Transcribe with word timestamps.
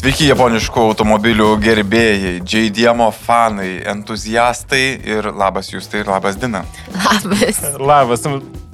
Sveiki 0.00 0.30
japoniškų 0.30 0.80
automobilių 0.80 1.46
gerbėjai, 1.60 2.38
JDM 2.48 3.02
fanai, 3.12 3.82
entuziastai 3.90 4.94
ir 5.04 5.26
labas 5.28 5.66
jūs 5.68 5.90
tai 5.92 5.98
ir 6.00 6.08
labas 6.08 6.38
Dina. 6.40 6.62
Labas. 6.94 7.58
Labas, 7.76 8.22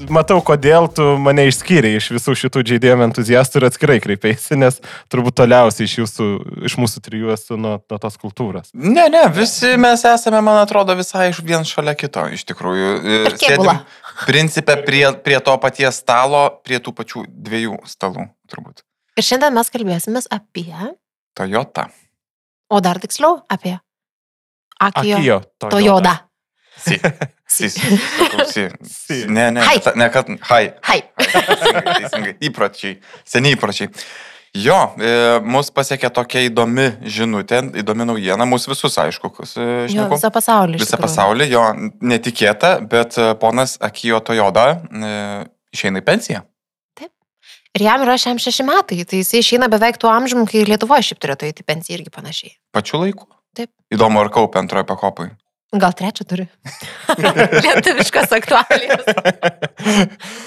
matau, 0.06 0.36
kodėl 0.46 0.86
tu 0.94 1.02
mane 1.18 1.48
išskyrei 1.48 1.96
iš 1.98 2.12
visų 2.14 2.36
šitų 2.38 2.62
JDM 2.68 3.02
entuziastų 3.08 3.58
ir 3.58 3.66
atskirai 3.66 3.96
kreipėsi, 4.04 4.54
nes 4.60 4.78
turbūt 5.10 5.34
toliausiai 5.40 5.88
iš, 5.88 5.96
jūsų, 6.04 6.26
iš 6.70 6.76
mūsų 6.78 7.02
trijų 7.08 7.32
esu 7.34 7.58
nuo, 7.58 7.72
nuo 7.82 7.98
tos 8.04 8.20
kultūros. 8.22 8.70
Ne, 8.70 9.08
ne, 9.10 9.24
visi 9.34 9.72
mes 9.82 10.04
esame, 10.06 10.38
man 10.46 10.60
atrodo, 10.60 10.94
visai 10.94 11.32
iš 11.32 11.40
vien 11.42 11.66
šalia 11.66 11.96
kito, 11.98 12.28
iš 12.36 12.44
tikrųjų. 12.52 12.92
Ir 13.16 13.34
kėbula. 13.40 13.80
Principė 14.28 14.78
prie, 14.86 15.02
prie 15.26 15.42
to 15.42 15.58
paties 15.58 15.98
stalo, 16.04 16.44
prie 16.62 16.78
tų 16.78 16.94
pačių 17.02 17.24
dviejų 17.26 17.80
stalų, 17.90 18.28
turbūt. 18.46 18.86
Ir 19.18 19.26
šiandien 19.26 19.58
mes 19.58 19.74
kalbėsime 19.74 20.22
apie, 20.30 20.70
Toyota. 21.36 21.88
o 22.72 22.80
dar 22.80 22.98
tiksliau, 23.02 23.42
apie 23.52 23.76
Akijo, 24.80 25.16
Akijo. 25.16 25.40
Toyota. 25.70 26.14
Si. 26.76 26.98
Si. 27.48 27.68
sakau, 27.70 28.44
si. 28.50 28.66
Si. 28.84 29.24
Ne, 29.32 29.50
ne, 29.54 29.60
Hai. 29.64 29.78
ta- 29.80 29.94
ne, 29.96 30.08
kad. 30.12 30.28
Hai. 30.50 30.74
Hai. 30.84 30.98
Teisingai, 31.16 31.82
teisingai. 32.00 32.32
Įpročiai. 32.48 32.98
Seniai 33.24 33.54
įpročiai. 33.56 33.88
Jo, 34.56 34.76
e, 35.00 35.12
mus 35.44 35.70
pasiekė 35.72 36.10
tokia 36.16 36.42
įdomi 36.48 36.86
žinutė, 37.12 37.62
įdomi 37.80 38.06
naujiena, 38.08 38.44
mūsų 38.48 38.72
visus, 38.72 38.94
aišku, 39.00 39.30
kas 39.36 39.52
e, 39.60 39.66
visą 39.92 40.30
pasaulį. 40.32 40.78
Visą 40.80 40.96
pasaulį, 41.00 41.48
jo, 41.52 41.64
netikėta, 42.12 42.74
bet 42.88 43.16
e, 43.20 43.30
ponas 43.40 43.76
Akijo 43.84 44.20
Toyoda 44.24 44.66
e, 44.76 45.10
išeina 45.76 46.00
į 46.00 46.06
pensiją. 46.08 46.40
Ir 47.76 47.84
jam 47.84 48.00
yra 48.06 48.16
šiam 48.16 48.38
šeši 48.40 48.64
metai, 48.64 49.02
tai 49.04 49.20
jisai 49.20 49.42
išeina 49.42 49.66
beveik 49.68 49.98
tuo 50.00 50.08
amžiumi, 50.08 50.46
kai 50.48 50.64
Lietuvoje 50.64 51.10
šiaip 51.10 51.18
turėtų 51.20 51.50
įti 51.50 51.64
pensiją 51.66 51.98
irgi 51.98 52.12
panašiai. 52.14 52.54
Pačiu 52.72 53.02
laiku. 53.02 53.28
Taip. 53.56 53.68
Įdomu, 53.92 54.22
ar 54.22 54.30
kaupia 54.32 54.62
antrojo 54.62 54.86
pakopai. 54.88 55.34
Gal 55.76 55.92
trečią 55.98 56.24
turi. 56.24 56.46
Lietuviškas 57.66 58.32
aktualijas. 58.38 59.04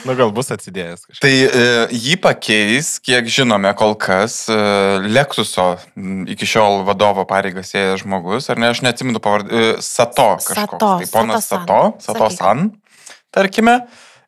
Nu, 0.07 0.15
gal 0.17 0.31
bus 0.35 0.49
atsidėjęs 0.51 1.03
kažkas. 1.05 1.19
Tai 1.21 1.31
e, 1.31 1.65
jį 1.93 2.15
pakeis, 2.23 2.89
kiek 3.03 3.27
žinome 3.29 3.69
kol 3.77 3.93
kas, 3.99 4.41
e, 4.51 4.57
Lexuso 5.05 5.67
iki 6.33 6.47
šiol 6.49 6.81
vadovo 6.87 7.23
pareigas 7.29 7.71
ėjęs 7.77 8.03
žmogus, 8.03 8.49
ar 8.51 8.59
ne, 8.59 8.71
aš 8.73 8.81
neatsimenu 8.83 9.21
pavardį, 9.23 9.51
e, 9.53 9.71
Sato 9.85 10.31
kažkoks. 10.39 10.57
Sato, 10.57 10.91
tai 11.03 11.09
ponas 11.13 11.47
Sato-san. 11.47 11.93
Sato, 12.01 12.19
Sato 12.19 12.31
San, 12.35 12.65
tarkime. 13.35 13.77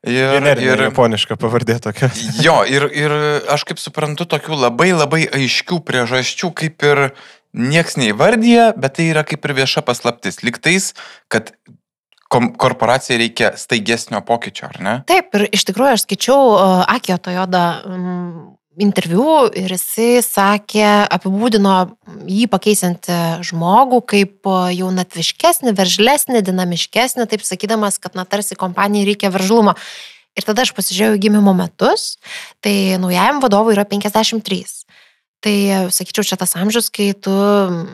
Ir, 0.02 0.40
Ir, 0.42 0.58
ir, 0.58 0.82
japoniška 0.88 1.38
pavardė 1.38 1.76
tokia. 1.84 2.10
jo, 2.46 2.56
ir, 2.66 2.88
ir 2.98 3.14
aš 3.54 3.68
kaip 3.70 3.82
suprantu, 3.82 4.26
tokių 4.26 4.58
labai 4.58 4.90
labai 4.96 5.28
aiškių 5.30 5.78
priežasčių, 5.86 6.50
kaip 6.58 6.88
ir 6.90 7.04
nieks 7.54 8.00
neįvardyja, 8.02 8.72
bet 8.82 8.98
tai 8.98 9.12
yra 9.12 9.22
kaip 9.28 9.46
ir 9.46 9.54
vieša 9.62 9.84
paslaptis. 9.86 10.42
Liktais, 10.42 10.96
kad 11.30 11.54
korporacijai 12.32 13.20
reikia 13.26 13.52
staigesnio 13.60 14.24
pokyčio, 14.26 14.72
ar 14.72 14.82
ne? 14.82 14.96
Taip, 15.10 15.36
ir 15.38 15.50
iš 15.52 15.68
tikrųjų 15.70 15.98
aš 15.98 16.06
skaičiau 16.08 16.40
uh, 16.56 16.76
Akijo 16.90 17.20
Toyoda 17.22 17.66
um, 17.86 18.56
interviu 18.80 19.50
ir 19.58 19.74
jisai 19.76 20.22
sakė, 20.24 20.86
apibūdino 21.12 21.76
jį 22.30 22.48
pakeisiant 22.52 23.10
žmogų 23.44 24.00
kaip 24.14 24.48
uh, 24.48 24.70
jaunatviškesnį, 24.72 25.74
veržlesnį, 25.76 26.44
dinamiškesnį, 26.48 27.28
taip 27.28 27.44
sakydamas, 27.48 28.00
kad 28.00 28.16
na 28.16 28.24
tarsi 28.24 28.56
kompanijai 28.60 29.10
reikia 29.12 29.34
veržlumo. 29.34 29.76
Ir 30.40 30.48
tada 30.48 30.64
aš 30.64 30.72
pasižiūrėjau 30.78 31.20
gimimo 31.20 31.52
metus, 31.58 32.16
tai 32.64 32.96
naujajam 33.02 33.42
vadovui 33.44 33.76
yra 33.76 33.84
53. 33.84 34.64
Tai 35.42 35.56
sakyčiau, 35.92 36.24
čia 36.24 36.38
tas 36.40 36.54
amžius, 36.56 36.88
kai 36.94 37.12
tu 37.18 37.34
mm, 37.34 37.88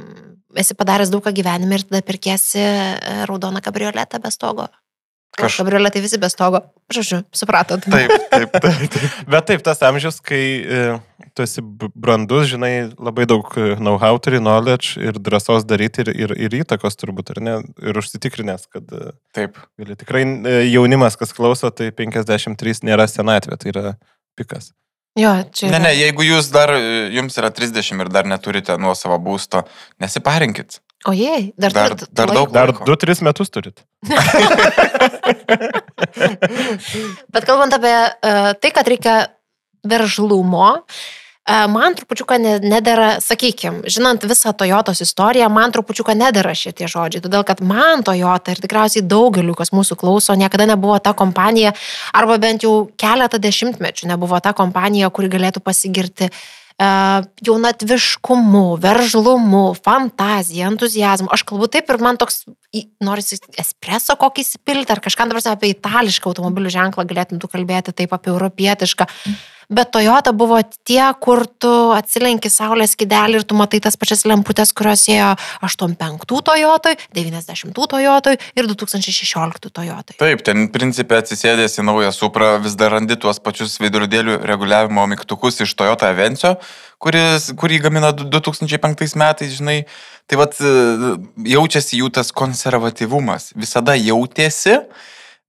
esi 0.61 0.75
padaręs 0.77 1.09
daug 1.09 1.23
ką 1.25 1.33
gyvenime 1.33 1.79
ir 1.79 1.85
tada 1.87 2.03
pirkėsi 2.05 2.59
e, 2.59 3.23
raudoną 3.29 3.63
kabrioletą 3.65 4.19
be 4.21 4.31
stogo. 4.33 4.67
Kaž-. 5.37 5.59
Kabrioletai 5.61 6.01
visi 6.01 6.17
be 6.17 6.29
stogo. 6.33 6.63
Žodžiu, 6.93 7.19
supratot. 7.35 7.83
Taip, 7.85 8.13
taip, 8.33 8.55
taip. 8.63 8.97
Bet 9.29 9.45
taip, 9.49 9.61
tas 9.65 9.83
amžius, 9.85 10.17
kai 10.25 10.41
e, 10.63 10.79
tu 11.37 11.45
esi 11.45 11.61
brandus, 11.61 12.47
žinai, 12.49 12.71
labai 12.95 13.27
daug 13.29 13.51
e, 13.59 13.75
know-how 13.77 14.17
turi, 14.23 14.39
knowledge 14.41 14.97
ir 15.03 15.19
drąsos 15.21 15.67
daryti 15.69 16.05
ir, 16.05 16.11
ir, 16.25 16.33
ir 16.47 16.57
įtakos 16.63 16.97
turbūt, 16.97 17.35
ar 17.35 17.43
ne? 17.43 17.55
Ir 17.83 18.01
užsitikrinęs, 18.01 18.65
kad 18.73 18.89
e, 18.97 19.13
taip. 19.37 19.61
gali 19.77 19.99
tikrai 19.99 20.25
jaunimas, 20.71 21.19
kas 21.19 21.35
klauso, 21.37 21.69
tai 21.69 21.91
53 21.93 22.81
nėra 22.87 23.05
senatvė, 23.11 23.59
tai 23.61 23.73
yra 23.75 23.95
pikas. 24.39 24.71
Jo, 25.17 25.35
čia. 25.53 25.69
Ne, 25.69 25.77
yra- 25.77 25.85
ne, 25.85 25.93
jeigu 25.97 26.25
jūs 26.25 26.49
dar, 26.53 26.73
jums 27.13 27.37
yra 27.41 27.49
30 27.53 28.03
ir 28.05 28.09
dar 28.13 28.27
neturite 28.29 28.75
nuo 28.81 28.93
savo 28.97 29.17
būsto, 29.21 29.63
nesiparinkit. 30.01 30.81
O 31.07 31.13
jei, 31.15 31.53
dar, 31.55 31.71
Dar- 31.71 31.95
dar 32.11 32.27
laiko. 32.27 32.51
daug. 32.51 32.53
Dar 32.53 32.67
Laiko. 32.67 32.83
2-3 32.83 33.21
metus 33.23 33.47
turit. 33.49 33.79
Bet 37.31 37.45
kalbant 37.47 37.71
apie 37.77 37.93
uh, 37.95 38.51
tai, 38.59 38.71
kad 38.75 38.83
reikia 38.91 39.13
veržlumo, 39.87 40.83
uh, 40.83 41.67
man 41.71 41.95
trupučiuką 41.95 42.35
ne- 42.43 42.59
nedėra, 42.59 43.21
sakykime, 43.23 43.87
žinant 43.87 44.19
visą 44.27 44.51
Toyotos 44.57 44.99
istoriją, 45.05 45.47
man 45.53 45.71
trupučiuką 45.75 46.11
nedėra 46.17 46.51
šitie 46.57 46.89
žodžiai. 46.91 47.23
Todėl, 47.23 47.43
kad 47.47 47.61
man 47.63 48.03
Toyota 48.03 48.51
ir 48.51 48.59
tikriausiai 48.63 49.05
daugeliu, 49.07 49.55
kas 49.55 49.71
mūsų 49.71 49.95
klauso, 50.03 50.35
niekada 50.35 50.67
nebuvo 50.67 50.99
ta 50.99 51.13
kompanija, 51.15 51.71
arba 52.11 52.35
bent 52.41 52.63
jau 52.67 52.89
keletą 52.99 53.39
dešimtmečių 53.39 54.07
nebuvo 54.11 54.39
ta 54.43 54.51
kompanija, 54.57 55.07
kuri 55.13 55.31
galėtų 55.37 55.59
pasigirti 55.63 56.27
uh, 56.27 56.35
jaunatviškumu, 56.77 58.77
veržlumu, 58.81 59.73
fantazija, 59.81 60.69
entuzijazmu. 60.69 61.31
Aš 61.33 61.41
kalbu 61.49 61.69
taip 61.73 61.89
ir 61.89 61.97
man 62.03 62.19
toks, 62.21 62.43
norisi 63.01 63.39
espreso 63.57 64.13
kokį 64.19 64.45
įsipilti 64.45 64.93
ar 64.93 65.01
kažką, 65.01 65.25
dabar 65.31 65.41
apie 65.55 65.73
itališką 65.73 66.29
automobilių 66.29 66.69
ženklą 66.77 67.07
galėtum 67.09 67.41
tu 67.41 67.49
kalbėti, 67.49 67.95
taip 67.97 68.13
apie 68.13 68.29
europietišką. 68.35 69.09
Bet 69.67 69.89
Toyota 69.91 70.31
buvo 70.31 70.61
tie, 70.87 71.03
kur 71.19 71.41
tu 71.59 71.69
atsilenki 71.91 72.47
saulės 72.47 72.93
kidelį 72.95 73.41
ir 73.41 73.43
tu 73.43 73.55
matai 73.59 73.81
tas 73.83 73.97
pačias 73.99 74.21
lemputės, 74.23 74.71
kurios 74.71 75.01
ėjo 75.11 75.33
85 75.59 76.23
Toyotoj, 76.47 76.95
90 77.17 77.75
Toyotoj 77.75 78.37
ir 78.39 78.69
2016 78.69 79.67
Toyotoj. 79.67 80.15
Taip, 80.21 80.43
ten 80.47 80.69
principė 80.71 81.19
atsisėdęs 81.19 81.75
į 81.81 81.85
naują 81.89 82.13
suprą 82.15 82.53
vis 82.63 82.77
dar 82.79 82.95
randi 82.95 83.19
tuos 83.19 83.43
pačius 83.43 83.75
veidrodėlių 83.83 84.37
reguliavimo 84.47 85.03
mygtukus 85.11 85.59
iš 85.67 85.75
Toyota 85.75 86.13
Avencio, 86.15 86.55
kuris, 87.03 87.51
kurį 87.59 87.81
gamina 87.89 88.13
du- 88.15 88.29
2005 88.31 89.19
metais, 89.19 89.51
žinai. 89.59 89.81
Tai 90.31 90.39
vad 90.45 90.55
jaučiasi 91.43 91.99
jų 91.99 92.13
tas 92.15 92.31
konservatyvumas. 92.31 93.51
Visada 93.51 93.99
jautėsi, 93.99 94.79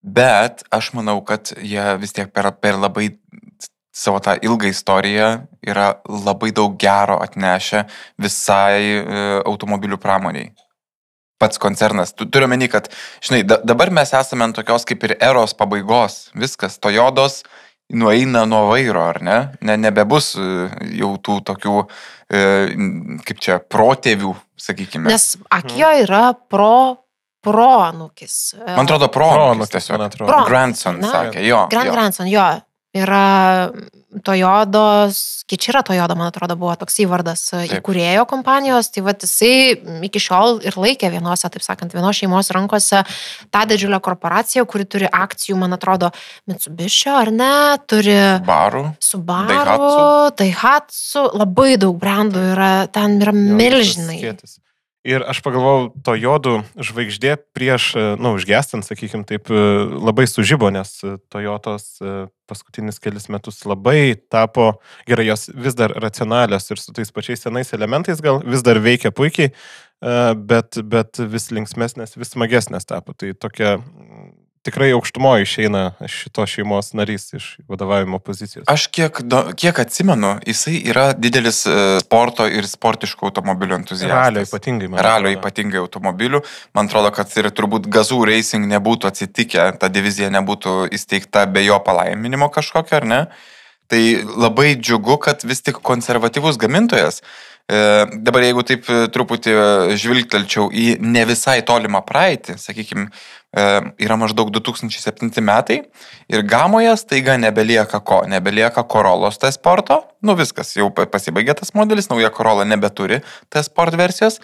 bet 0.03 0.67
aš 0.75 0.91
manau, 0.99 1.21
kad 1.23 1.55
jie 1.55 1.87
vis 2.03 2.19
tiek 2.19 2.35
per, 2.35 2.51
per 2.59 2.83
labai 2.83 3.13
savo 3.99 4.21
tą 4.23 4.37
ilgą 4.47 4.71
istoriją 4.71 5.29
yra 5.67 5.89
labai 6.09 6.53
daug 6.55 6.77
gero 6.81 7.19
atnešę 7.25 7.85
visai 8.23 8.83
e, 9.03 9.05
automobilių 9.49 9.99
pramoniai. 10.03 10.53
Pats 11.39 11.59
koncernas. 11.63 12.13
Tu 12.19 12.27
turiu 12.27 12.49
meni, 12.51 12.67
kad, 12.71 12.89
žinai, 13.23 13.45
da, 13.47 13.61
dabar 13.63 13.93
mes 13.95 14.11
esame 14.15 14.47
ant 14.49 14.57
tokios 14.59 14.87
kaip 14.89 15.05
ir 15.07 15.17
eros 15.23 15.55
pabaigos. 15.55 16.29
Viskas, 16.35 16.79
Toyodos 16.83 17.43
nueina 17.95 18.43
nuo 18.47 18.65
vairo, 18.73 19.03
ar 19.07 19.21
ne? 19.23 19.37
ne 19.65 19.77
nebebus 19.81 20.33
e, 20.37 20.47
jau 20.99 21.13
tų 21.25 21.39
tokių, 21.51 21.77
e, 22.35 22.41
kaip 23.27 23.39
čia, 23.45 23.59
protėvių, 23.63 24.35
sakykime. 24.61 25.09
Nes 25.11 25.31
Akijo 25.55 25.91
yra 26.03 26.25
pro, 26.51 26.99
pro 27.45 27.69
anukis. 27.87 28.39
Man 28.67 28.85
atrodo, 28.85 29.09
Proanūkis, 29.15 29.39
proanūkis 29.39 29.75
tiesiog. 29.77 29.97
man 29.97 30.07
atrodo. 30.11 30.33
Pro- 30.33 30.45
Grandson 30.51 30.99
Na, 31.01 31.13
sakė, 31.15 31.47
jo. 31.47 31.63
Grand 31.73 31.91
jo. 31.93 31.95
Grandson, 31.97 32.31
jo. 32.35 32.49
Yra 33.03 33.71
Toyodos, 34.25 35.45
Kičira 35.49 35.83
Toyoda, 35.83 36.15
man 36.17 36.31
atrodo, 36.31 36.57
buvo 36.57 36.73
toks 36.81 36.97
įvardas 37.05 37.43
e, 37.53 37.63
įkūrėjo 37.77 38.25
kompanijos, 38.29 38.89
tai 38.93 39.03
va 39.05 39.13
jisai 39.13 39.77
iki 40.09 40.23
šiol 40.23 40.63
ir 40.65 40.77
laikė 40.81 41.11
vienose, 41.13 41.49
taip 41.53 41.65
sakant, 41.65 41.93
vienos 41.97 42.17
šeimos 42.17 42.49
rankose 42.57 43.03
tą 43.53 43.65
didžiulę 43.69 44.01
korporaciją, 44.05 44.65
kuri 44.69 44.89
turi 44.89 45.11
akcijų, 45.13 45.59
man 45.61 45.77
atrodo, 45.77 46.13
Mitsubishi 46.49 47.13
ar 47.13 47.33
ne, 47.35 47.53
turi 47.89 48.17
Barų. 48.49 48.87
Subaru, 49.05 49.53
Daihatsu. 49.53 50.39
Daihatsu, 50.41 51.27
labai 51.45 51.75
daug 51.81 52.01
brandų 52.01 52.47
yra, 52.55 52.73
ten 52.93 53.21
yra 53.21 53.37
milžinai. 53.37 54.23
skėtis. 54.23 54.59
Ir 55.07 55.23
aš 55.23 55.39
pagalvojau, 55.47 55.93
to 56.03 56.15
jodų 56.19 56.55
žvaigždė 56.83 57.37
prieš, 57.55 57.93
e, 57.95 58.03
na, 58.17 58.17
nu, 58.19 58.33
užgestant, 58.35 58.83
sakykime, 58.83 59.23
taip 59.29 59.47
e, 59.47 59.61
labai 59.95 60.27
sužybo, 60.27 60.73
nes 60.75 60.91
e, 61.07 61.15
Toyotos 61.31 61.87
e, 62.03 62.15
paskutinius 62.51 62.99
kelius 62.99 63.29
metus 63.31 63.63
labai 63.69 64.17
tapo, 64.33 64.73
gerai, 65.07 65.29
jos 65.31 65.47
vis 65.55 65.77
dar 65.79 65.95
racionalios 66.03 66.67
ir 66.73 66.83
su 66.83 66.95
tais 66.97 67.15
pačiais 67.15 67.47
senais 67.47 67.71
elementais 67.77 68.23
gal 68.25 68.43
vis 68.43 68.65
dar 68.67 68.81
veikia 68.83 69.15
puikiai, 69.15 69.53
e, 69.55 70.19
bet, 70.51 70.81
bet 70.83 71.23
vis 71.31 71.47
linksmesnės, 71.55 72.19
vis 72.19 72.35
smagesnės 72.35 72.89
tapo. 72.91 73.15
Tai 73.15 73.31
tokia, 73.39 73.77
tikrai 74.69 74.93
aukštumoje 74.95 75.47
išeina 75.47 75.83
šitos 76.07 76.53
šeimos 76.53 76.93
narys 76.97 77.33
iš 77.35 77.49
vadovavimo 77.69 78.21
pozicijos. 78.23 78.67
Aš 78.69 78.87
kiek, 78.93 79.23
do, 79.25 79.43
kiek 79.59 79.81
atsimenu, 79.83 80.37
jisai 80.47 80.77
yra 80.93 81.09
didelis 81.17 81.65
e, 81.67 81.77
sporto 82.05 82.47
ir 82.47 82.69
sportiškų 82.69 83.31
automobilių 83.31 83.81
entuziastas. 83.81 84.15
Ralio 84.15 84.45
ypatingai. 84.47 84.91
man 84.93 85.05
Ralio 85.05 85.33
ypatingai 85.35 85.81
automobilių. 85.83 86.43
Man 86.77 86.91
atrodo, 86.91 87.13
kad 87.17 87.33
ir 87.41 87.51
turbūt 87.55 87.89
gazų 87.93 88.21
racing 88.29 88.69
nebūtų 88.71 89.11
atsitikę, 89.11 89.71
ta 89.81 89.91
divizija 89.93 90.31
nebūtų 90.35 90.81
įsteigta 90.95 91.47
be 91.51 91.65
jo 91.67 91.81
palaiminimo 91.85 92.51
kažkokio, 92.55 93.01
ar 93.01 93.09
ne? 93.09 93.23
Tai 93.89 94.01
labai 94.37 94.75
džiugu, 94.77 95.17
kad 95.25 95.45
vis 95.49 95.65
tik 95.65 95.81
konservatyvus 95.81 96.61
gamintojas, 96.61 97.23
dabar 98.25 98.45
jeigu 98.47 98.63
taip 98.65 98.87
e, 98.89 99.01
truputį 99.13 99.53
e, 99.53 99.97
žvilgtelčiau 100.01 100.71
į 100.73 100.87
ne 101.05 101.25
visai 101.29 101.59
tolimą 101.69 102.01
praeitį, 102.09 102.57
sakykime, 102.61 103.11
yra 103.97 104.17
maždaug 104.21 104.51
2007 104.53 105.41
metai 105.41 105.79
ir 106.29 106.43
gamoje 106.45 106.91
staiga 107.01 107.39
nebelieka 107.41 108.01
ko, 108.05 108.19
nebelieka 108.29 108.83
Corolos 108.93 109.39
T 109.41 109.49
sporto, 109.55 110.03
nu 110.21 110.35
viskas, 110.37 110.75
jau 110.77 110.91
pa- 110.93 111.07
pasibaigė 111.09 111.55
tas 111.57 111.73
modelis, 111.73 112.11
nauja 112.13 112.29
Corolla 112.29 112.67
nebeturi 112.69 113.23
T 113.49 113.63
sport 113.65 113.97
versijos, 113.97 114.37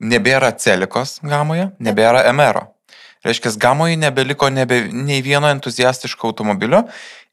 nebėra 0.00 0.52
Celikos 0.60 1.18
gamoje, 1.24 1.70
nebėra 1.80 2.26
MR. 2.34 2.66
Reiškia, 3.24 3.52
gamoje 3.60 3.98
nebeliko 4.00 4.48
nebe, 4.48 4.86
nei 4.92 5.20
vieno 5.20 5.50
entuziastiško 5.52 6.30
automobilio 6.30 6.86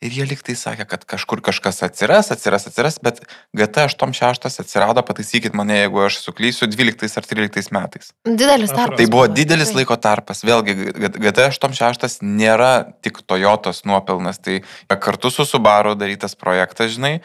ir 0.04 0.14
jie 0.14 0.26
liktai 0.30 0.54
sakė, 0.58 0.86
kad 0.90 1.06
kažkur 1.10 1.40
kažkas 1.46 1.80
atsiras, 1.88 2.28
atsiras, 2.34 2.68
atsiras, 2.70 3.00
bet 3.02 3.22
GT86 3.58 4.60
atsirado, 4.62 5.02
pataisykit 5.06 5.56
mane, 5.58 5.80
jeigu 5.80 6.04
aš 6.06 6.20
suklysiu, 6.22 6.68
12 6.70 7.18
ar 7.18 7.30
13 7.32 7.74
metais. 7.74 8.12
Didelis 8.28 8.74
tarpas. 8.76 9.00
Tai 9.00 9.08
buvo 9.16 9.26
didelis 9.32 9.74
laiko 9.74 9.98
tarpas. 10.02 10.44
Vėlgi, 10.46 10.76
GT86 11.18 12.20
nėra 12.22 12.72
tik 13.02 13.24
Toyotos 13.26 13.82
nuopelnas, 13.90 14.38
tai 14.44 14.60
kartu 15.02 15.34
su 15.34 15.48
Subaru 15.50 15.96
darytas 15.98 16.38
projektas, 16.38 16.94
žinai, 16.94 17.16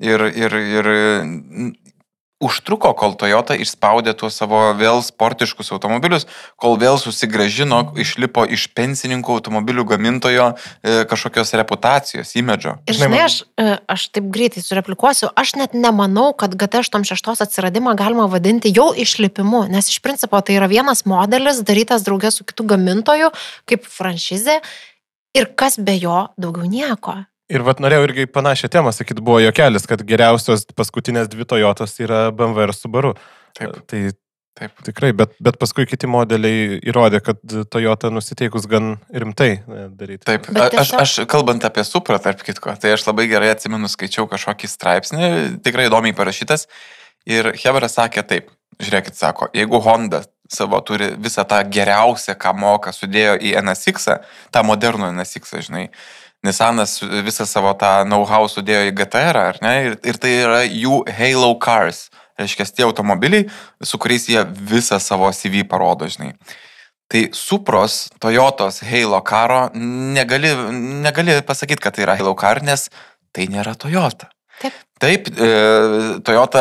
ir, 0.00 0.24
ir, 0.32 0.56
ir 0.78 0.92
užtruko, 2.42 2.92
kol 2.98 3.14
Toyota 3.18 3.56
išspaudė 3.58 4.14
tuos 4.18 4.36
savo 4.38 4.60
vėl 4.78 5.00
sportiškus 5.04 5.72
automobilius, 5.74 6.26
kol 6.60 6.76
vėl 6.80 6.98
susigražino, 7.00 7.80
išlipo 7.98 8.44
iš 8.50 8.68
pensininkų 8.76 9.38
automobilių 9.38 9.86
gamintojo 9.94 10.52
e, 10.52 11.02
kažkokios 11.08 11.54
reputacijos, 11.58 12.34
imidžo. 12.38 12.76
Ir 12.90 12.98
Žinai, 12.98 13.22
aš, 13.28 13.38
e, 13.56 13.68
aš 13.94 14.08
taip 14.14 14.30
greitai 14.34 14.64
sureplikuosiu, 14.64 15.30
aš 15.38 15.56
net 15.60 15.76
nemanau, 15.78 16.30
kad 16.36 16.54
GT86 16.58 17.44
atsiradimą 17.46 17.96
galima 17.98 18.28
vadinti 18.30 18.72
jau 18.74 18.90
išlipimu, 18.92 19.66
nes 19.72 19.92
iš 19.92 20.02
principo 20.04 20.40
tai 20.42 20.58
yra 20.60 20.70
vienas 20.70 21.06
modelis 21.08 21.62
darytas 21.66 22.06
draugė 22.06 22.32
su 22.34 22.46
kitu 22.48 22.66
gamintoju, 22.74 23.32
kaip 23.70 23.86
franšizė, 23.88 24.60
ir 25.36 25.52
kas 25.56 25.78
be 25.80 25.96
jo 25.96 26.26
daugiau 26.40 26.68
nieko. 26.68 27.22
Ir 27.52 27.64
vat 27.66 27.82
norėjau 27.84 28.06
irgi 28.08 28.24
panašią 28.32 28.70
temą 28.72 28.92
sakyti, 28.96 29.20
buvo 29.24 29.40
jokelis, 29.42 29.84
kad 29.90 30.00
geriausios 30.08 30.64
paskutinės 30.78 31.28
dvi 31.32 31.44
Toyotos 31.48 31.98
yra 32.00 32.26
BMW 32.32 32.68
ir 32.68 32.74
Subaru. 32.76 33.14
Taip. 33.58 33.74
Tai 33.90 34.00
Taip. 34.56 34.72
tikrai, 34.84 35.10
bet, 35.16 35.32
bet 35.40 35.56
paskui 35.60 35.86
kiti 35.88 36.08
modeliai 36.08 36.78
įrodė, 36.84 37.22
kad 37.24 37.38
Toyota 37.72 38.10
nusiteikus 38.12 38.66
gan 38.68 38.94
rimtai 39.08 39.50
e, 39.64 39.84
daryti. 39.96 40.26
Taip, 40.28 40.48
a- 40.52 40.66
aš, 40.68 40.74
tiesiog- 40.92 41.00
aš 41.04 41.14
kalbant 41.32 41.64
apie 41.64 41.84
Supra, 41.88 42.18
tarp 42.20 42.44
kitko, 42.44 42.74
tai 42.80 42.92
aš 42.96 43.06
labai 43.08 43.24
gerai 43.30 43.48
atsimenu, 43.54 43.88
skaičiau 43.88 44.28
kažkokį 44.28 44.68
straipsnį, 44.68 45.30
tikrai 45.64 45.88
įdomiai 45.88 46.16
parašytas. 46.16 46.66
Ir 47.28 47.52
Hebra 47.62 47.88
sakė 47.88 48.24
taip, 48.28 48.50
žiūrėkit, 48.82 49.16
sako, 49.16 49.48
jeigu 49.56 49.80
Honda 49.84 50.24
savo 50.52 50.80
turi 50.84 51.12
visą 51.16 51.46
tą 51.48 51.62
geriausią, 51.72 52.34
ką 52.36 52.52
moka, 52.58 52.92
sudėjo 52.92 53.38
į 53.40 53.54
NSX, 53.62 54.10
tą 54.52 54.64
modernų 54.68 55.14
NSX, 55.16 55.54
žinai. 55.64 55.86
Nissanas 56.42 56.96
visą 57.22 57.46
savo 57.46 57.70
tą 57.78 58.02
know-how 58.08 58.48
sudėjo 58.50 58.88
į 58.88 58.96
GTR, 58.98 59.38
ar 59.52 59.60
ne? 59.62 59.74
Ir, 59.86 59.94
ir 60.10 60.18
tai 60.18 60.32
yra 60.40 60.64
jų 60.66 61.04
Halo 61.06 61.52
Cars. 61.62 62.08
Reiškia, 62.40 62.66
tie 62.74 62.86
automobiliai, 62.86 63.46
su 63.84 64.00
kuriais 64.00 64.26
jie 64.26 64.42
visą 64.72 64.98
savo 64.98 65.28
CV 65.36 65.62
parodo, 65.68 66.08
žinai. 66.10 66.32
Tai 67.12 67.22
Supros, 67.36 68.08
Toyotos, 68.18 68.80
Halo 68.88 69.20
karo 69.22 69.66
negali, 69.76 70.50
negali 71.04 71.38
pasakyti, 71.46 71.84
kad 71.84 71.94
tai 71.94 72.08
yra 72.08 72.16
Halo 72.18 72.34
car, 72.34 72.62
nes 72.64 72.88
tai 73.36 73.46
nėra 73.52 73.76
Toyota. 73.78 74.31
Taip. 74.62 74.80
Taip, 75.02 75.26
e, 75.34 75.46
Toyota 76.22 76.60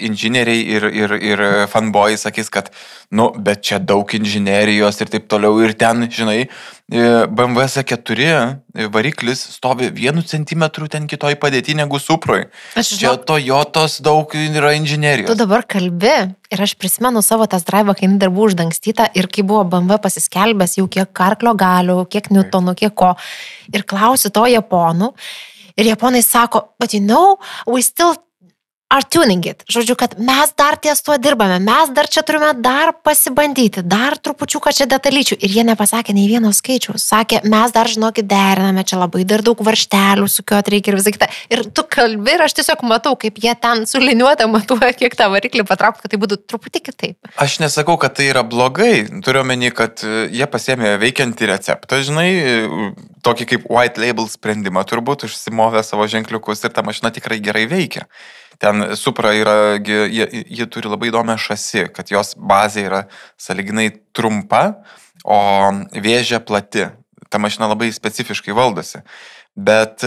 inžinieriai 0.00 0.62
ir, 0.72 0.86
ir, 0.88 1.12
ir 1.20 1.42
fanboy 1.68 2.16
sakys, 2.16 2.48
kad, 2.48 2.70
nu, 3.12 3.26
bet 3.36 3.60
čia 3.68 3.76
daug 3.76 4.08
inžinierijos 4.16 5.02
ir 5.04 5.10
taip 5.12 5.26
toliau. 5.28 5.58
Ir 5.60 5.74
ten, 5.76 6.06
žinai, 6.08 6.46
e, 6.48 7.04
BMW 7.28 7.66
S4 7.66 8.88
variklis 8.94 9.44
stovi 9.58 9.90
vienu 9.92 10.24
centimetru 10.24 10.88
ten 10.88 11.04
kitoj 11.10 11.36
padėti 11.42 11.76
negu 11.76 12.00
Suproj. 12.00 12.46
Aš 12.72 12.94
Čia 12.94 13.02
žinau, 13.04 13.20
Toyotos 13.34 14.00
daug 14.00 14.32
yra 14.32 14.72
tu 14.72 14.80
inžinierijos. 14.80 15.36
dabar 15.44 15.68
kalbi 15.68 16.16
ir 16.32 16.64
aš 16.64 16.78
prisimenu 16.80 17.20
savo 17.20 17.44
tas 17.44 17.68
drive, 17.68 17.92
kai 17.92 18.08
jinai 18.08 18.22
dar 18.24 18.32
buvo 18.32 18.48
uždangstyta 18.48 19.12
ir 19.12 19.28
kai 19.28 19.44
buvo 19.44 19.60
BMW 19.68 20.00
pasiskelbęs 20.00 20.78
jau 20.80 20.88
kiek 20.88 21.12
karklio 21.12 21.52
galių, 21.52 22.06
kiek 22.08 22.32
newtonų, 22.32 22.80
kiek 22.80 22.96
ko. 22.96 23.12
Ir 23.76 23.84
klausiu 23.84 24.32
to 24.32 24.48
japonų. 24.48 25.12
Ir 25.76 25.84
japonai 25.86 26.22
sako, 26.22 26.74
but 26.78 26.94
you 26.94 27.00
know, 27.00 27.38
we 27.66 27.82
still 27.82 28.14
are 28.94 29.02
tuning 29.10 29.42
it. 29.46 29.64
Žodžiu, 29.66 29.96
kad 29.98 30.14
mes 30.18 30.52
dar 30.54 30.76
ties 30.78 31.02
tuo 31.02 31.16
dirbame, 31.18 31.58
mes 31.58 31.90
dar 31.94 32.06
čia 32.06 32.22
turime 32.22 32.52
dar 32.62 32.92
pasibandyti, 33.02 33.82
dar 33.82 34.14
trupučiuką 34.22 34.70
čia 34.76 34.86
detalyčių. 34.90 35.38
Ir 35.42 35.56
jie 35.56 35.64
nepasakė 35.66 36.14
nei 36.14 36.28
vieno 36.30 36.52
skaičiaus. 36.54 37.02
Sakė, 37.10 37.40
mes 37.50 37.74
dar, 37.74 37.90
žinokit, 37.90 38.28
deriname, 38.30 38.84
čia 38.86 39.00
labai 39.00 39.24
dar 39.26 39.42
daug 39.42 39.58
varštelių, 39.66 40.28
sukiot 40.30 40.70
reikia 40.70 40.92
ir 40.92 40.98
visą 41.00 41.14
kitą. 41.16 41.28
Ir 41.50 41.64
tu 41.74 41.86
kalbi 41.90 42.36
ir 42.36 42.44
aš 42.46 42.54
tiesiog 42.60 42.84
matau, 42.86 43.16
kaip 43.18 43.40
jie 43.42 43.56
ten 43.58 43.82
suliniuotę 43.90 44.46
matuoja, 44.52 44.92
kiek 44.94 45.18
tą 45.18 45.28
variklį 45.32 45.66
patraukti, 45.66 46.04
kad 46.04 46.14
tai 46.14 46.20
būtų 46.22 46.38
truputį 46.46 46.84
kitaip. 46.90 47.32
Aš 47.42 47.58
nesakau, 47.64 47.98
kad 47.98 48.14
tai 48.14 48.30
yra 48.30 48.44
blogai. 48.46 49.08
Turiu 49.26 49.42
omeny, 49.42 49.72
kad 49.74 50.04
e, 50.06 50.28
jie 50.30 50.46
pasėmė 50.50 50.94
veikiantį 51.02 51.50
receptą, 51.50 51.98
žinai, 52.06 52.28
e, 52.30 52.88
tokį 53.26 53.50
kaip 53.50 53.68
white 53.72 54.00
label 54.00 54.30
sprendimą 54.30 54.84
turbūt, 54.86 55.26
užsimovė 55.26 55.82
savo 55.86 56.06
ženkliukus 56.10 56.62
ir 56.62 56.74
ta 56.76 56.84
mašina 56.86 57.10
tikrai 57.14 57.40
gerai 57.42 57.66
veikia. 57.70 58.06
Ten 58.62 58.94
Supra 58.96 59.32
yra, 59.36 59.56
jie, 59.82 60.26
jie 60.30 60.66
turi 60.70 60.90
labai 60.90 61.10
įdomią 61.10 61.38
šasi, 61.40 61.88
kad 61.94 62.12
jos 62.12 62.34
bazė 62.38 62.86
yra 62.88 63.00
saliginai 63.40 63.90
trumpa, 64.16 64.64
o 65.24 65.38
vėžė 65.94 66.42
plati. 66.44 66.90
Ta 67.32 67.40
mašina 67.42 67.66
labai 67.70 67.90
specifiškai 67.94 68.54
valdosi. 68.54 69.02
Bet, 69.54 70.04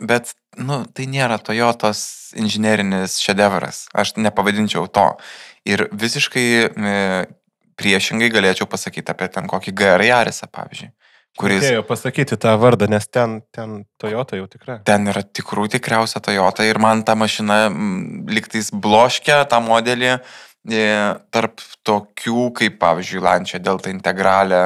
bet 0.00 0.32
nu, 0.60 0.82
tai 0.92 1.08
nėra 1.10 1.38
Toyotos 1.40 2.32
inžinerinis 2.38 3.18
šedevras. 3.22 3.86
Aš 3.96 4.16
nepavadinčiau 4.20 4.88
to. 4.92 5.10
Ir 5.68 5.86
visiškai 5.92 6.46
e, 6.68 6.94
priešingai 7.78 8.30
galėčiau 8.32 8.68
pasakyti 8.70 9.12
apie 9.12 9.28
ten 9.32 9.48
kokį 9.50 9.74
GR 9.76 10.04
Jarisą, 10.04 10.48
pavyzdžiui, 10.52 10.90
kuris 11.38 11.62
Reikėjo 11.62 11.84
pasakyti 11.88 12.38
tą 12.40 12.54
vardą, 12.60 12.88
nes 12.90 13.06
ten, 13.08 13.38
ten 13.54 13.80
Toyota 14.00 14.38
jau 14.38 14.48
tikrai. 14.50 14.80
ten 14.88 15.08
yra 15.12 15.22
tikrų 15.22 15.68
tikriausia 15.76 16.22
Toyota 16.24 16.66
ir 16.66 16.80
man 16.82 17.04
ta 17.06 17.16
mašina 17.18 17.66
liktais 18.28 18.72
bloškia 18.74 19.44
tą 19.50 19.62
modelį 19.64 20.12
e, 20.14 20.20
tarp 21.34 21.62
tokių 21.86 22.48
kaip, 22.58 22.78
pavyzdžiui, 22.82 23.24
Lančia 23.24 23.62
Delta 23.62 23.92
Integralė, 23.92 24.62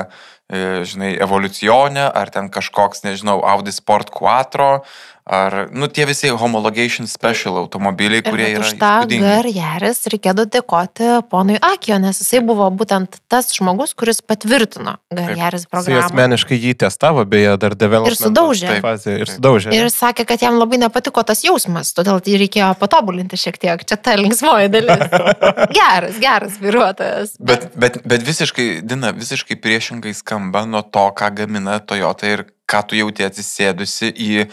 e, 0.48 0.82
žinai, 0.88 1.12
evoliucionė, 1.22 2.08
ar 2.08 2.32
ten 2.34 2.50
kažkoks, 2.52 3.04
nežinau, 3.06 3.40
Audi 3.52 3.74
Sport 3.74 4.10
4, 4.16 4.82
ar, 5.24 5.68
nu, 5.72 5.86
tie 5.86 6.04
visi 6.06 6.28
homologation 6.28 7.06
special 7.06 7.56
automobiliai, 7.60 8.22
kurie 8.26 8.48
ir 8.50 8.58
yra 8.58 8.66
už 8.66 8.74
tą. 8.80 8.92
Garjeris 9.22 10.02
reikėtų 10.10 10.46
dėkoti 10.50 11.10
ponui 11.30 11.58
Akijo, 11.62 11.98
nes 12.02 12.18
jisai 12.22 12.42
buvo 12.46 12.66
būtent 12.74 13.20
tas 13.30 13.52
žmogus, 13.54 13.94
kuris 13.98 14.22
patvirtino 14.26 14.96
Garjeris 15.14 15.66
Jis 15.66 15.70
programą. 15.70 16.06
asmeniškai 16.08 16.58
jį 16.58 16.74
testavo, 16.84 17.24
beje, 17.28 17.54
dar 17.62 17.76
development 17.78 18.18
sudaužė. 18.18 18.68
Taip. 18.72 18.86
fazėje 18.86 19.24
ir 19.24 19.30
sudaužė. 19.30 19.74
Ir 19.76 19.90
sakė, 19.94 20.26
kad 20.28 20.42
jam 20.42 20.58
labai 20.58 20.80
nepatiko 20.82 21.22
tas 21.26 21.44
jausmas, 21.46 21.92
todėl 21.94 22.18
jį 22.18 22.40
reikėjo 22.46 22.72
patobulinti 22.80 23.38
šiek 23.38 23.60
tiek. 23.62 23.84
Čia 23.86 23.98
ta 24.00 24.16
linksmoji 24.18 24.72
dalis. 24.72 25.06
Geras, 25.78 26.18
geras 26.22 26.58
vairuotojas. 26.62 27.36
Bet, 27.38 27.70
bet, 27.78 28.00
bet 28.08 28.26
visiškai, 28.26 28.68
Dina, 28.82 29.12
visiškai 29.14 29.58
priešingai 29.62 30.14
skamba 30.16 30.64
nuo 30.66 30.82
to, 30.82 31.06
ką 31.14 31.30
gamina 31.36 31.78
Toyota 31.78 32.30
ir 32.30 32.44
ką 32.72 32.82
tu 32.88 32.98
jauti 32.98 33.26
atsisėdusi 33.26 34.10
į 34.10 34.30
e, 34.42 34.46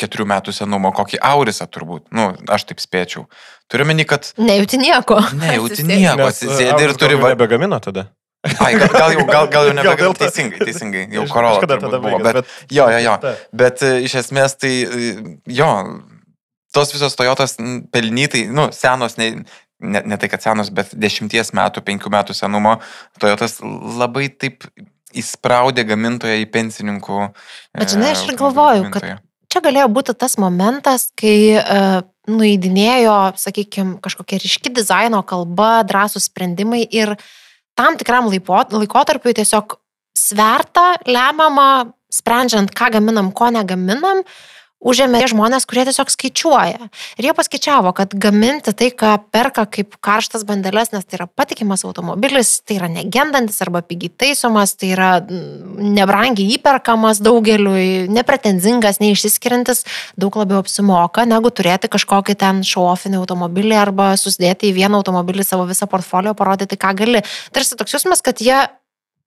keturių 0.00 0.26
metų 0.34 0.54
senumo 0.56 0.92
kokį 0.96 1.20
aurisą 1.30 1.68
turbūt. 1.70 2.08
Nu, 2.16 2.30
aš 2.50 2.66
taip 2.70 2.82
spėčiau. 2.82 3.26
Turiu 3.70 3.86
meni, 3.86 4.06
kad 4.08 4.32
Nejauti 4.40 4.80
nieko. 4.82 5.20
nejauti 5.38 5.86
nieko, 5.86 6.16
Nes, 6.24 6.32
atsisėdi 6.34 6.88
ir 6.88 6.96
turi... 6.98 7.18
Va... 7.20 7.34
Nebegamino 7.34 7.78
tada. 7.82 8.08
Ai, 8.40 8.72
gal, 8.80 8.88
gal 8.88 9.14
jau, 9.14 9.24
gal, 9.28 9.48
gal 9.52 9.68
jau 9.70 10.12
to. 10.16 10.24
Teisingai, 10.24 10.62
teisingai. 10.64 11.02
Jau 11.12 11.26
kažkada 11.28 11.76
turbūt 11.76 11.84
tada 11.84 12.00
buvo. 12.02 12.20
Bet, 12.24 12.54
jo, 12.72 12.86
jo, 12.88 13.00
jo. 13.04 13.16
Bet 13.62 13.84
e, 13.84 13.90
iš 14.06 14.16
esmės 14.22 14.56
tai, 14.58 14.72
e, 14.86 15.10
jo, 15.60 15.68
tos 16.74 16.94
visos 16.94 17.18
Toyotos 17.18 17.58
m, 17.60 17.82
pelnytai, 17.92 18.46
nu, 18.54 18.70
senos, 18.74 19.18
ne, 19.20 19.44
ne, 19.80 20.02
ne 20.08 20.18
tai 20.20 20.30
kad 20.32 20.44
senos, 20.44 20.72
bet 20.72 20.94
dešimties 20.96 21.52
metų, 21.56 21.84
penkių 21.86 22.12
metų 22.16 22.36
senumo 22.38 22.78
Toyotas 23.20 23.58
labai 24.00 24.30
taip 24.32 24.64
įspraudė 25.16 25.84
gamintoją 25.88 26.38
į 26.42 26.46
pensininkų. 26.52 27.18
Bet 27.76 27.94
žinai, 27.94 28.12
e, 28.12 28.16
aš 28.16 28.28
ir 28.28 28.38
galvoju, 28.38 28.86
kad- 28.90 29.02
gamintoją. 29.02 29.18
Čia 29.50 29.60
galėjo 29.64 29.88
būti 29.90 30.14
tas 30.14 30.36
momentas, 30.38 31.08
kai 31.18 31.58
uh, 31.58 32.02
nueidinėjo, 32.30 33.16
sakykime, 33.34 33.98
kažkokia 34.04 34.38
ryški 34.38 34.70
dizaino 34.70 35.22
kalba, 35.26 35.80
drąsūs 35.82 36.28
sprendimai 36.30 36.84
ir 36.86 37.16
tam 37.78 37.96
tikram 37.98 38.28
laikotarpiui 38.30 39.34
tiesiog 39.34 39.74
svertą 40.14 40.92
lemiamą, 41.08 41.92
sprendžiant, 42.12 42.70
ką 42.74 42.90
gaminam, 42.96 43.30
ko 43.34 43.50
negaminam, 43.54 44.22
užėmė 44.80 45.20
tie 45.20 45.28
žmonės, 45.30 45.66
kurie 45.68 45.84
tiesiog 45.86 46.10
skaičiuoja. 46.12 46.88
Ir 47.20 47.28
jie 47.28 47.34
paskaičiavo, 47.36 47.92
kad 47.96 48.14
gaminti 48.16 48.72
tai, 48.76 48.88
ką 48.96 49.12
perka 49.32 49.66
kaip 49.68 49.96
karštas 50.04 50.46
bandeles, 50.48 50.92
nes 50.94 51.04
tai 51.04 51.18
yra 51.18 51.26
patikimas 51.28 51.84
automobilis, 51.84 52.56
tai 52.64 52.78
yra 52.78 52.88
negendantis 52.92 53.60
arba 53.64 53.82
pigiai 53.84 54.12
taisomas, 54.24 54.72
tai 54.80 54.92
yra 54.94 55.10
mm, 55.20 55.92
nebrangiai 55.98 56.56
įperkamas 56.56 57.20
daugeliui, 57.24 58.08
nepretenzingas, 58.12 59.02
neišsiskiriantis, 59.04 59.84
daug 60.20 60.40
labiau 60.40 60.62
apsimoka, 60.64 61.26
negu 61.28 61.52
turėti 61.52 61.90
kažkokį 61.92 62.38
ten 62.40 62.62
šofinį 62.66 63.20
automobilį 63.20 63.76
arba 63.78 64.12
susidėti 64.20 64.70
į 64.70 64.76
vieną 64.80 65.02
automobilį 65.02 65.44
savo 65.46 65.68
visą 65.68 65.90
portfolio, 65.90 66.32
parodyti, 66.38 66.80
ką 66.80 66.94
gali. 66.96 67.24
Tarsi 67.52 67.76
toks 67.76 67.98
jausmas, 67.98 68.24
kad 68.24 68.40
jie, 68.40 68.62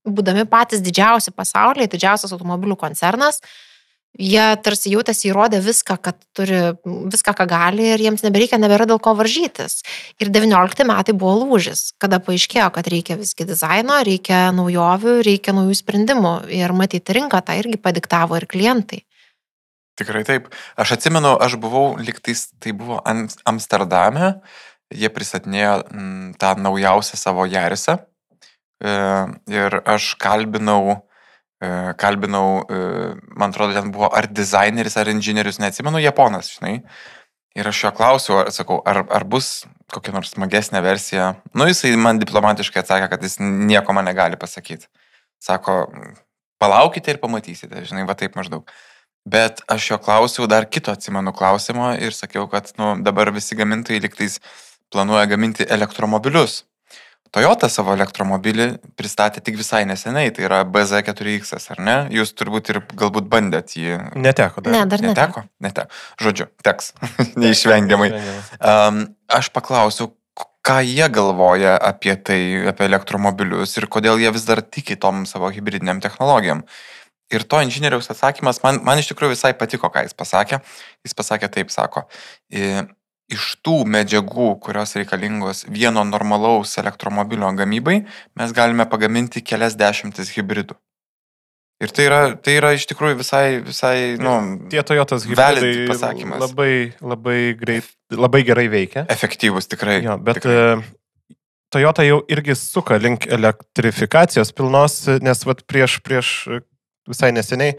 būdami 0.04 0.48
patys 0.50 0.82
didžiausi 0.84 1.32
pasaulyje, 1.36 1.94
didžiausias 1.94 2.34
automobilių 2.34 2.76
koncernas, 2.80 3.40
jie 4.20 4.46
tarsi 4.64 4.92
jautėsi 4.94 5.30
įrodę 5.32 5.60
viską, 5.64 5.98
kad 6.02 6.18
turi 6.38 6.76
viską, 6.86 7.34
ką 7.38 7.48
gali 7.50 7.88
ir 7.94 8.04
jiems 8.04 8.24
nebereikia, 8.26 8.60
nebėra 8.62 8.86
dėl 8.90 9.02
ko 9.04 9.16
varžytis. 9.18 9.82
Ir 10.22 10.30
19 10.34 10.86
metai 10.90 11.16
buvo 11.18 11.36
lūžis, 11.42 11.94
kada 12.02 12.22
paaiškėjo, 12.24 12.70
kad 12.76 12.90
reikia 12.94 13.18
visgi 13.20 13.48
dizaino, 13.50 13.98
reikia 14.06 14.52
naujovių, 14.56 15.18
reikia 15.26 15.56
naujų 15.58 15.80
sprendimų. 15.82 16.36
Ir 16.54 16.76
matyti 16.78 17.18
rinką 17.18 17.42
tą 17.46 17.58
irgi 17.62 17.82
padiktavo 17.82 18.38
ir 18.38 18.48
klientai. 18.50 19.04
Tikrai 19.98 20.24
taip. 20.26 20.50
Aš 20.80 20.96
atsimenu, 20.96 21.36
aš 21.38 21.58
buvau 21.62 21.94
liktais, 22.02 22.48
tai 22.62 22.74
buvo 22.74 22.98
Am- 23.06 23.30
Amsterdame, 23.46 24.40
jie 24.94 25.10
pristatinėjo 25.14 25.76
mm, 25.86 26.34
tą 26.42 26.56
naujausią 26.58 27.20
savo 27.20 27.46
Jarisą. 27.46 28.00
E, 28.82 28.94
ir 29.54 29.78
aš 29.86 30.16
kalbinau, 30.22 31.04
kalbinau, 32.00 32.64
e, 32.68 32.80
man 33.40 33.54
atrodo, 33.54 33.76
ten 33.76 33.92
buvo 33.94 34.10
ar 34.14 34.28
dizaineris, 34.28 34.98
ar 35.00 35.12
inžinierius, 35.12 35.60
neatsimenu, 35.64 36.02
japonas, 36.04 36.52
žinai. 36.58 36.80
Ir 37.54 37.70
aš 37.70 37.84
jo 37.84 37.92
klausiau, 37.94 38.40
ar, 38.42 38.50
sakau, 38.56 38.80
ar, 38.90 39.04
ar 39.14 39.26
bus 39.30 39.64
kokia 39.94 40.14
nors 40.16 40.34
smagesnė 40.34 40.82
versija. 40.82 41.36
Nu, 41.54 41.68
jisai 41.70 41.94
man 42.02 42.22
diplomatiškai 42.22 42.82
atsakė, 42.82 43.12
kad 43.12 43.26
jis 43.26 43.38
nieko 43.42 43.94
man 43.94 44.08
negali 44.10 44.40
pasakyti. 44.42 44.90
Sako, 45.44 45.84
palaukite 46.62 47.14
ir 47.14 47.22
pamatysite, 47.22 47.86
žinai, 47.86 48.08
va 48.10 48.18
taip 48.18 48.38
maždaug. 48.40 48.66
Bet 49.30 49.62
aš 49.72 49.92
jo 49.92 50.00
klausiau 50.04 50.50
dar 50.52 50.66
kito 50.68 50.92
atsimenu 50.92 51.32
klausimo 51.36 51.94
ir 51.96 52.16
sakiau, 52.16 52.48
kad 52.52 52.74
nu, 52.80 52.96
dabar 53.06 53.32
visi 53.32 53.56
gamintojai 53.56 54.02
liktais 54.04 54.40
planuoja 54.92 55.30
gaminti 55.32 55.68
elektromobilius. 55.70 56.64
Toyota 57.34 57.66
savo 57.72 57.96
elektromobilį 57.98 58.68
pristatė 59.00 59.42
tik 59.42 59.56
visai 59.58 59.84
neseniai, 59.90 60.30
tai 60.36 60.44
yra 60.46 60.60
BZ4X, 60.70 61.56
ar 61.74 61.80
ne? 61.82 61.96
Jūs 62.14 62.36
turbūt 62.38 62.70
ir 62.70 62.82
galbūt 62.94 63.26
bandėt 63.32 63.74
jį. 63.80 63.96
Neteko 64.22 64.62
dar. 64.62 64.76
Ne, 64.76 64.84
dar 64.92 65.02
neteko. 65.02 65.42
Neteko? 65.42 65.44
Neteko. 65.66 66.02
Žodžiu, 66.22 66.48
teks. 66.68 66.92
Neišvengiamai. 67.42 68.12
Um, 68.62 69.02
aš 69.34 69.50
paklausiau, 69.56 70.12
k- 70.38 70.50
ką 70.70 70.78
jie 70.86 71.10
galvoja 71.10 71.74
apie 71.82 72.14
tai, 72.22 72.40
apie 72.70 72.86
elektromobilius 72.92 73.74
ir 73.82 73.90
kodėl 73.90 74.22
jie 74.22 74.30
vis 74.38 74.46
dar 74.46 74.62
tiki 74.62 74.96
tom 75.02 75.26
savo 75.30 75.50
hybridiniam 75.50 76.04
technologijom. 76.06 76.62
Ir 77.34 77.48
to 77.50 77.58
inžinieriaus 77.66 78.12
atsakymas 78.14 78.60
man, 78.62 78.78
man 78.86 79.00
iš 79.02 79.10
tikrųjų 79.10 79.34
visai 79.34 79.56
patiko, 79.58 79.90
ką 79.90 80.04
jis 80.06 80.14
pasakė. 80.14 80.62
Jis 81.02 81.18
pasakė 81.18 81.50
taip, 81.50 81.72
sako, 81.74 82.06
"I- 82.54 82.84
iš 83.32 83.54
tų 83.64 83.84
medžiagų, 83.90 84.50
kurios 84.64 84.96
reikalingos 85.00 85.64
vieno 85.72 86.04
normalaus 86.08 86.76
elektromobilio 86.82 87.52
gamybai, 87.58 88.04
mes 88.40 88.56
galime 88.56 88.86
pagaminti 88.90 89.44
kelias 89.46 89.78
dešimtis 89.80 90.34
hybridų. 90.36 90.76
Ir 91.84 91.92
tai 91.92 92.04
yra, 92.08 92.20
tai 92.40 92.54
yra 92.60 92.72
iš 92.78 92.86
tikrųjų 92.88 93.18
visai, 93.20 93.46
visai, 93.66 93.96
nu, 94.22 94.34
Tie 94.72 94.84
Toyotas 94.88 95.26
valid 95.28 95.64
hybridai 95.64 95.88
pasakymas. 95.90 96.44
labai, 96.46 96.74
labai, 97.02 97.40
greit, 97.60 97.90
labai 98.14 98.44
gerai 98.48 98.68
veikia. 98.72 99.08
efektyvus 99.12 99.68
tikrai. 99.68 99.98
Jo, 100.06 100.16
bet 100.22 100.40
tikrai. 100.40 100.84
e, 100.84 101.34
Toyota 101.74 102.06
jau 102.06 102.22
irgi 102.32 102.56
suka 102.56 103.00
link 103.02 103.26
elektrifikacijos 103.26 104.54
pilnos, 104.56 105.02
nes 105.26 105.44
vat, 105.50 105.66
prieš, 105.68 105.98
prieš 106.06 106.32
e, 106.48 106.62
visai 107.10 107.34
neseniai 107.36 107.76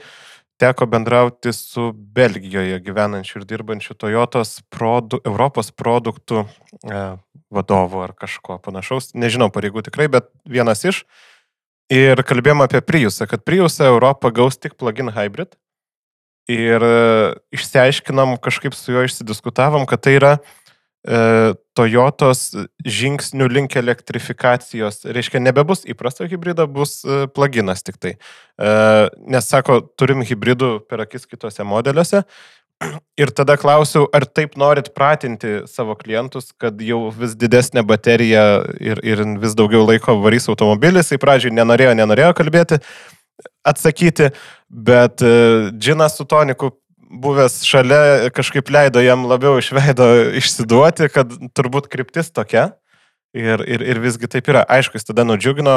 teko 0.60 0.86
bendrauti 0.86 1.52
su 1.52 1.92
Belgijoje 1.92 2.80
gyvenančiu 2.80 3.40
ir 3.40 3.46
dirbančiu 3.48 3.94
Toyotos 3.98 4.60
produ, 4.70 5.20
Europos 5.26 5.70
produktų 5.74 6.44
e, 6.44 7.04
vadovu 7.54 8.02
ar 8.04 8.14
kažko 8.18 8.58
panašaus. 8.62 9.12
Nežinau 9.18 9.50
pareigų 9.54 9.84
tikrai, 9.86 10.08
bet 10.12 10.30
vienas 10.46 10.84
iš. 10.86 11.04
Ir 11.92 12.22
kalbėjom 12.24 12.64
apie 12.64 12.80
Priusą, 12.80 13.28
kad 13.28 13.44
Priusą 13.44 13.90
Europą 13.90 14.32
gaus 14.34 14.56
tik 14.56 14.78
plug-in 14.80 15.12
hybrid. 15.14 15.58
Ir 16.50 16.82
e, 16.84 16.96
išsiaiškinom, 17.56 18.38
kažkaip 18.44 18.76
su 18.76 18.94
juo 18.94 19.04
išsidiskutavom, 19.06 19.86
kad 19.88 20.04
tai 20.04 20.18
yra 20.20 20.36
e, 20.38 20.63
Toyotos 21.04 22.54
žingsnių 22.86 23.48
link 23.50 23.74
elektrifikacijos. 23.76 25.02
Reiškia, 25.04 25.42
nebebus 25.42 25.82
įprasto 25.84 26.24
hybrido, 26.30 26.64
bus 26.70 27.02
e, 27.04 27.24
pluginas 27.28 27.84
tik 27.84 27.98
tai. 28.00 28.12
E, 28.14 28.74
nes 29.28 29.48
sako, 29.50 29.82
turim 29.98 30.24
hybridų 30.24 30.78
per 30.88 31.02
akis 31.04 31.26
kitose 31.28 31.66
modeliuose. 31.66 32.22
Ir 33.20 33.30
tada 33.36 33.56
klausiau, 33.60 34.08
ar 34.16 34.26
taip 34.26 34.56
norit 34.60 34.90
pratinti 34.96 35.60
savo 35.70 35.94
klientus, 35.98 36.50
kad 36.58 36.80
jau 36.82 37.06
vis 37.14 37.36
didesnė 37.38 37.84
baterija 37.86 38.64
ir, 38.82 39.00
ir 39.06 39.22
vis 39.40 39.54
daugiau 39.58 39.84
laiko 39.86 40.16
varys 40.24 40.48
automobilis. 40.50 41.12
Į 41.14 41.20
pradžią 41.22 41.52
nenorėjo, 41.54 41.94
nenorėjo 42.00 42.32
kalbėti, 42.38 42.80
atsakyti, 43.66 44.30
bet 44.68 45.22
e, 45.22 45.34
džinas 45.74 46.18
su 46.18 46.26
toniku 46.28 46.72
buvęs 47.22 47.60
šalia 47.66 48.30
kažkaip 48.34 48.70
leido 48.72 49.02
jam 49.04 49.26
labiau 49.30 49.58
iš 49.60 49.70
veido 49.76 50.08
išsiduoti, 50.40 51.10
kad 51.14 51.30
turbūt 51.56 51.90
kryptis 51.92 52.32
tokia. 52.34 52.72
Ir, 53.34 53.64
ir, 53.66 53.82
ir 53.82 53.98
visgi 53.98 54.28
taip 54.30 54.46
yra. 54.52 54.62
Aišku, 54.70 54.94
jis 54.94 55.08
tada 55.08 55.24
nudžiugino, 55.26 55.72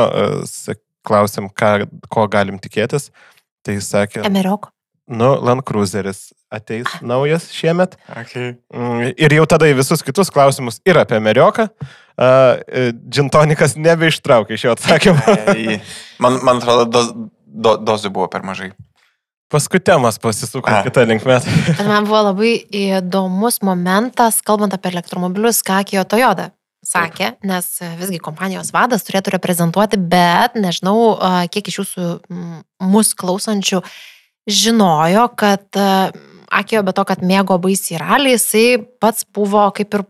e, 0.70 0.76
klausėm, 1.08 1.48
ką, 1.50 1.88
ko 2.14 2.28
galim 2.30 2.60
tikėtis. 2.62 3.10
Tai 3.66 3.74
jis 3.80 3.88
sakė, 3.90 4.22
Emeriok. 4.30 4.70
nu, 5.10 5.32
Land 5.42 5.66
Cruiseris 5.66 6.28
ateis 6.54 6.88
naujas 7.02 7.50
šiemet. 7.52 7.98
Okay. 8.14 8.54
Mm, 8.72 9.10
Ir 9.18 9.34
jau 9.40 9.48
tada 9.50 9.68
į 9.68 9.78
visus 9.80 10.06
kitus 10.06 10.30
klausimus 10.32 10.78
ir 10.88 11.00
apie 11.02 11.18
Merioką. 11.24 11.66
Džintonikas 13.10 13.76
nebeištraukė 13.78 14.56
iš 14.58 14.68
jo 14.68 14.76
atsakymą. 14.78 15.38
Man, 16.24 16.40
man 16.46 16.62
atrodo, 16.62 16.86
doz, 16.94 17.12
do, 17.46 17.76
dozių 17.90 18.14
buvo 18.14 18.30
per 18.32 18.46
mažai. 18.48 18.72
Paskui 19.48 19.80
temas 19.80 20.18
pasisuko 20.20 20.82
kitą 20.84 21.06
linkmę. 21.08 21.40
Man 21.88 22.08
buvo 22.10 22.20
labai 22.32 22.52
įdomus 22.68 23.62
momentas, 23.64 24.42
kalbant 24.44 24.76
apie 24.76 24.92
elektromobilius, 24.92 25.62
ką 25.64 25.80
Kijo 25.88 26.04
Toyota 26.04 26.50
sakė, 26.88 27.34
nes 27.48 27.68
visgi 28.00 28.20
kompanijos 28.24 28.74
vadas 28.76 29.06
turėtų 29.08 29.34
reprezentuoti, 29.38 30.00
bet 30.00 30.56
nežinau, 30.60 31.16
kiek 31.52 31.68
iš 31.72 31.80
jūsų 31.82 32.10
mus 32.92 33.14
klausančių 33.18 33.82
žinojo, 34.48 35.28
kad 35.40 35.82
Akijo 36.48 36.84
be 36.88 36.94
to, 36.96 37.04
kad 37.08 37.24
mėgo 37.28 37.58
baisiai 37.60 38.00
ralį, 38.00 38.38
jisai 38.38 38.68
pats 39.04 39.26
buvo 39.36 39.66
kaip 39.76 39.98
ir, 39.98 40.06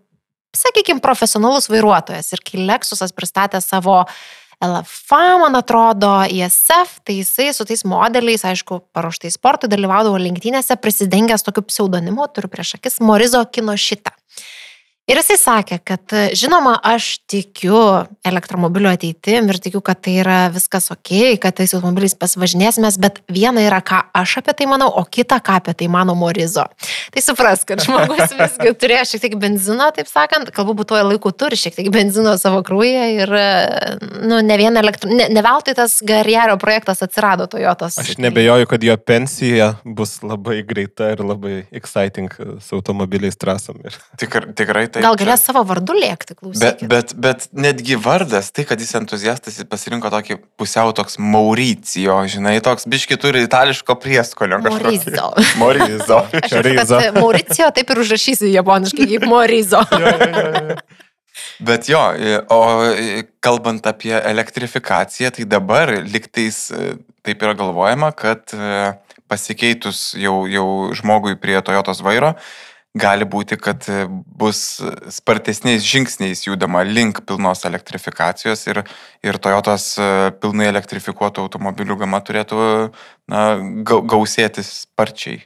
sakykime, 0.54 1.02
profesionalus 1.02 1.66
vairuotojas. 1.70 2.30
Ir 2.34 2.44
kai 2.46 2.62
Lexusas 2.62 3.14
pristatė 3.14 3.62
savo 3.64 4.04
LFA, 4.58 5.38
man 5.38 5.56
atrodo, 5.56 6.10
ISF, 6.26 6.98
tai 7.06 7.20
jisai 7.20 7.52
su 7.54 7.66
tais 7.70 7.84
modeliais, 7.86 8.42
aišku, 8.42 8.80
paruoštai 8.98 9.30
sportui 9.30 9.70
dalyvaudavo 9.70 10.18
lenktynėse, 10.18 10.80
prisidengęs 10.82 11.46
tokiu 11.46 11.62
pseudonimu, 11.68 12.26
turiu 12.34 12.50
prieš 12.50 12.80
akis, 12.80 12.98
Morizo 13.06 13.44
kino 13.54 13.78
šitą. 13.78 14.17
Ir 15.08 15.16
jisai 15.22 15.38
sakė, 15.40 15.78
kad 15.88 16.14
žinoma, 16.36 16.74
aš 16.84 17.22
tikiu 17.32 17.78
elektromobilio 18.28 18.90
ateitim 18.92 19.46
ir 19.48 19.60
tikiu, 19.64 19.80
kad 19.80 20.02
tai 20.04 20.18
yra 20.20 20.40
viskas 20.52 20.90
ok, 20.92 21.38
kad 21.40 21.56
tais 21.56 21.72
automobiliais 21.78 22.12
pasivažinėsimės, 22.20 22.98
bet 23.00 23.22
viena 23.32 23.64
yra, 23.64 23.80
ką 23.80 24.02
aš 24.12 24.34
apie 24.42 24.52
tai 24.60 24.68
manau, 24.68 24.90
o 24.92 25.06
kita, 25.08 25.38
ką 25.40 25.62
apie 25.62 25.74
tai 25.80 25.88
mano 25.88 26.12
Morizo. 26.20 26.66
Tai 27.16 27.24
supras, 27.24 27.64
kad 27.70 27.80
žmogus 27.86 28.34
visgi 28.42 28.74
turėjo 28.82 29.06
šiek 29.14 29.24
tiek 29.24 29.38
benzino, 29.40 29.88
taip 29.96 30.12
sakant, 30.12 30.52
kalbu 30.52 30.76
būtuoju 30.82 31.08
laiku 31.14 31.32
turi 31.32 31.56
šiek 31.56 31.80
tiek 31.80 31.88
benzino 31.96 32.36
savo 32.42 32.60
krūje 32.68 33.08
ir, 33.22 33.34
nu, 34.28 34.42
ne 34.44 34.60
vien 34.60 34.76
elektro... 34.84 35.08
Ne, 35.08 35.30
ne 35.32 35.46
veltui 35.46 35.78
tas 35.80 36.02
Garjerio 36.04 36.60
projektas 36.60 37.00
atsirado 37.08 37.48
Toyotos. 37.48 37.96
Aš 38.04 38.18
nebejoju, 38.20 38.68
kad 38.68 38.84
jo 38.84 39.00
pensija 39.00 39.72
bus 39.88 40.18
labai 40.20 40.60
greita 40.68 41.14
ir 41.16 41.24
labai 41.24 41.64
exciting 41.72 42.36
su 42.60 42.76
automobiliais 42.76 43.40
trasom. 43.40 43.80
Ir 43.88 43.96
Tikr, 44.20 44.52
tikrai 44.58 44.90
taip, 44.98 45.04
Gal 45.06 45.16
čia- 45.16 45.22
galės 45.26 45.44
savo 45.46 45.62
vardu 45.70 45.94
lėkti, 45.94 46.34
Bet, 46.34 46.40
klausykit. 46.42 46.88
bet, 46.90 47.14
bet 47.16 47.48
netgi 47.54 47.96
vardas, 48.02 48.50
tai 48.52 48.66
kad 48.66 48.82
jis 48.82 48.92
entuziastas, 49.00 49.58
jis 49.62 49.70
pasirinko 49.70 50.10
tokį 50.12 50.40
pusiau 50.58 50.92
toks 50.98 51.16
Mauricijo, 51.22 52.18
žinai, 52.28 52.58
toks 52.66 52.86
biški 52.90 53.18
turi 53.22 53.46
itališko 53.48 53.96
prieskonio. 54.02 54.60
kažkokį. 54.66 54.84
Morizo. 54.84 55.28
Morizo. 55.62 56.20
Aš 56.34 56.50
Čia 56.50 56.62
žinau, 56.64 56.74
Rizo. 56.82 57.00
kad 57.06 57.14
Mauricijo 57.22 57.72
taip 57.78 57.90
ir 57.96 57.98
užrašysiu 58.04 58.50
japoniškai 58.52 59.08
kaip 59.14 59.26
Morizo. 59.30 59.82
Bet 61.60 61.90
jo, 61.90 62.02
i- 62.18 62.40
o 62.50 62.60
i, 62.98 63.24
kalbant 63.42 63.86
apie 63.90 64.14
elektrifikaciją, 64.18 65.32
tai 65.36 65.46
dabar 65.46 65.90
liktais 66.06 66.72
e, 66.74 66.96
taip 67.26 67.42
yra 67.46 67.54
galvojama, 67.58 68.12
kad 68.18 68.54
e, 68.54 68.94
pasikeitus 69.30 70.14
jau, 70.18 70.46
jau 70.50 70.66
žmogui 70.98 71.36
prie 71.42 71.60
Toyotos 71.62 72.02
vairo, 72.06 72.34
gali 73.00 73.26
būti, 73.30 73.58
kad 73.62 73.86
e, 73.92 74.06
bus 74.10 74.80
spartesniais 75.14 75.86
žingsniais 75.86 76.44
judama 76.48 76.84
link 76.88 77.22
pilnos 77.28 77.64
elektrifikacijos 77.70 78.66
ir, 78.72 78.82
ir 79.26 79.40
Toyotos 79.42 79.86
e, 80.02 80.08
pilnai 80.42 80.70
elektrifikuotų 80.72 81.46
automobilių 81.48 82.00
gama 82.04 82.20
turėtų 82.26 82.60
na, 83.30 83.44
gau- 83.88 84.04
gausėti 84.16 84.66
sparčiai. 84.66 85.44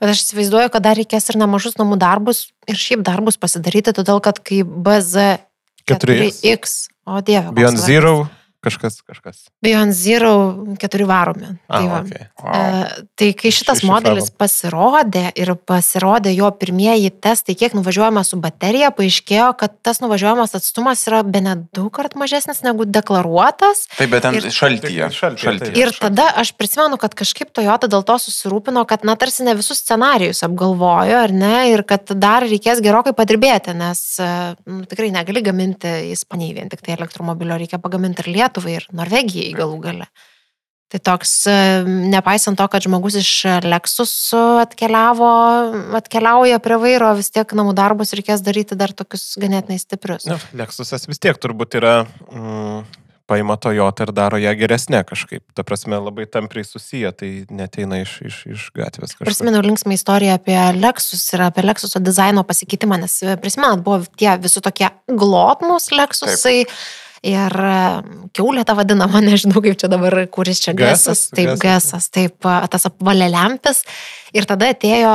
Bet 0.00 0.08
aš 0.14 0.22
įsivaizduoju, 0.24 0.70
kad 0.72 0.84
dar 0.86 0.96
reikės 0.96 1.28
ir 1.28 1.36
nemažus 1.42 1.76
namų 1.76 1.98
darbus 2.00 2.46
ir 2.70 2.78
šiaip 2.80 3.02
darbus 3.04 3.36
pasidaryti, 3.40 3.92
todėl 3.92 4.22
kad 4.24 4.38
kai 4.40 4.62
BZ 4.64 5.42
4X. 5.88 6.40
4X, 6.46 6.76
o 7.04 7.20
dieve. 7.20 7.52
Beyond. 7.56 7.80
Zero, 7.82 8.14
kažkas, 8.62 9.00
kažkas. 9.02 9.38
Beyond 9.64 9.92
Zero 9.92 10.32
4 10.78 11.06
varomi. 11.08 11.48
A, 11.68 11.78
Tai, 11.78 11.86
va. 11.90 12.00
okay. 12.04 12.26
E, 12.46 13.06
tai 13.18 13.28
kai 13.34 13.50
šitas 13.50 13.80
Šešifravom. 13.82 13.92
modelis 13.96 14.30
pasirodė 14.30 15.24
ir 15.38 15.50
pasirodė 15.68 16.32
jo 16.36 16.50
pirmieji 16.60 17.10
testai, 17.22 17.56
kiek 17.58 17.74
nuvažiuojama 17.74 18.22
su 18.24 18.38
baterija, 18.42 18.92
paaiškėjo, 18.94 19.48
kad 19.58 19.74
tas 19.82 19.98
nuvažiuojamas 20.04 20.54
atstumas 20.58 21.02
yra 21.10 21.22
be 21.26 21.40
net 21.42 21.66
du 21.74 21.88
kart 21.90 22.14
mažesnis 22.18 22.62
negu 22.62 22.86
deklaruotas. 22.86 23.86
Taip, 23.98 24.10
bet 24.14 24.22
ten 24.22 24.34
Ir- 24.38 24.48
šaltyje. 24.54 25.10
Šaltyje, 25.10 25.42
šaltyje. 25.42 25.72
taip. 25.72 25.76
Ir 25.82 25.92
tada 25.98 26.28
aš 26.42 26.52
prisimenu, 26.58 26.98
kad 27.02 27.14
kažkaip 27.18 27.50
Toyota 27.52 27.88
dėl 27.90 28.04
to 28.06 28.16
susirūpino, 28.22 28.86
kad 28.88 29.04
na 29.04 29.16
tarsi 29.16 29.42
ne 29.44 29.54
visus 29.58 29.82
scenarijus 29.82 30.42
apgalvojo, 30.46 31.18
ar 31.26 31.32
ne, 31.34 31.70
ir 31.72 31.82
kad 31.82 32.06
dar 32.14 32.42
reikės 32.46 32.80
gerokai 32.84 33.12
padirbėti, 33.18 33.74
nes 33.76 34.00
e, 34.22 34.28
nu, 34.66 34.84
tikrai 34.88 35.10
negali 35.14 35.42
gaminti 35.44 35.90
Ispanijai 36.12 36.54
vien 36.60 36.68
tik 36.72 36.82
tai 36.84 36.94
elektromobilio, 36.96 37.56
reikia 37.60 37.78
pagaminti 37.82 38.22
ir 38.24 38.30
Lietuvai, 38.52 38.76
ir 38.76 38.86
Norvegijai 38.92 39.56
galų 39.56 39.80
gale. 39.80 40.06
Tai 40.92 41.00
toks, 41.00 41.46
nepaisant 41.88 42.58
to, 42.60 42.66
kad 42.68 42.84
žmogus 42.84 43.14
iš 43.16 43.30
Lexus 43.64 44.12
atkeliavo, 44.60 45.28
atkeliauja 45.96 46.58
prie 46.60 46.76
vairo, 46.76 47.14
vis 47.16 47.32
tiek 47.32 47.48
namų 47.56 47.72
darbus 47.72 48.12
reikės 48.12 48.44
daryti 48.44 48.76
dar 48.76 48.92
tokius 48.92 49.38
ganėtinai 49.40 49.78
stiprius. 49.80 50.28
Nu, 50.28 50.36
Lexusas 50.52 51.08
vis 51.08 51.22
tiek 51.22 51.40
turbūt 51.40 51.78
yra, 51.80 52.02
mm, 52.28 52.84
paima 53.24 53.56
Toyota 53.56 54.04
ir 54.04 54.12
daro 54.12 54.36
ją 54.36 54.52
geresnė 54.60 55.00
kažkaip. 55.08 55.46
Ta 55.56 55.64
prasme, 55.64 55.96
labai 55.96 56.26
tampriai 56.28 56.68
susiję, 56.68 57.14
tai 57.16 57.30
neteina 57.48 58.02
iš, 58.02 58.18
iš, 58.28 58.40
iš 58.52 58.68
gatvės 58.76 59.14
kažkas. 59.14 59.30
Prisimenu 59.30 59.62
linksmą 59.64 59.96
istoriją 59.96 60.36
apie 60.36 60.58
Lexus 60.76 61.24
ir 61.32 61.46
apie 61.48 61.64
Lexuso 61.64 62.04
dizaino 62.04 62.44
pasikeitimą, 62.44 63.00
nes 63.00 63.16
prisimenat, 63.40 63.80
buvo 63.80 64.02
tie 64.20 64.36
visi 64.42 64.60
tokie 64.60 64.92
glotnus 65.08 65.88
Lexusai. 65.96 66.66
Ir 67.22 67.54
e, 67.54 67.76
keulė 68.34 68.64
tą 68.66 68.74
vadinamą, 68.78 69.22
nežinau 69.30 69.62
kaip 69.62 69.78
čia 69.78 69.90
dabar, 69.92 70.16
kuris 70.32 70.62
čia 70.64 70.74
Gasas, 70.78 71.28
taip, 71.34 71.54
gasas. 71.62 72.10
taip, 72.10 72.38
tas 72.42 72.88
apvalė 72.90 73.30
lempis. 73.32 73.84
Ir 74.34 74.48
tada 74.48 74.72
atėjo 74.72 75.14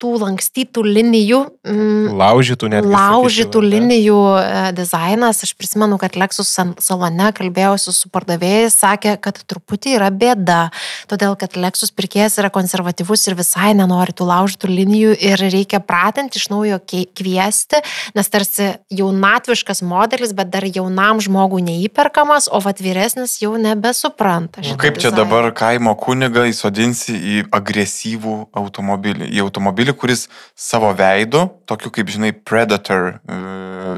tų 0.00 0.14
lankstytų 0.22 0.84
linijų, 0.86 1.40
mm, 1.68 2.16
Laužytų 2.16 2.70
netgi. 2.72 2.92
laužytų 2.94 3.60
sakyčiau, 3.60 3.62
ne? 3.62 3.70
linijų 3.74 4.18
e, 4.40 4.72
dizainas. 4.76 5.42
Aš 5.44 5.52
prisimenu, 5.58 5.98
kad 6.00 6.16
Lexus 6.16 6.52
salone 6.80 7.28
kalbėjausi 7.36 7.92
su 7.94 8.08
pardavėjais, 8.12 8.78
sakė, 8.80 9.16
kad 9.20 9.38
truputį 9.50 9.96
yra 9.98 10.10
bėda, 10.10 10.70
todėl 11.10 11.36
kad 11.40 11.56
Lexus 11.60 11.92
pirkėjas 11.92 12.38
yra 12.40 12.50
konservatyvus 12.54 13.26
ir 13.28 13.36
visai 13.38 13.74
nenori 13.76 14.16
tų 14.16 14.28
laužytų 14.30 14.70
linijų 14.72 15.14
ir 15.20 15.44
reikia 15.52 15.82
pratinti 15.84 16.40
iš 16.40 16.48
naujo 16.52 16.80
kviesti, 16.88 17.82
nes 18.16 18.32
tarsi 18.32 18.72
jaunatviškas 18.94 19.84
modelis, 19.86 20.32
bet 20.36 20.50
dar 20.52 20.64
jaunam 20.64 21.20
žmogui 21.20 21.62
neįperkamas, 21.66 22.48
o 22.48 22.60
vat 22.64 22.80
vyresnis 22.80 23.38
jau 23.42 23.54
nebesupranta. 23.60 24.64
Nu, 24.64 24.78
kaip 24.80 24.96
čia 24.96 25.10
dizaino. 25.10 25.24
dabar 25.24 25.50
kaimo 25.56 25.94
kunigą 25.98 26.46
įsodinsi 26.50 27.14
į 27.14 27.36
agresyvų 27.54 28.36
automobilį, 28.56 29.28
į 29.30 29.44
automobilį, 29.44 29.89
kuris 29.96 30.28
savo 30.58 30.92
veidu, 30.96 31.46
tokiu 31.66 31.90
kaip, 31.94 32.08
žinai, 32.12 32.32
predator 32.32 33.18
e, 33.28 33.38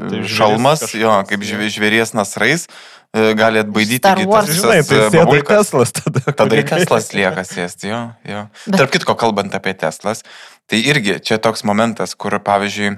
Tai 0.09 0.21
šalmas, 0.27 0.81
kažkoks, 0.83 0.99
jo, 1.01 1.13
kaip 1.29 1.41
žvė- 1.47 1.69
žvėries 1.71 2.13
nasrais, 2.17 2.67
e, 3.13 3.33
gali 3.37 3.61
atbaidyti 3.61 4.01
kitas 4.03 4.49
Žinai, 4.57 4.79
tai 4.87 5.01
sėda 5.13 5.37
į. 5.37 5.43
Teslas 5.47 5.91
tada. 5.95 6.19
Tada 6.31 6.55
ir 6.57 6.63
kunigai. 6.65 6.85
Teslas 6.85 7.11
lieka 7.13 7.43
sėsti, 7.47 7.89
jo. 7.93 8.01
jo. 8.27 8.45
Bet- 8.67 8.79
Tarp 8.81 8.91
kitko, 8.91 9.15
kalbant 9.15 9.53
apie 9.55 9.73
Teslas, 9.77 10.23
tai 10.67 10.81
irgi 10.83 11.19
čia 11.21 11.37
toks 11.37 11.63
momentas, 11.63 12.15
kur, 12.15 12.31
pavyzdžiui, 12.39 12.97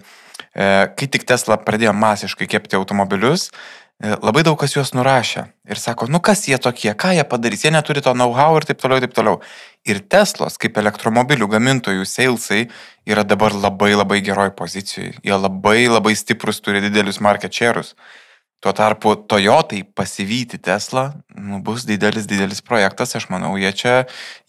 e, 0.56 0.70
kai 0.96 1.08
tik 1.08 1.26
Tesla 1.28 1.58
pradėjo 1.58 1.94
masiškai 1.94 2.48
kepti 2.48 2.76
automobilius, 2.80 3.50
e, 3.52 3.76
labai 4.04 4.44
daug 4.44 4.58
kas 4.60 4.76
juos 4.76 4.92
nurašė 4.92 5.46
ir 5.72 5.80
sako, 5.80 6.08
nu 6.12 6.20
kas 6.20 6.44
jie 6.50 6.58
tokie, 6.60 6.92
ką 6.94 7.14
jie 7.16 7.24
padarys, 7.24 7.64
jie 7.64 7.72
neturi 7.72 8.04
to 8.04 8.12
know-how 8.14 8.58
ir 8.60 8.68
taip 8.68 8.82
toliau, 8.82 9.00
taip 9.00 9.16
toliau. 9.16 9.40
Ir 9.88 10.02
Teslos, 10.12 10.58
kaip 10.60 10.78
elektromobilių 10.82 11.48
gamintojų 11.48 12.04
salesai, 12.10 12.66
yra 13.08 13.24
dabar 13.24 13.56
labai 13.56 13.94
labai 13.96 14.20
geroj 14.26 14.52
pozicijoje. 14.58 15.16
Jie 15.24 15.40
labai 15.40 15.88
labai 15.88 16.16
stiprus, 16.18 16.60
turi 16.60 16.84
didelius 16.84 17.22
market 17.24 17.56
share'us. 17.56 17.94
Tuo 18.64 18.72
tarpu 18.74 19.14
Toyotai 19.30 19.84
pasivyti 19.84 20.58
Tesla 20.58 21.12
nu, 21.36 21.60
bus 21.62 21.86
didelis, 21.86 22.26
didelis 22.26 22.62
projektas, 22.66 23.16
aš 23.18 23.28
manau, 23.30 23.54
jie 23.60 23.72
čia, 23.76 23.96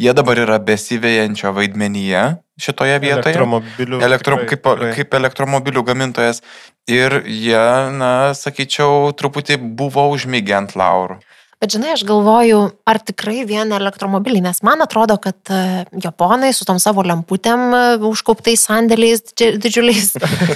jie 0.00 0.12
dabar 0.16 0.38
yra 0.40 0.58
besivėjančio 0.62 1.52
vaidmenyje 1.56 2.22
šitoje 2.60 2.96
vietoje. 3.02 3.34
Elektromobilių. 3.34 4.00
Elektro, 4.06 4.38
tikrai, 4.40 4.50
kaip, 4.52 4.64
tikrai. 4.64 4.92
kaip 4.96 5.16
elektromobilių 5.20 5.84
gamintojas. 5.90 6.42
Ir 6.88 7.18
jie, 7.26 7.64
na, 7.98 8.32
sakyčiau, 8.38 9.10
truputį 9.18 9.58
buvo 9.58 10.06
užmygę 10.14 10.56
ant 10.62 10.76
laurų. 10.78 11.18
Bet 11.56 11.72
žinai, 11.72 11.94
aš 11.94 12.02
galvoju, 12.04 12.58
ar 12.84 12.98
tikrai 13.00 13.38
vien 13.48 13.70
elektromobiliai, 13.72 14.42
nes 14.44 14.58
man 14.66 14.84
atrodo, 14.84 15.14
kad 15.16 15.38
e, 15.48 15.86
japonai 16.04 16.50
su 16.52 16.66
tom 16.68 16.76
savo 16.76 17.00
lemputėm 17.00 17.62
e, 17.72 17.78
užkauptais 18.04 18.66
sandėliais 18.68 19.22
didži- 19.30 19.56
didžiuliais, 19.64 20.10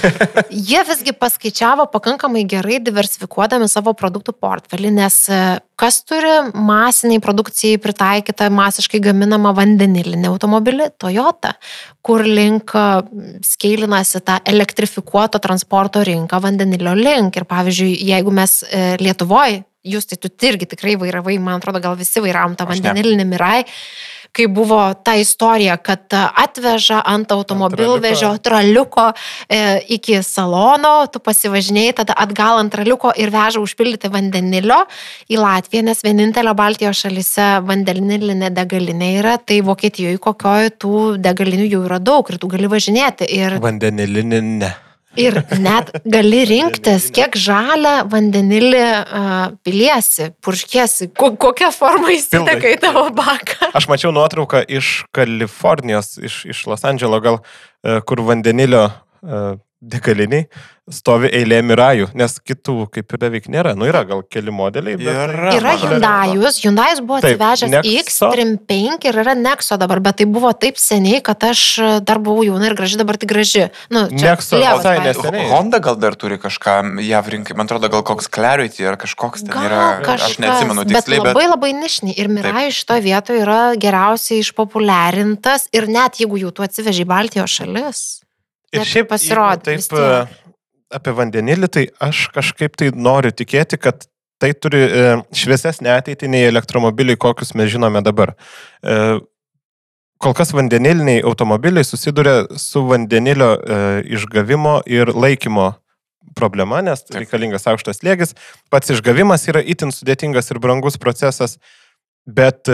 jie 0.69 0.83
visgi 0.85 1.15
paskaičiavo 1.17 1.87
pakankamai 1.89 2.43
gerai 2.45 2.77
diversifikuodami 2.85 3.65
savo 3.71 3.95
produktų 3.97 4.35
portfelį, 4.37 4.91
nes 4.99 5.17
e, 5.33 5.39
kas 5.81 5.97
turi 6.05 6.35
masiniai 6.53 7.23
produkcijai 7.25 7.81
pritaikytą 7.81 8.51
masiškai 8.53 9.01
gaminamą 9.01 9.55
vandenilinį 9.57 10.29
automobilį? 10.29 10.91
Toyota, 11.01 11.55
kur 12.05 12.21
link 12.29 12.75
skeilinasi 13.49 14.21
tą 14.21 14.37
elektrifikuoto 14.53 15.41
transporto 15.41 16.05
rinką 16.05 16.37
vandenilio 16.45 16.93
link. 16.93 17.41
Ir 17.41 17.49
pavyzdžiui, 17.49 17.97
jeigu 18.13 18.37
mes 18.37 18.59
Lietuvoje 19.01 19.63
jūs 19.83 20.09
tai 20.09 20.17
tu 20.21 20.31
irgi 20.45 20.67
tikrai 20.69 20.95
vairavai, 20.99 21.37
man 21.41 21.59
atrodo, 21.59 21.81
gal 21.81 21.97
visi 21.97 22.21
vairavom 22.21 22.55
tą 22.57 22.67
vandenilinį 22.69 23.25
mirai, 23.25 23.61
kai 24.31 24.45
buvo 24.47 24.79
ta 25.03 25.17
istorija, 25.19 25.75
kad 25.81 26.13
atveža 26.13 27.01
ant 27.05 27.31
automobilvežio 27.33 28.31
traliuko 28.43 29.09
e, 29.11 29.81
iki 29.97 30.21
salono, 30.23 30.93
tu 31.11 31.19
pasivažinėjai, 31.23 31.95
tada 32.01 32.15
atgal 32.23 32.61
ant 32.61 32.71
traliuko 32.71 33.11
ir 33.19 33.33
veža 33.33 33.63
užpildyti 33.63 34.11
vandenilio 34.13 34.83
į 35.31 35.41
Latviją, 35.41 35.83
nes 35.89 36.03
vienintelio 36.05 36.53
Baltijos 36.57 37.01
šalise 37.03 37.49
vandenilinė 37.67 38.53
degalinė 38.55 39.11
yra, 39.19 39.35
tai 39.37 39.59
Vokietijoje 39.65 40.21
kokioje 40.21 40.77
tų 40.79 41.01
degalinių 41.19 41.67
jau 41.67 41.83
yra 41.89 41.99
daug 41.99 42.31
ir 42.31 42.39
tu 42.39 42.51
gali 42.51 42.71
važinėti. 42.71 43.27
Ir 43.35 43.59
Vandenilinį 43.63 44.41
ne. 44.61 44.71
Ir 45.19 45.41
net 45.59 45.89
gali 46.07 46.43
rinktis, 46.47 47.09
kiek 47.11 47.35
žalę 47.35 48.05
vandenilį 48.11 48.83
uh, 48.83 49.39
piliesi, 49.65 50.29
purškiesi, 50.43 51.09
ko, 51.17 51.33
kokią 51.39 51.71
formą 51.75 52.13
įsideka 52.15 52.71
į 52.71 52.77
tavo 52.83 53.09
baką. 53.15 53.73
Aš 53.75 53.89
mačiau 53.91 54.13
nuotrauką 54.15 54.63
iš 54.71 55.01
Kalifornijos, 55.15 56.15
iš, 56.21 56.45
iš 56.53 56.63
Los 56.71 56.87
Andželo 56.87 57.19
gal, 57.23 57.41
e, 57.83 57.99
kur 58.07 58.23
vandenilio 58.23 58.85
e, 58.87 59.41
degaliniai 59.81 60.45
stovi 60.91 61.29
eilė 61.31 61.61
mirajų, 61.63 62.09
nes 62.17 62.35
kitų 62.43 62.87
kaip 62.93 63.13
ir 63.13 63.19
beveik 63.21 63.47
nėra. 63.51 63.73
Nu 63.77 63.85
yra 63.87 64.01
gal 64.07 64.23
keli 64.27 64.53
modeliai, 64.53 64.97
bet... 64.99 65.07
Yra, 65.07 65.53
Yra. 65.55 65.73
Hyundai'us, 65.79 66.59
Hyundai'us 66.63 67.01
buvo 67.05 67.19
Taip, 67.23 67.39
atsivežęs 67.39 67.71
Nexo. 67.71 68.29
X35 68.31 69.07
ir 69.07 69.19
yra 69.23 69.35
Nexo 69.37 69.77
dabar, 69.79 70.01
bet 70.03 70.19
tai 70.21 70.27
buvo 70.29 70.51
taip 70.57 70.79
seniai, 70.81 71.21
kad 71.25 71.43
aš 71.47 71.63
dar 72.07 72.21
buvau 72.23 72.43
jauna 72.45 72.69
ir 72.69 72.75
graži, 72.77 72.99
dabar 72.99 73.19
tik 73.21 73.31
graži. 73.31 73.67
Nu, 73.93 74.07
čia 74.11 74.33
Nexo 74.33 74.59
visai 74.59 74.95
neseniai. 75.05 75.45
Honda 75.53 75.81
gal 75.83 75.99
dar 76.01 76.17
turi 76.19 76.39
kažką 76.41 76.79
JAV 77.05 77.31
rinkai, 77.35 77.57
man 77.57 77.69
atrodo, 77.69 77.91
gal 77.93 78.03
koks 78.07 78.29
Clarity 78.31 78.89
ar 78.89 78.99
kažkoks 79.01 79.45
ten 79.45 79.53
Gal 79.53 79.69
yra, 79.69 79.83
kažkas, 80.05 80.33
aš 80.33 80.41
neatsimenu 80.43 80.87
bet 80.87 80.97
tiksliai, 80.97 81.21
labai 81.23 81.45
bet, 81.45 81.53
labai 81.55 81.71
nišni. 81.77 82.17
Ir 82.19 82.31
Mirai 82.33 82.67
šitoje 82.73 83.05
vietoje 83.05 83.45
yra 83.45 83.61
geriausiai 83.79 84.41
išpopuliarintas 84.43 85.69
ir 85.77 85.87
net 85.91 86.19
jeigu 86.21 86.41
jau 86.41 86.51
tu 86.57 86.65
atsiveži 86.65 87.05
į 87.05 87.11
Baltijos 87.13 87.61
šalis. 87.61 88.20
Ir 88.71 88.87
šiaip 88.87 89.11
vis 89.11 89.25
Taip, 89.91 89.99
e, 89.99 90.45
apie 90.95 91.15
vandenilį, 91.15 91.69
tai 91.71 91.83
aš 92.03 92.29
kažkaip 92.35 92.77
tai 92.79 92.91
noriu 92.95 93.33
tikėti, 93.35 93.79
kad 93.81 94.07
tai 94.41 94.53
turi 94.57 94.79
e, 94.85 95.03
šviesesnę 95.37 95.91
ateitį 95.97 96.29
nei 96.31 96.47
elektromobiliai, 96.47 97.19
kokius 97.19 97.53
mes 97.59 97.71
žinome 97.73 98.01
dabar. 98.05 98.33
E, 98.81 99.19
kol 100.21 100.35
kas 100.37 100.53
vandeniliniai 100.55 101.23
automobiliai 101.27 101.83
susiduria 101.87 102.45
su 102.61 102.85
vandenilio 102.87 103.55
išgavimo 104.05 104.79
ir 104.85 105.09
laikymo 105.17 105.71
problema, 106.37 106.79
nes 106.85 107.01
Taip. 107.03 107.23
reikalingas 107.23 107.65
aukštas 107.67 107.99
slėgis. 107.99 108.35
Pats 108.71 108.93
išgavimas 108.93 109.47
yra 109.51 109.63
itin 109.65 109.91
sudėtingas 109.91 110.53
ir 110.53 110.61
brangus 110.63 110.99
procesas, 111.01 111.57
bet 112.29 112.69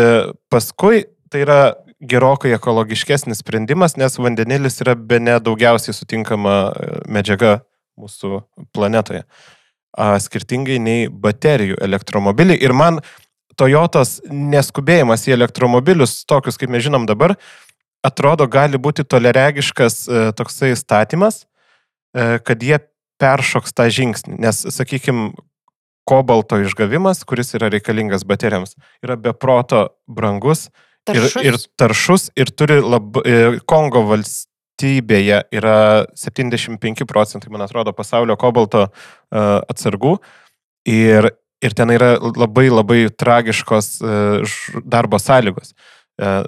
paskui 0.51 1.05
tai 1.31 1.45
yra 1.47 1.61
gerokai 1.99 2.53
ekologiškesnis 2.55 3.41
sprendimas, 3.41 3.95
nes 3.97 4.17
vandenilis 4.19 4.81
yra 4.85 4.95
be 4.95 5.19
ne 5.19 5.37
daugiausiai 5.43 5.95
sutinkama 5.95 6.57
e, 6.69 6.89
medžiaga 7.09 7.61
mūsų 7.97 8.41
planetoje. 8.75 9.23
Skirtingai 9.97 10.77
nei 10.77 11.07
baterijų 11.09 11.79
elektromobiliai. 11.81 12.59
Ir 12.61 12.75
man 12.77 12.99
Toyotos 13.57 14.19
neskubėjimas 14.29 15.23
į 15.25 15.33
elektromobilius, 15.33 16.19
tokius 16.29 16.59
kaip 16.61 16.69
mes 16.69 16.83
žinom 16.85 17.07
dabar, 17.09 17.33
atrodo 18.05 18.45
gali 18.45 18.77
būti 18.77 19.01
toleregiškas 19.01 19.95
e, 20.05 20.19
toksai 20.37 20.75
statymas, 20.77 21.47
e, 22.13 22.37
kad 22.45 22.61
jie 22.61 22.77
peršoks 23.17 23.73
tą 23.73 23.87
žingsnį. 23.89 24.37
Nes, 24.45 24.61
sakykime, 24.75 25.31
kobalto 26.07 26.61
išgavimas, 26.61 27.23
kuris 27.27 27.55
yra 27.57 27.71
reikalingas 27.73 28.27
baterijoms, 28.29 28.77
yra 29.01 29.17
beproto 29.19 29.87
brangus 30.05 30.67
Taršus. 31.07 31.43
ir 31.47 31.57
taršus 31.79 32.27
ir 32.35 32.51
turi 32.53 32.77
labai... 32.83 33.23
Kongo 33.69 34.03
valstybėje 34.11 35.41
yra 35.57 35.77
75 36.19 37.07
procentai, 37.09 37.51
man 37.53 37.65
atrodo, 37.65 37.93
pasaulio 37.97 38.37
kobalto 38.39 38.87
uh, 38.87 39.59
atsargų. 39.71 40.17
Ir, 40.87 41.29
ir 41.63 41.75
ten 41.75 41.91
yra 41.95 42.15
labai 42.21 42.67
labai 42.71 42.99
tragiškos 43.11 43.89
ž- 43.99 44.83
darbo 44.87 45.19
sąlygos. 45.19 45.73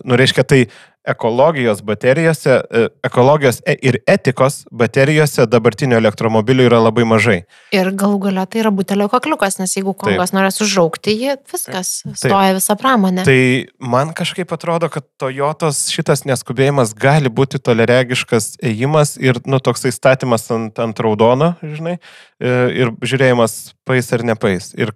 Nu, 0.01 0.15
reiškia, 0.17 0.43
tai 0.49 0.59
ekologijos 1.07 1.81
baterijose, 1.85 2.59
uh, 2.59 2.87
ekologijos 3.03 3.61
e- 3.65 3.77
ir 3.81 3.99
etikos 4.07 4.65
baterijose 4.71 5.45
dabartinio 5.49 5.97
elektromobilių 5.97 6.67
yra 6.67 6.81
labai 6.83 7.05
mažai. 7.07 7.37
Ir 7.75 7.91
galų 7.97 8.19
galia 8.27 8.45
tai 8.49 8.63
yra 8.63 8.71
butelio 8.75 9.09
kakliukas, 9.11 9.59
nes 9.61 9.75
jeigu 9.77 9.95
Kongas 9.99 10.33
norės 10.35 10.59
užaukti 10.63 11.15
jį, 11.15 11.37
viskas, 11.51 11.93
stoja 12.19 12.53
visa 12.57 12.75
pramonė. 12.79 13.25
Tai 13.27 13.39
man 13.79 14.13
kažkaip 14.17 14.51
atrodo, 14.55 14.91
kad 14.91 15.07
Toyotos 15.21 15.87
šitas 15.93 16.25
neskubėjimas 16.27 16.93
gali 16.97 17.31
būti 17.31 17.61
toleregiškas 17.63 18.57
ėjimas 18.65 19.15
ir, 19.21 19.39
nu, 19.49 19.61
toksai 19.63 19.91
statymas 19.95 20.49
ant, 20.53 20.79
ant 20.79 21.03
raudono, 21.03 21.53
žinai, 21.63 21.97
e, 22.39 22.55
ir 22.81 22.93
žiūrėjimas 23.03 23.59
pais 23.87 24.11
ar 24.15 24.25
nepais. 24.27 24.71
Ir, 24.77 24.93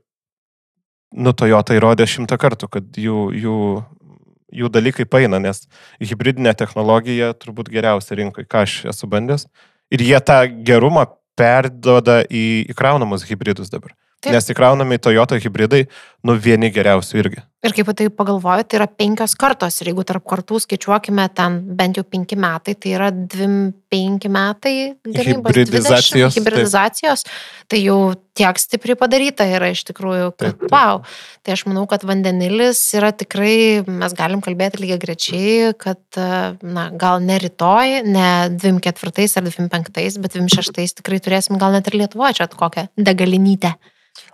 nu, 1.14 1.34
Toyota 1.38 1.78
įrodė 1.78 2.08
šimtą 2.10 2.38
kartų, 2.42 2.70
kad 2.78 3.00
jų, 3.00 3.28
jų, 3.38 3.58
jų 4.54 4.70
dalykai 4.74 5.06
paina, 5.10 5.40
nes 5.42 5.66
hybridinė 6.04 6.54
technologija 6.58 7.34
turbūt 7.38 7.72
geriausia 7.74 8.18
rinkoje, 8.20 8.48
ką 8.50 8.64
aš 8.68 8.78
esu 8.94 9.10
bandęs. 9.10 9.48
Ir 9.94 10.06
jie 10.06 10.20
tą 10.26 10.44
gerumą 10.66 11.08
perdoda 11.40 12.22
į 12.30 12.70
įkraunamus 12.74 13.26
hybridus 13.28 13.74
dabar. 13.74 13.96
Taip. 14.24 14.32
Nes 14.38 14.46
įkraunami 14.54 14.96
Toyota 15.04 15.36
hybridai, 15.36 15.82
nu, 16.24 16.38
vieni 16.40 16.70
geriausių 16.72 17.18
irgi. 17.20 17.42
Ir 17.64 17.72
kaip 17.76 17.90
tai 17.96 18.06
pagalvoju, 18.12 18.64
tai 18.68 18.78
yra 18.80 18.86
penkios 18.88 19.34
kartos. 19.40 19.78
Ir 19.80 19.90
jeigu 19.92 20.04
tarp 20.08 20.24
kartų 20.28 20.62
skaičiuokime 20.64 21.26
ten 21.36 21.58
bent 21.80 22.00
jau 22.00 22.04
penki 22.08 22.38
metai, 22.40 22.76
tai 22.76 22.94
yra 22.96 23.10
dvim 23.12 23.74
penki 23.92 24.32
metai 24.32 24.74
gamybos, 25.04 25.52
Hibridizacijos, 25.52 26.36
20 26.36 26.40
hibridizacijos, 26.40 27.24
tai 27.72 27.80
jau 27.84 27.98
tiek 28.36 28.60
stipriai 28.60 29.00
padaryta 29.00 29.48
yra 29.48 29.70
iš 29.72 29.84
tikrųjų, 29.92 30.34
kad 30.34 30.44
Taip, 30.44 30.60
taip. 30.64 30.74
wow. 30.76 31.04
Tai 31.44 31.56
aš 31.56 31.66
manau, 31.70 31.84
kad 31.92 32.04
vandenilis 32.08 32.82
yra 33.00 33.14
tikrai, 33.16 33.84
mes 33.88 34.16
galim 34.18 34.44
kalbėti 34.44 34.84
lygiai 34.84 35.00
grečiai, 35.04 35.72
kad, 35.80 36.04
na, 36.64 36.90
gal 37.00 37.24
ne 37.24 37.40
rytoj, 37.44 38.00
ne 38.08 38.30
24 38.56 39.28
ar 39.40 39.48
25, 39.52 40.20
bet 40.24 40.40
26 40.40 41.00
tikrai 41.00 41.24
turėsim 41.24 41.60
gal 41.60 41.76
net 41.76 41.92
ir 41.92 42.00
Lietuvoje 42.04 42.40
čia 42.40 42.52
kokią 42.52 42.90
degalinytę. 43.00 43.76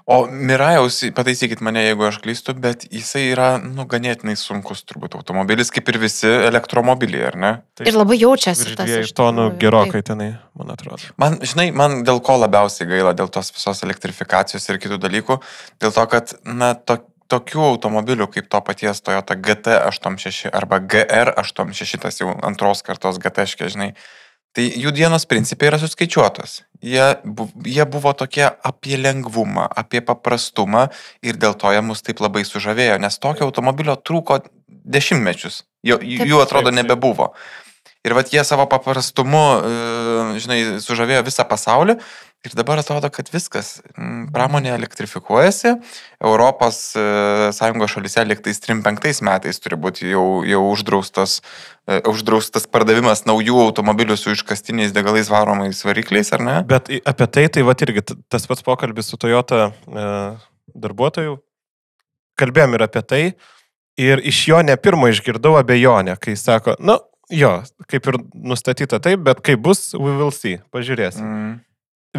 O 0.10 0.24
Mirajaus, 0.26 0.98
pataisykit 1.16 1.62
mane, 1.64 1.84
jeigu 1.86 2.08
aš 2.08 2.18
klystu, 2.24 2.56
bet 2.58 2.88
jisai 2.90 3.28
yra, 3.30 3.50
nu, 3.62 3.86
ganėtinai 3.90 4.34
sunkus 4.40 4.82
turbūt 4.90 5.14
automobilis, 5.20 5.70
kaip 5.72 5.92
ir 5.94 6.00
visi 6.02 6.28
elektromobiliai, 6.50 7.28
ar 7.30 7.38
ne? 7.40 7.52
Ir 7.86 7.96
labai 7.96 8.18
jaučiasi 8.18 8.74
tas. 8.80 8.90
iš 9.06 9.14
tonų 9.16 9.52
gerokai 9.62 10.02
tenai, 10.06 10.32
man 10.58 10.74
atrodo. 10.74 11.14
Man, 11.22 11.38
žinai, 11.46 11.70
man 11.72 12.02
dėl 12.08 12.24
ko 12.26 12.40
labiausiai 12.42 12.90
gaila, 12.90 13.14
dėl 13.16 13.30
tos 13.32 13.54
visos 13.54 13.86
elektrifikacijos 13.86 14.66
ir 14.74 14.82
kitų 14.82 14.98
dalykų, 15.06 15.40
dėl 15.86 15.96
to, 15.96 16.08
kad, 16.12 16.34
na, 16.44 16.74
to, 16.74 16.98
tokių 17.30 17.62
automobilių 17.76 18.28
kaip 18.34 18.50
to 18.50 18.62
paties 18.66 19.04
Toyota 19.06 19.38
GT86 19.38 20.50
arba 20.50 20.82
GR86, 20.82 22.02
tas 22.02 22.18
jau 22.22 22.34
antros 22.46 22.82
kartos 22.86 23.22
GT, 23.22 23.46
žinai, 23.70 23.92
tai 24.56 24.66
jų 24.82 24.94
dienos 24.96 25.28
principai 25.30 25.70
yra 25.70 25.80
suskaičiuotos. 25.82 26.64
Jie, 26.86 27.06
jie 27.68 27.86
buvo 27.92 28.14
tokie 28.16 28.46
apie 28.48 28.98
lengvumą, 29.00 29.68
apie 29.68 30.02
paprastumą 30.06 30.88
ir 31.26 31.40
dėl 31.40 31.58
to 31.60 31.72
jie 31.76 31.82
mus 31.84 32.04
taip 32.06 32.22
labai 32.24 32.46
sužavėjo, 32.48 33.00
nes 33.04 33.20
tokio 33.20 33.50
automobilio 33.50 33.98
trūko 34.00 34.40
dešimtmečius, 34.68 35.64
jo, 35.86 36.00
jų 36.00 36.40
atrodo 36.44 36.72
nebebuvo. 36.74 37.34
Ir 38.08 38.16
vat 38.16 38.30
jie 38.32 38.40
savo 38.48 38.64
paprastumu, 38.72 39.44
e, 39.60 40.40
žinai, 40.40 40.60
sužavėjo 40.80 41.26
visą 41.28 41.44
pasaulį. 41.44 41.98
Ir 42.48 42.54
dabar 42.56 42.80
atrodo, 42.80 43.10
kad 43.12 43.28
viskas. 43.34 43.82
mm, 43.98 44.30
Pramonė 44.32 44.72
elektrifikuojasi. 44.72 45.74
Europos 46.24 46.78
e, 46.96 47.02
Sąjungos 47.52 47.92
šalyse 47.92 48.24
liktais 48.24 48.64
35 48.64 49.20
metais 49.28 49.60
turi 49.60 49.76
būti 49.76 50.08
jau, 50.08 50.24
jau 50.48 50.62
uždraustas, 50.70 51.42
e, 51.84 52.00
uždraustas 52.08 52.64
pardavimas 52.72 53.26
naujų 53.28 53.60
automobilių 53.66 54.16
su 54.16 54.32
iškastiniais 54.38 54.96
degalais 54.96 55.28
varomais 55.28 55.84
varikliais, 55.84 56.32
ar 56.32 56.48
ne? 56.48 56.56
Bet 56.72 56.88
apie 57.04 57.28
tai, 57.28 57.46
tai 57.52 57.68
va 57.68 57.76
irgi 57.76 58.08
tas 58.08 58.48
pats 58.48 58.64
pokalbis 58.64 59.12
su 59.12 59.20
Toyota 59.20 59.74
e, 59.76 60.10
darbuotoju. 60.80 61.42
Kalbėjom 62.40 62.80
ir 62.80 62.88
apie 62.88 63.04
tai. 63.04 63.24
Ir 64.00 64.24
iš 64.24 64.46
jo 64.48 64.64
ne 64.64 64.80
pirmo 64.80 65.12
išgirdau 65.12 65.58
abejonę, 65.60 66.16
kai 66.24 66.40
sako, 66.40 66.80
nu, 66.80 67.02
jo, 67.36 67.58
kaip 67.92 68.14
ir 68.14 68.24
nustatyta 68.32 69.04
taip, 69.04 69.28
bet 69.28 69.44
kaip 69.44 69.60
bus, 69.60 69.90
we 69.92 70.16
will 70.16 70.32
see, 70.32 70.62
pažiūrėsim. 70.72 71.26
Mm. 71.26 71.58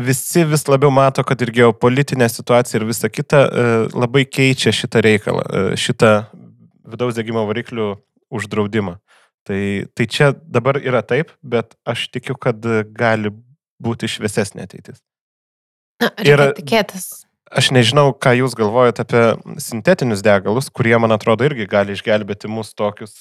Visi 0.07 0.45
vis 0.49 0.67
labiau 0.71 0.93
mato, 0.95 1.25
kad 1.27 1.41
ir 1.45 1.51
geopolitinė 1.55 2.29
situacija 2.31 2.81
ir 2.81 2.87
visa 2.89 3.11
kita 3.13 3.41
e, 3.47 3.65
labai 3.93 4.25
keičia 4.29 4.73
šitą 4.75 5.03
reikalą, 5.05 5.43
e, 5.45 5.63
šitą 5.81 6.13
vidaus 6.91 7.19
degimo 7.19 7.43
variklių 7.49 7.93
uždraudimą. 8.31 8.97
Tai, 9.49 9.61
tai 9.97 10.07
čia 10.07 10.31
dabar 10.37 10.79
yra 10.79 11.01
taip, 11.03 11.33
bet 11.43 11.75
aš 11.89 12.09
tikiu, 12.15 12.37
kad 12.39 12.61
gali 12.95 13.33
būti 13.83 14.11
šviesesnė 14.11 14.69
ateitis. 14.69 15.01
Na, 16.01 16.13
reikia 16.21 16.37
Ir- 16.51 16.55
tikėtis. 16.61 17.11
Aš 17.51 17.73
nežinau, 17.75 18.13
ką 18.15 18.31
jūs 18.39 18.53
galvojate 18.55 19.03
apie 19.03 19.23
sintetinius 19.59 20.21
degalus, 20.23 20.69
kurie, 20.71 20.95
man 21.03 21.11
atrodo, 21.11 21.49
irgi 21.49 21.65
gali 21.67 21.97
išgelbėti 21.97 22.47
mus 22.47 22.71
tokius 22.79 23.17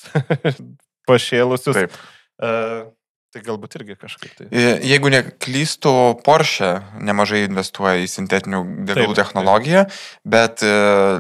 pašėlusius. 1.09 1.79
Taip. 1.79 1.95
Uh, 2.37 2.91
tai 3.33 3.41
galbūt 3.45 3.75
irgi 3.77 3.95
kažkaip 4.01 4.31
tai. 4.37 4.47
Jeigu 4.89 5.11
neklystu, 5.13 5.91
Porsche 6.25 6.71
nemažai 7.05 7.43
investuoja 7.45 7.99
į 8.01 8.07
sintetinių 8.09 8.61
degalų 8.89 9.13
Taip, 9.13 9.19
technologiją, 9.21 9.83
bet 10.25 10.63
e, 10.65 10.71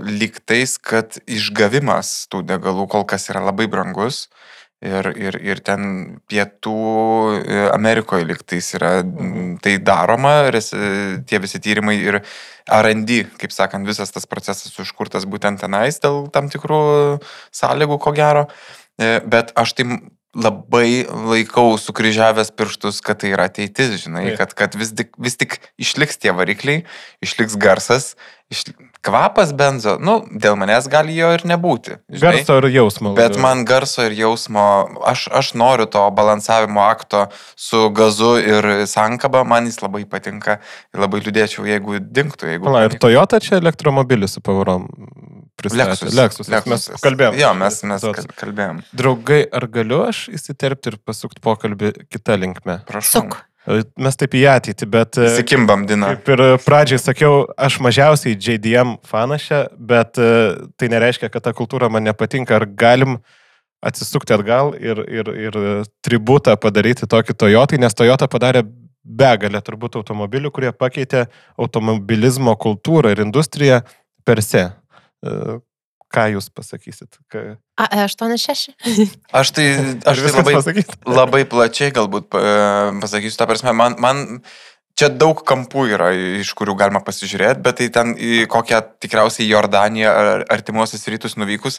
lyg 0.09 0.39
tais, 0.49 0.77
kad 0.81 1.19
išgavimas 1.29 2.25
tų 2.33 2.41
degalų 2.49 2.87
kol 2.89 3.05
kas 3.09 3.29
yra 3.29 3.43
labai 3.49 3.69
brangus. 3.69 4.27
Ir, 4.79 5.09
ir, 5.19 5.35
ir 5.43 5.59
ten 5.59 5.81
pietų 6.31 6.73
e, 7.43 7.55
Amerikoje 7.75 8.23
liktais 8.29 8.69
yra 8.77 9.01
Mhm. 9.03 9.57
tai 9.59 9.73
daroma, 9.83 10.47
res- 10.55 10.71
e, 10.73 11.19
tie 11.27 11.37
visi 11.43 11.59
tyrimai 11.59 11.97
ir 11.99 12.21
RD, 12.71 13.25
kaip 13.41 13.51
sakant, 13.51 13.85
visas 13.85 14.09
tas 14.15 14.25
procesas 14.25 14.71
užkurtas 14.79 15.27
būtent 15.27 15.59
tenais 15.59 15.99
dėl 15.99 16.29
tam 16.31 16.47
tikrų 16.49 16.79
sąlygų, 17.51 17.99
ko 17.99 18.15
gero. 18.15 18.47
Bet 18.99 19.51
aš 19.55 19.73
tai 19.77 19.85
labai 20.37 21.07
laikau 21.09 21.73
sukryžiavęs 21.81 22.51
pirštus, 22.53 23.01
kad 23.01 23.17
tai 23.21 23.33
yra 23.33 23.47
ateitis, 23.49 23.95
žinai, 24.03 24.29
Taip. 24.29 24.37
kad, 24.37 24.53
kad 24.53 24.75
vis, 24.77 24.91
tik, 24.93 25.15
vis 25.17 25.39
tik 25.39 25.57
išliks 25.81 26.21
tie 26.21 26.33
varikliai, 26.37 26.83
išliks 27.25 27.57
garsas, 27.57 28.11
iš, 28.53 28.67
kvapas 29.05 29.55
benzo, 29.57 29.95
nu, 29.97 30.19
dėl 30.29 30.53
manęs 30.59 30.85
gali 30.91 31.17
jo 31.17 31.31
ir 31.33 31.45
nebūti. 31.49 31.97
žinai. 32.13 32.43
Garso 32.43 32.59
ir 32.61 32.69
jausmo. 32.75 33.15
Bet 33.17 33.39
man 33.41 33.65
garso 33.65 34.05
ir 34.05 34.13
jausmo, 34.19 34.67
aš, 35.09 35.25
aš 35.33 35.53
noriu 35.57 35.89
to 35.89 36.05
balansavimo 36.13 36.85
akto 36.85 37.25
su 37.57 37.87
gazu 37.89 38.35
ir 38.37 38.69
sankaba, 38.91 39.41
man 39.41 39.65
jis 39.65 39.81
labai 39.81 40.05
patinka 40.09 40.59
ir 40.93 41.05
labai 41.07 41.23
liūdėčiau, 41.25 41.65
jeigu 41.73 42.03
dinktų, 42.05 42.53
jeigu... 42.53 42.69
Pala, 42.69 42.85
ir. 42.85 42.99
Toyota 43.01 43.41
čia 43.41 43.57
elektromobilis 43.63 44.37
su 44.37 44.45
pavarom 44.45 44.85
pristatė. 45.59 45.91
Lexus. 45.91 46.15
Lexus. 46.17 46.49
Mes 46.49 46.71
Lexusas. 46.71 47.03
kalbėjom. 47.03 47.37
Jo, 47.39 47.51
mes, 47.59 47.77
mes 47.91 48.07
kalbėjom. 48.39 48.81
Draugai, 49.03 49.43
ar 49.59 49.67
galiu 49.71 50.01
aš 50.07 50.25
įsiterpti 50.33 50.93
ir 50.93 50.97
pasukti 51.05 51.43
pokalbį 51.45 51.93
kitą 52.09 52.39
linkmę? 52.39 52.81
Prašau. 52.89 53.27
Suk. 53.27 53.39
Mes 53.99 54.15
taip 54.17 54.33
į 54.33 54.45
ateitį, 54.49 54.85
bet... 54.89 55.17
e, 55.19 55.27
Sikimbam 55.35 55.83
diną. 55.89 56.13
Kaip 56.15 56.31
ir 56.33 56.41
pradžiai 56.63 57.01
sakiau, 57.01 57.43
aš 57.59 57.77
mažiausiai 57.85 58.33
JDM 58.33 58.95
fanas 59.05 59.45
čia, 59.45 59.59
bet 59.77 60.17
e, 60.17 60.29
tai 60.79 60.89
nereiškia, 60.89 61.29
kad 61.29 61.45
ta 61.45 61.53
kultūra 61.53 61.91
man 61.91 62.07
nepatinka. 62.07 62.57
Ar 62.57 62.65
galim 62.65 63.19
atsisukti 63.85 64.33
atgal 64.33 64.73
ir, 64.79 65.03
ir, 65.05 65.29
ir 65.35 65.59
tributą 66.05 66.55
padaryti 66.59 67.07
tokį 67.09 67.35
Toyotai, 67.37 67.81
nes 67.83 67.95
Toyota 67.95 68.27
padarė 68.31 68.65
begalę 69.03 69.61
turbūt 69.65 69.99
automobilių, 69.99 70.51
kurie 70.55 70.71
pakeitė 70.75 71.27
automobilizmo 71.59 72.55
kultūrą 72.59 73.13
ir 73.13 73.23
industriją 73.27 73.83
per 74.27 74.41
se. 74.45 74.65
E, 75.25 75.59
Ką 76.09 76.23
jūs 76.33 76.47
pasakysit? 76.49 77.19
Ką... 77.29 77.41
AE86. 77.85 78.71
Aš 79.39 79.51
tai, 79.53 79.65
aš 80.09 80.21
tai 80.25 80.31
labai, 80.33 80.53
pasakyt? 80.57 80.95
labai 81.19 81.43
plačiai 81.45 81.93
galbūt 81.93 82.31
pa- 82.33 82.41
pasakysiu 82.97 83.37
tą 83.37 83.45
prasme. 83.51 83.75
Man, 83.77 83.93
man 84.01 84.23
čia 84.97 85.11
daug 85.13 85.43
kampų 85.45 85.83
yra, 85.93 86.07
iš 86.41 86.55
kurių 86.57 86.73
galima 86.79 87.03
pasižiūrėti, 87.05 87.61
bet 87.61 87.77
tai 87.77 87.91
ten 87.93 88.15
į 88.17 88.47
kokią 88.49 88.81
tikriausiai 89.05 89.45
Jordaniją 89.51 90.15
ar 90.23 90.45
artimuosius 90.57 91.05
rytus 91.13 91.37
nuvykus, 91.37 91.77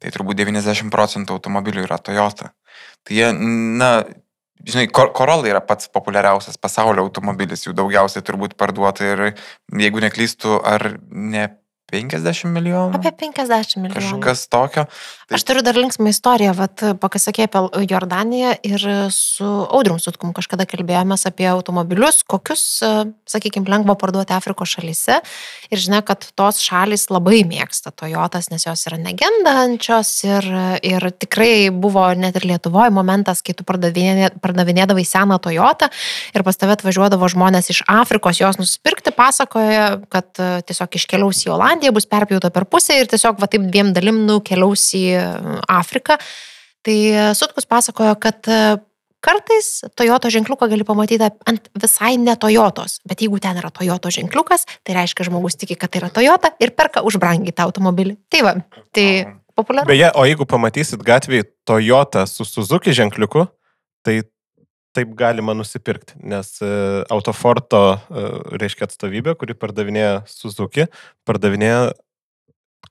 tai 0.00 0.14
turbūt 0.14 0.40
90 0.40 0.88
procentų 0.94 1.36
automobilių 1.36 1.84
yra 1.84 2.00
Toyota. 2.00 2.54
Tai 3.04 3.20
jie, 3.20 3.28
na, 3.36 3.90
žinai, 4.64 4.88
Cor- 4.88 5.12
Corolla 5.20 5.52
yra 5.52 5.60
pats 5.60 5.92
populiariausias 5.92 6.56
pasaulio 6.56 7.04
automobilis, 7.04 7.68
jų 7.68 7.76
daugiausiai 7.76 8.24
turbūt 8.24 8.56
parduota 8.56 9.04
ir, 9.12 9.24
jeigu 9.84 10.00
neklystu, 10.08 10.56
ar 10.64 10.94
ne 11.12 11.50
50 11.92 12.50
milijonų? 12.50 12.98
Apie 12.98 13.12
50 13.14 13.78
milijonų. 13.78 14.18
Kažkas 14.18 14.48
tokio. 14.50 14.86
Aš 15.26 15.42
turiu 15.42 15.62
dar 15.66 15.74
linksmą 15.74 16.12
istoriją, 16.12 16.52
vat, 16.54 16.82
pakasakė 17.02 17.48
apie 17.48 17.60
Jordaniją 17.90 18.52
ir 18.66 18.82
su 19.10 19.46
Audrum 19.46 19.98
Sutkum 19.98 20.30
kažkada 20.34 20.66
kalbėjomės 20.70 21.26
apie 21.26 21.48
automobilius, 21.50 22.20
kokius, 22.26 22.62
sakykime, 23.26 23.66
lengva 23.70 23.96
parduoti 23.98 24.34
Afrikos 24.36 24.76
šalyse. 24.76 25.16
Ir 25.70 25.82
žinia, 25.82 26.04
kad 26.06 26.28
tos 26.38 26.60
šalis 26.62 27.08
labai 27.10 27.40
mėgsta 27.46 27.90
Toyotas, 27.90 28.52
nes 28.52 28.66
jos 28.68 28.86
yra 28.86 29.00
negendančios 29.02 30.12
ir, 30.28 30.46
ir 30.86 31.08
tikrai 31.14 31.70
buvo 31.74 32.06
net 32.14 32.38
ir 32.38 32.46
Lietuvoje 32.52 32.94
momentas, 32.94 33.42
kai 33.42 33.54
tu 33.58 33.66
pardavinė, 33.66 34.30
pardavinėdavai 34.42 35.06
seną 35.06 35.40
Toyotą 35.42 35.90
ir 36.34 36.46
pas 36.46 36.58
tave 36.58 36.78
atvažiuodavo 36.78 37.26
žmonės 37.34 37.72
iš 37.74 37.82
Afrikos 37.90 38.38
jos 38.42 38.62
nusipirkti, 38.62 39.10
pasakoja, 39.14 39.88
kad 40.06 40.30
tiesiog 40.38 41.02
iškeliaus 41.02 41.42
į 41.48 41.52
Olandiją, 41.58 41.75
bus 41.94 42.08
perpjauta 42.10 42.50
per 42.54 42.66
pusę 42.70 42.98
ir 43.00 43.08
tiesiog 43.10 43.40
va 43.42 43.48
taip 43.50 43.68
dviem 43.70 43.92
dalim 43.96 44.24
nukeliaus 44.28 44.88
į 44.96 45.04
e, 45.16 45.24
Afriką. 45.72 46.18
Tai 46.86 46.96
e, 46.96 47.24
Sutkus 47.38 47.66
pasakojo, 47.68 48.14
kad 48.22 48.46
e, 48.50 48.60
kartais 49.26 49.70
Toyota 49.98 50.30
ženkliuką 50.32 50.68
gali 50.70 50.86
pamatyti 50.86 51.26
ant 51.26 51.70
visai 51.82 52.14
ne 52.22 52.36
Toyotos, 52.38 53.00
bet 53.08 53.24
jeigu 53.24 53.40
ten 53.42 53.58
yra 53.58 53.72
Toyota 53.74 54.12
ženkliukas, 54.14 54.66
tai 54.86 54.98
reiškia, 55.00 55.26
žmogus 55.30 55.58
tiki, 55.58 55.78
kad 55.78 55.92
tai 55.92 56.04
yra 56.04 56.12
Toyota 56.14 56.52
ir 56.62 56.74
perka 56.78 57.02
už 57.06 57.18
brangiai 57.22 57.54
tą 57.56 57.66
automobilį. 57.66 58.16
Tai 58.32 58.44
va, 58.46 58.54
tai 58.94 59.08
populiaru. 59.58 59.90
Beje, 59.90 60.12
o 60.14 60.26
jeigu 60.28 60.46
pamatysit 60.48 61.02
gatvėje 61.06 61.48
Toyota 61.66 62.26
su 62.30 62.46
Suzuki 62.46 62.94
ženkliuku, 62.94 63.48
tai 64.06 64.20
taip 64.96 65.12
galima 65.18 65.54
nusipirkti, 65.56 66.16
nes 66.24 66.56
e, 66.64 66.72
Autoforto, 67.12 67.82
e, 68.08 68.26
reiškia 68.62 68.88
atstovybė, 68.88 69.36
kuri 69.38 69.56
pardavinėja 69.58 70.18
Suzuki, 70.30 70.88
pardavinėja 71.28 71.92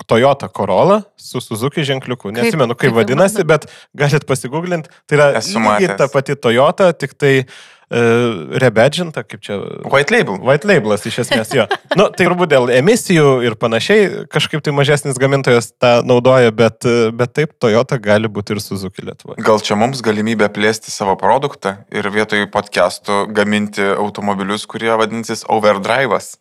Toyota 0.09 0.49
Corolla 0.51 1.01
su 1.19 1.39
Suzuki 1.41 1.85
ženkliuku. 1.87 2.33
Neatsimenu, 2.35 2.75
kaip 2.75 2.91
kaip 2.91 2.97
vadinasi, 2.97 3.45
bet 3.47 3.69
galit 3.95 4.25
pasigūglinti. 4.27 4.91
Tai 5.07 5.17
yra 5.17 5.29
lygiai 5.39 5.95
ta 5.99 6.09
pati 6.11 6.35
Toyota, 6.35 6.89
tik 6.99 7.15
tai 7.15 7.33
uh, 7.43 7.53
rebedžinta, 7.89 9.23
kaip 9.23 9.43
čia. 9.45 9.59
White 9.91 10.13
label. 10.13 10.39
White 10.41 10.67
labelas 10.67 11.05
iš 11.05 11.21
esmės 11.25 11.53
jo. 11.53 11.67
Nu, 11.95 12.07
tai 12.09 12.25
turbūt 12.25 12.49
dėl 12.51 12.71
emisijų 12.73 13.45
ir 13.45 13.55
panašiai, 13.61 14.25
kažkaip 14.31 14.63
tai 14.65 14.73
mažesnis 14.75 15.19
gamintojas 15.21 15.69
tą 15.79 15.99
naudoja, 16.07 16.51
bet, 16.55 16.81
e, 16.87 17.11
bet 17.15 17.35
taip 17.37 17.53
Toyota 17.61 17.99
gali 18.01 18.29
būti 18.31 18.55
ir 18.55 18.61
Suzuki 18.63 19.05
Lietuvoje. 19.05 19.37
Gal 19.45 19.61
čia 19.63 19.77
mums 19.79 20.01
galimybė 20.05 20.49
plėsti 20.55 20.91
savo 20.93 21.13
produktą 21.19 21.77
ir 21.93 22.09
vietoj 22.11 22.47
podcastų 22.53 23.19
gaminti 23.35 23.85
automobilius, 23.93 24.65
kurie 24.69 24.89
vadinsis 24.97 25.45
Overdrive'as. 25.45 26.33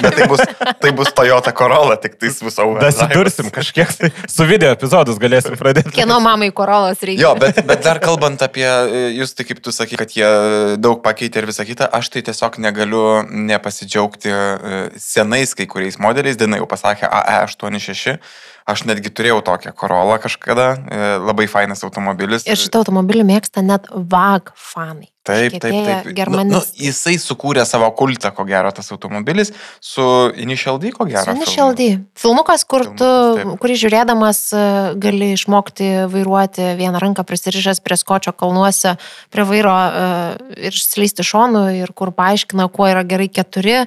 Bet 0.00 0.16
tai 0.16 0.30
bus, 0.30 0.44
tai 0.80 0.94
bus 0.96 1.12
Toyota 1.16 1.52
Corolla, 1.56 1.98
tik 2.00 2.16
tai 2.20 2.30
bus 2.30 2.60
Overdrive'as. 2.62 3.00
Dasidursim 3.00 3.50
kažkiek 3.54 3.90
tai 3.98 4.12
su 4.30 4.46
video 4.48 4.70
epizodus 4.76 5.18
galėsim 5.20 5.58
pradėti. 5.60 5.92
Kieno 5.98 6.20
mamai 6.22 6.52
korolos 6.54 7.02
reikia? 7.02 7.26
Jo, 7.26 7.34
bet, 7.40 7.58
bet 7.66 7.84
dar 7.84 8.00
kalbant 8.02 8.40
apie, 8.46 8.64
e, 8.64 9.04
jūs 9.18 9.34
tai 9.34 9.48
kaip 9.50 9.60
tu 9.64 9.74
sakai, 9.74 9.98
kad 10.00 10.14
jie 10.14 10.30
daug 10.80 11.00
pakeitė 11.04 11.42
ir 11.42 11.48
visą 11.50 11.66
kitą, 11.68 11.88
aš 11.96 12.10
tai 12.14 12.22
tiesiog 12.26 12.58
negaliu 12.62 13.02
nepasidžiaugti 13.30 14.32
e, 14.32 14.80
senais 15.00 15.54
kai 15.58 15.66
kuriais 15.70 15.98
modeliais, 16.02 16.38
Dina 16.40 16.60
jau 16.60 16.68
pasakė 16.70 17.08
AE86, 17.08 18.18
aš 18.72 18.84
netgi 18.88 19.12
turėjau 19.12 19.40
tokią 19.46 19.74
Corolla 19.78 20.18
kažkada, 20.22 20.72
e, 20.76 21.14
labai 21.20 21.46
fainas 21.50 21.84
automobilis. 21.86 22.46
Ir 22.48 22.60
šitą 22.60 22.84
automobilį 22.84 23.26
mėgsta 23.34 23.64
net 23.66 23.90
VAG 23.90 24.52
fanai. 24.56 25.10
Taip, 25.20 25.52
taip, 25.60 25.74
taip. 25.84 26.04
Nu, 26.04 26.10
nu, 26.10 26.16
Germanistai. 26.16 26.86
jisai 26.86 27.14
sukūrė 27.20 27.66
savo 27.68 27.90
kultą, 27.92 28.30
ko 28.32 28.46
gero, 28.48 28.70
tas 28.72 28.88
automobilis, 28.94 29.52
su 29.84 30.02
Initial 30.40 30.80
D, 30.80 30.94
ko 30.96 31.04
gero. 31.04 31.26
Su. 31.28 31.34
Initial 31.36 31.74
D. 31.76 31.88
Filmukas, 32.16 32.64
kur 32.64 32.86
tu, 32.88 33.04
Filmukas, 33.04 33.42
taip. 33.42 33.60
kurį 33.60 33.76
žiūrėdamas 33.82 34.40
e, 34.56 34.62
gali 35.02 35.32
išmokti 35.36 35.90
vairuoti 36.10 36.70
vieną 36.80 37.02
ranką 37.04 37.26
prisirišęs 37.28 37.82
prie 37.84 38.00
skočio 38.00 38.32
kalnuose, 38.32 38.96
prie 39.28 39.44
vairo 39.44 39.76
e, 39.76 40.08
ir 40.70 40.80
slysti 40.80 41.26
šonu 41.26 41.66
ir 41.82 41.92
kur 41.92 42.14
paaiškina, 42.16 42.70
kuo 42.72 42.88
yra 42.88 43.04
gerai 43.04 43.28
keturi, 43.28 43.82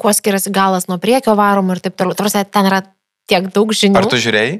kuo 0.00 0.16
skiriasi 0.16 0.50
galas 0.54 0.88
nuo 0.88 0.96
priekio 0.98 1.36
varomo 1.36 1.76
ir 1.76 1.84
taip 1.84 2.00
toliau. 2.00 2.16
Tarsi 2.16 2.40
ten 2.48 2.72
yra 2.72 2.80
tiek 3.30 3.48
daug 3.54 3.72
žinių. 3.74 3.96
Ar 4.00 4.08
tu 4.10 4.20
žiūrėjai? 4.20 4.58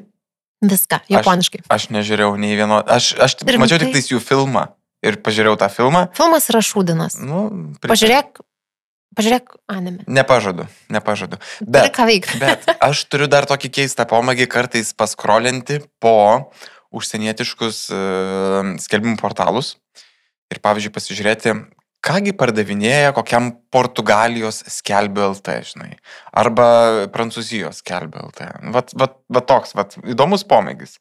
Viską, 0.64 1.02
japoniškai. 1.12 1.64
Aš 1.68 1.90
nežiūrėjau 1.92 2.34
nei 2.40 2.54
vieno. 2.56 2.80
Aš, 2.80 3.12
aš 3.20 3.36
Rimtai? 3.42 3.60
mačiau 3.60 3.82
tik 3.82 3.92
tais 3.96 4.08
jų 4.08 4.20
filmą. 4.24 4.70
Ir 5.04 5.18
pažiūrėjau 5.20 5.58
tą 5.60 5.68
filmą. 5.68 6.06
Filmas 6.16 6.48
yra 6.48 6.62
šūdinas. 6.64 7.18
Nu, 7.20 7.42
pri- 7.82 7.92
Pažiūrėk, 7.92 8.40
pažiūrėk 9.18 9.52
anime. 9.68 10.06
Nepažadu, 10.08 10.64
nepažadu. 10.88 11.36
Bet, 11.60 11.90
ką 11.92 12.06
veikti. 12.08 12.40
bet 12.44 12.64
aš 12.80 13.04
turiu 13.12 13.28
dar 13.28 13.44
tokį 13.50 13.68
keistą 13.82 14.06
pomagį 14.08 14.48
kartais 14.48 14.94
paskrolinti 14.96 15.82
po 16.00 16.48
užsienietiškus 16.94 17.82
uh, 17.92 18.72
skelbimų 18.80 19.18
portalus. 19.20 19.74
Ir 20.52 20.60
pavyzdžiui, 20.64 20.92
pasižiūrėti, 20.94 21.52
kągi 22.04 22.34
pardavinėja 22.36 23.12
kokiam 23.16 23.50
Portugalijos 23.72 24.62
skelbio 24.70 25.30
LT, 25.32 25.58
žinai. 25.70 25.92
Arba 26.36 26.66
Prancūzijos 27.14 27.80
skelbio 27.80 28.26
LT. 28.28 28.48
Vat, 28.74 28.92
vat, 29.00 29.20
vat 29.32 29.46
toks, 29.48 29.74
vat 29.78 29.96
įdomus 30.04 30.44
pomėgis. 30.48 30.98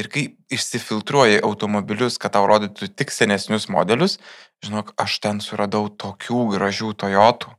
Ir 0.00 0.08
kai 0.08 0.22
išsifiltruoji 0.52 1.42
automobilius, 1.44 2.16
kad 2.20 2.32
tau 2.32 2.46
rodytų 2.48 2.88
tik 2.96 3.12
senesnius 3.12 3.68
modelius, 3.68 4.16
žinok, 4.64 4.94
aš 5.00 5.18
ten 5.20 5.42
suradau 5.44 5.90
tokių 5.90 6.46
gražių 6.54 6.94
Toyotų. 7.02 7.52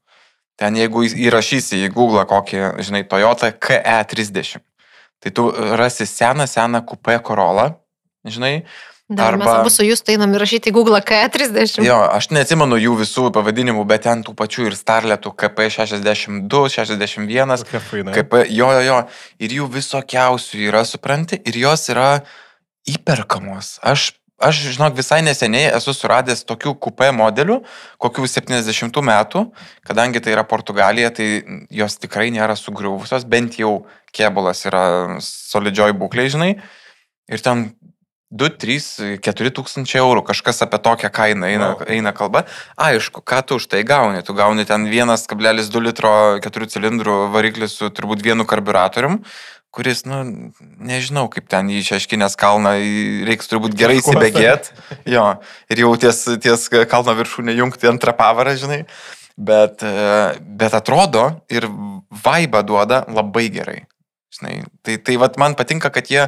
Ten 0.57 0.77
jeigu 0.77 1.05
įrašysi 1.05 1.83
į 1.85 1.91
Google 1.93 2.25
kokį, 2.29 2.63
žinai, 2.85 3.03
Toyota 3.09 3.51
KE30, 3.53 4.61
tai 5.21 5.31
tu 5.33 5.47
rasi 5.53 6.05
seną, 6.09 6.49
seną 6.49 6.81
kupę 6.89 7.19
Corolla, 7.25 7.75
žinai. 8.25 8.63
Dar 9.13 9.37
mes 9.37 9.45
Arba- 9.47 9.61
abu 9.61 9.69
su 9.69 9.85
jūs 9.85 10.01
tai 10.01 10.15
einam 10.17 10.31
įrašyti 10.33 10.71
į 10.71 10.73
Google 10.73 10.99
K30. 11.05 11.83
Jo, 11.85 11.99
aš 12.09 12.31
neatsimenu 12.33 12.79
jų 12.81 12.95
visų 13.03 13.27
pavadinimų, 13.35 13.83
bet 13.89 14.05
ten 14.07 14.23
tų 14.25 14.33
pačių 14.39 14.69
ir 14.71 14.77
Starletų 14.79 15.33
KP62, 15.37 16.63
61, 16.77 17.55
Kokia 17.67 17.81
faina. 17.83 18.15
KP, 18.15 18.45
jo, 18.49 18.71
jo, 18.73 18.81
jo. 18.87 18.97
Ir 19.43 19.55
jų 19.59 19.69
visokiausių 19.77 20.65
yra, 20.69 20.81
supranti, 20.89 21.39
ir 21.45 21.59
jos 21.61 21.85
yra 21.93 22.09
įperkamos. 22.89 23.77
Aš, 23.85 24.09
aš 24.43 24.61
žinok, 24.75 24.95
visai 24.97 25.21
neseniai 25.23 25.69
esu 25.77 25.93
suradęs 25.95 26.43
tokių 26.49 26.73
kupė 26.83 27.11
modelių, 27.15 27.61
kokių 28.03 28.27
70 28.27 28.99
metų, 29.07 29.45
kadangi 29.87 30.21
tai 30.23 30.33
yra 30.35 30.43
Portugalija, 30.47 31.13
tai 31.15 31.27
jos 31.71 31.99
tikrai 32.01 32.31
nėra 32.33 32.57
sugriuvusios, 32.59 33.27
bent 33.29 33.59
jau 33.61 33.83
kėbulas 34.15 34.65
yra 34.69 34.83
solidžioj 35.23 35.95
būklė, 36.01 36.27
žinai. 36.33 36.51
Ir 37.31 37.39
ten 37.39 37.69
2, 38.33 38.49
3, 38.57 39.19
4 39.21 39.51
tūkstančiai 39.53 40.01
eurų, 40.01 40.23
kažkas 40.25 40.63
apie 40.65 40.79
tokią 40.81 41.09
kainą 41.13 41.49
eina, 41.53 41.67
Wow. 41.77 41.85
eina 41.93 42.13
kalba. 42.17 42.45
Aišku, 42.81 43.21
ką 43.21 43.43
tu 43.45 43.59
už 43.61 43.67
tai 43.69 43.83
gauni? 43.85 44.23
Tu 44.25 44.33
gauni 44.33 44.65
ten 44.65 44.87
1,2 44.89 45.81
litro 45.85 46.13
4 46.41 46.65
cilindrų 46.73 47.17
variklį 47.33 47.69
su 47.69 47.91
turbūt 47.93 48.25
vienu 48.25 48.45
karburatorium, 48.49 49.19
kuris, 49.73 50.03
nu, 50.05 50.51
nežinau, 50.81 51.27
kaip 51.33 51.47
ten 51.49 51.69
į 51.69 51.81
Šeškinės 51.85 52.35
kalną 52.37 52.73
reiks 53.29 53.49
turbūt 53.49 53.77
gerai 53.77 53.99
įsibėgėti. 54.01 54.73
Jo, 55.13 55.39
ir 55.69 55.81
jau 55.85 55.93
ties, 55.97 56.25
ties 56.41 56.67
kalno 56.89 57.13
viršūnė 57.17 57.55
jungti 57.57 57.89
antrą 57.89 58.13
pavarą, 58.17 58.53
žinai. 58.57 58.83
Bet, 59.37 59.81
e, 59.81 60.37
bet 60.45 60.73
atrodo 60.77 61.41
ir 61.49 61.65
vaibą 62.25 62.61
duoda 62.65 63.01
labai 63.09 63.47
gerai. 63.49 63.79
Žinai, 64.33 64.63
tai, 64.81 64.97
tai 64.97 65.17
vat 65.21 65.37
man 65.37 65.53
patinka, 65.57 65.91
kad 65.93 66.09
jie, 66.09 66.25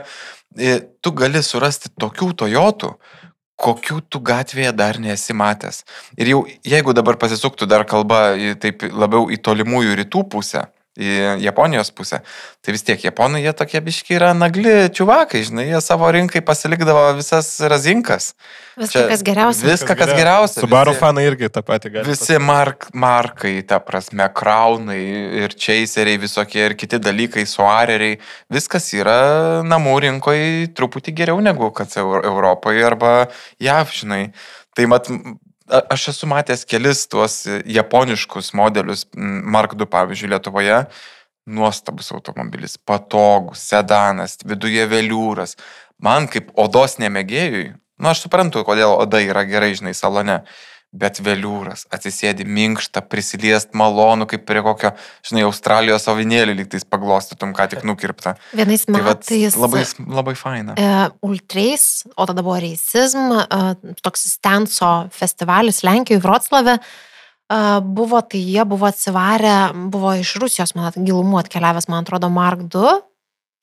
e, 0.57 0.75
tu 1.01 1.13
gali 1.17 1.41
surasti 1.43 1.89
tokių 2.01 2.31
Toyotų, 2.43 2.91
kokių 3.55 4.01
tu 4.11 4.19
gatvėje 4.19 4.73
dar 4.75 4.99
nesi 4.99 5.33
matęs. 5.33 5.83
Ir 6.19 6.33
jau 6.33 6.41
jeigu 6.67 6.93
dabar 6.93 7.17
pasisuktų 7.17 7.67
dar 7.71 7.85
kalba 7.87 8.35
taip 8.61 8.83
labiau 8.91 9.29
į 9.31 9.39
tolimųjų 9.41 9.95
rytų 10.01 10.25
pusę, 10.33 10.65
į 10.95 11.41
Japonijos 11.43 11.89
pusę, 11.91 12.21
tai 12.63 12.71
vis 12.71 12.83
tiek 12.87 13.01
Japonai 13.03 13.41
jie 13.43 13.51
tokie 13.53 13.81
biški 13.83 14.15
yra 14.15 14.29
nagli 14.33 14.71
čiuvakai, 14.95 15.41
žinai, 15.43 15.65
jie 15.73 15.81
savo 15.83 16.07
rinkai 16.15 16.39
pasilikdavo 16.47 17.01
visas 17.17 17.49
razinkas. 17.67 18.29
Viską, 18.79 19.03
kas 19.11 19.23
geriausia. 19.27 19.67
Viską, 19.67 19.95
kas 19.99 20.13
geriausia. 20.15 20.61
Subaru 20.63 20.93
visi- 20.93 20.99
fanai 21.03 21.25
irgi 21.27 21.49
tą 21.51 21.61
patį 21.67 21.91
gali. 21.97 22.07
Visi 22.09 22.39
mark, 22.39 22.87
markai, 22.95 23.53
ta 23.67 23.79
prasme, 23.83 24.27
kraunai 24.33 24.99
ir 25.43 25.55
chaseriai, 25.55 26.17
visokie 26.19 26.63
ir 26.69 26.75
kiti 26.79 26.99
dalykai, 26.99 27.43
suareriai, 27.47 28.17
viskas 28.51 28.87
yra 28.95 29.61
namų 29.67 29.95
rinkoje 30.07 30.71
truputį 30.75 31.13
geriau 31.15 31.41
negu 31.43 31.71
kad 31.75 31.91
Eu- 31.99 32.21
Europoje 32.23 32.83
arba 32.87 33.27
JAV, 33.59 33.91
žinai. 33.91 34.31
Tai 34.75 34.85
mat, 34.91 35.07
aš 35.69 36.09
esu 36.13 36.29
matęs 36.29 36.65
kelis 36.69 37.05
tuos 37.09 37.43
japoniškus 37.65 38.53
modelius, 38.57 39.05
Mark 39.15 39.75
II 39.77 39.89
pavyzdžiui, 39.89 40.31
Lietuvoje. 40.35 40.85
Nuostabus 41.45 42.09
automobilis, 42.09 42.73
patogus, 42.81 43.61
sedanas, 43.69 44.39
viduje 44.49 44.81
veliūras. 44.89 45.53
Man 46.01 46.25
kaip 46.25 46.47
odos 46.57 46.97
nemėgėjui, 46.97 47.67
nu 48.01 48.09
aš 48.09 48.23
suprantu, 48.23 48.63
kodėl 48.65 48.95
oda 48.97 49.21
yra 49.21 49.43
gerai, 49.45 49.75
žinai, 49.77 49.93
salone, 49.93 50.39
bet 50.95 51.19
veliūras, 51.23 51.83
atsisėdi 51.93 52.45
minkštą, 52.47 53.03
prisiliest 53.11 53.73
malonu, 53.77 54.25
kaip 54.31 54.45
prie 54.47 54.61
kokio, 54.65 54.93
žinai, 55.27 55.43
Australijos 55.49 56.07
avinėlį 56.11 56.55
lygtais 56.61 56.85
paglostytum, 56.87 57.51
ką 57.57 57.67
tik 57.73 57.83
nukirptą. 57.87 58.35
Vienais 58.55 58.85
Tai 58.87 58.95
metais. 58.95 59.57
labai, 59.59 59.83
labai 60.07 60.35
faina. 60.39 60.75
e, 60.79 61.09
Ultreis, 61.27 62.05
o 62.15 62.25
tada 62.25 62.41
buvo 62.45 62.57
Reisizm, 62.63 63.27
e, 63.35 63.95
toks 64.01 64.25
Stenso 64.37 64.93
festivalis 65.11 65.83
Lenkijoje, 65.83 66.21
Vroclave. 66.23 66.79
e, 66.79 67.57
Buvo, 67.81 68.21
tai 68.21 68.39
jie 68.41 68.63
buvo 68.65 68.87
atsivarę, 68.89 69.73
buvo 69.91 70.15
iš 70.17 70.35
Rusijos, 70.41 70.73
man 70.75 70.91
gilumų 70.95 71.43
atkeliavęs, 71.43 71.87
man 71.91 72.03
atrodo, 72.05 72.29
Mark 72.33 72.59
II. 72.73 73.01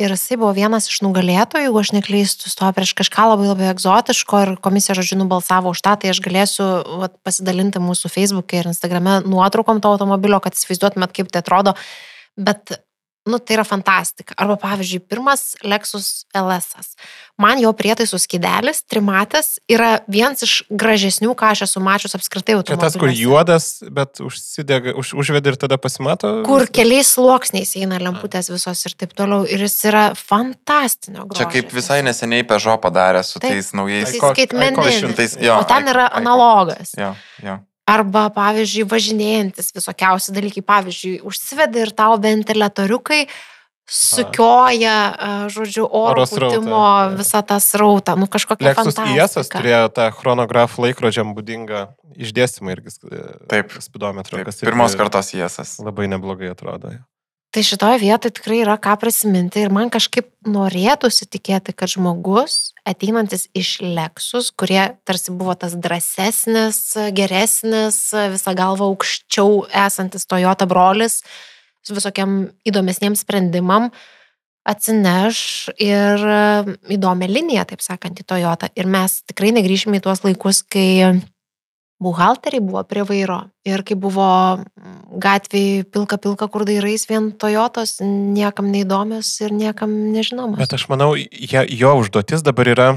Ir 0.03 0.11
jisai 0.11 0.37
buvo 0.41 0.51
vienas 0.57 0.88
iš 0.91 0.99
nugalėtojų, 1.05 1.69
jeigu 1.69 1.79
aš 1.79 1.91
neklystu, 1.95 2.51
stojo 2.51 2.73
prieš 2.75 2.91
kažką 2.99 3.29
labai 3.31 3.47
labai 3.47 3.69
egzotiško 3.71 4.41
ir 4.43 4.51
komisija, 4.65 4.97
žodžiu, 4.99 5.21
nubalsavo 5.21 5.71
už 5.71 5.83
tą, 5.85 5.93
tai 6.03 6.11
aš 6.11 6.19
galėsiu 6.25 6.67
vat, 7.05 7.15
pasidalinti 7.23 7.79
mūsų 7.83 8.11
Facebook'e 8.11 8.59
ir 8.59 8.71
Instagram'e 8.73 9.21
nuotraukom 9.23 9.79
to 9.79 9.93
automobilio, 9.95 10.41
kad 10.43 10.59
įsivaizduotumėt, 10.59 11.15
kaip 11.15 11.31
tai 11.31 11.45
atrodo. 11.45 11.77
Bet, 12.35 12.75
nu, 13.27 13.39
tai 13.39 13.55
yra 13.57 13.65
fantastika. 13.65 14.35
Arba, 14.37 14.57
pavyzdžiui, 14.57 15.01
pirmas 15.07 15.55
Lexus 15.63 16.25
LS. 16.35 16.75
-as. 16.79 16.89
Man 17.39 17.59
jo 17.59 17.71
prietaisų 17.73 18.19
skidelis, 18.19 18.83
trimatės, 18.85 19.59
yra 19.71 20.01
vienas 20.09 20.43
iš 20.43 20.63
gražesnių, 20.71 21.35
ką 21.35 21.51
aš 21.55 21.63
esu 21.67 21.81
mačius 21.81 22.15
apskritai 22.15 22.55
Čia 22.55 22.77
tas, 22.77 22.93
kur 22.99 23.09
automobiliuose. 23.09 23.23
juodas, 23.23 23.83
bet 23.91 24.21
užsidega, 24.21 24.95
už, 24.99 25.15
užvedi 25.15 25.49
ir 25.49 25.57
tada 25.57 25.77
pasimato. 25.79 26.43
Kur 26.47 26.67
keliais 26.67 27.09
sluoksniais 27.15 27.77
eina 27.77 27.99
lemputės 27.99 28.51
visos 28.51 28.85
ir 28.87 28.93
taip 28.99 29.15
toliau. 29.15 29.47
Ir 29.47 29.59
jis 29.65 29.79
yra 29.85 30.15
fantastinio 30.15 31.25
grožio. 31.27 31.45
Čia 31.47 31.51
kaip 31.53 31.73
visai 31.73 32.03
neseniai 32.03 32.45
Peugeot 32.47 32.81
padarė 32.83 33.23
su 33.25 33.39
Taip. 33.41 33.51
tais 33.53 33.73
naujais. 33.73 34.09
Jis 34.13 34.21
ko- 34.21 34.27
ai, 34.27 34.35
ko 34.35 34.35
skaitmeninis. 34.35 35.01
šimtais- 35.03 35.37
jo, 35.43 35.59
O 35.59 35.65
ten 35.65 35.85
yra 35.89 36.09
analogas. 36.13 36.91
Jo, 36.99 37.15
jo. 37.43 37.59
Arba, 37.88 38.29
pavyzdžiui, 38.31 38.87
važinėjantis 38.87 39.73
visokiausi 39.75 40.35
dalykai. 40.35 40.62
Pavyzdžiui, 40.62 41.16
užsivedi 41.27 41.83
ir 41.83 41.90
tau 41.97 42.14
ventiliatoriukai 42.23 43.25
sukioja, 43.92 44.97
a, 45.11 45.31
žodžiu, 45.53 45.85
oro 45.85 46.25
pūtimo 46.25 46.85
visą 47.18 47.42
tą 47.45 47.59
srautą. 47.61 48.14
Nu, 48.16 48.29
kažkokia 48.31 48.71
Lexus 48.71 48.95
IS 48.95 48.99
fantastika. 49.03 49.59
turėjo 49.59 49.88
tą 49.92 50.07
chronografų 50.14 50.87
laikrodžiam 50.87 51.35
būdingą 51.37 51.88
išdėstymą 52.16 52.77
irgi 52.77 52.95
Taip. 53.51 53.75
spidometrą. 53.83 54.45
Pirmos 54.62 54.97
kartos 54.97 55.35
jėsas. 55.35 55.77
Labai 55.83 56.09
neblogai 56.12 56.53
atrodo. 56.55 56.95
Tai 57.53 57.61
šitoje 57.61 57.99
vietoje 58.01 58.33
tikrai 58.38 58.62
yra 58.62 58.79
ką 58.81 58.95
prisiminti 58.97 59.61
ir 59.61 59.73
man 59.77 59.91
kažkaip 59.93 60.31
norėtųsi 60.49 61.27
tikėti, 61.29 61.75
kad 61.77 61.91
žmogus 61.93 62.71
ateinantis 62.88 63.45
iš 63.53 63.75
Lexus, 63.85 64.49
kurie 64.57 64.81
tarsi 65.05 65.35
buvo 65.37 65.53
tas 65.61 65.75
drąsesnis, 65.77 66.79
geresnis, 67.12 67.99
visą 68.33 68.55
galvą 68.57 68.88
aukščiau 68.88 69.67
esantis 69.85 70.25
Toyota 70.25 70.65
brolis, 70.71 71.19
su 71.85 71.93
visokiam 71.93 72.47
įdomesniem 72.65 73.19
sprendimam, 73.21 73.91
atsineš 74.65 75.69
ir 75.77 76.25
įdomią 76.97 77.29
liniją, 77.29 77.67
taip 77.69 77.85
sakant, 77.85 78.17
į 78.17 78.31
Toyotą. 78.33 78.73
Ir 78.81 78.88
mes 78.88 79.21
tikrai 79.29 79.53
negrįšime 79.59 80.01
į 80.01 80.07
tuos 80.09 80.25
laikus, 80.25 80.65
kai 80.65 81.21
buhalteriai 82.03 82.62
buvo 82.65 82.83
prie 82.88 83.05
vairo 83.07 83.38
ir 83.69 83.85
kai 83.87 83.97
buvo 83.99 84.27
gatvėje 85.23 85.87
pilka 85.95 86.19
pilka, 86.23 86.49
kur 86.51 86.67
dairais 86.69 87.05
vien 87.11 87.31
Toyotos, 87.33 87.99
niekam 88.03 88.71
neįdomios 88.75 89.31
ir 89.45 89.55
niekam 89.55 89.93
nežinomos. 90.15 90.59
Bet 90.61 90.75
aš 90.77 90.88
manau, 90.91 91.12
je, 91.17 91.65
jo 91.79 91.95
užduotis 92.01 92.45
dabar 92.47 92.73
yra 92.75 92.88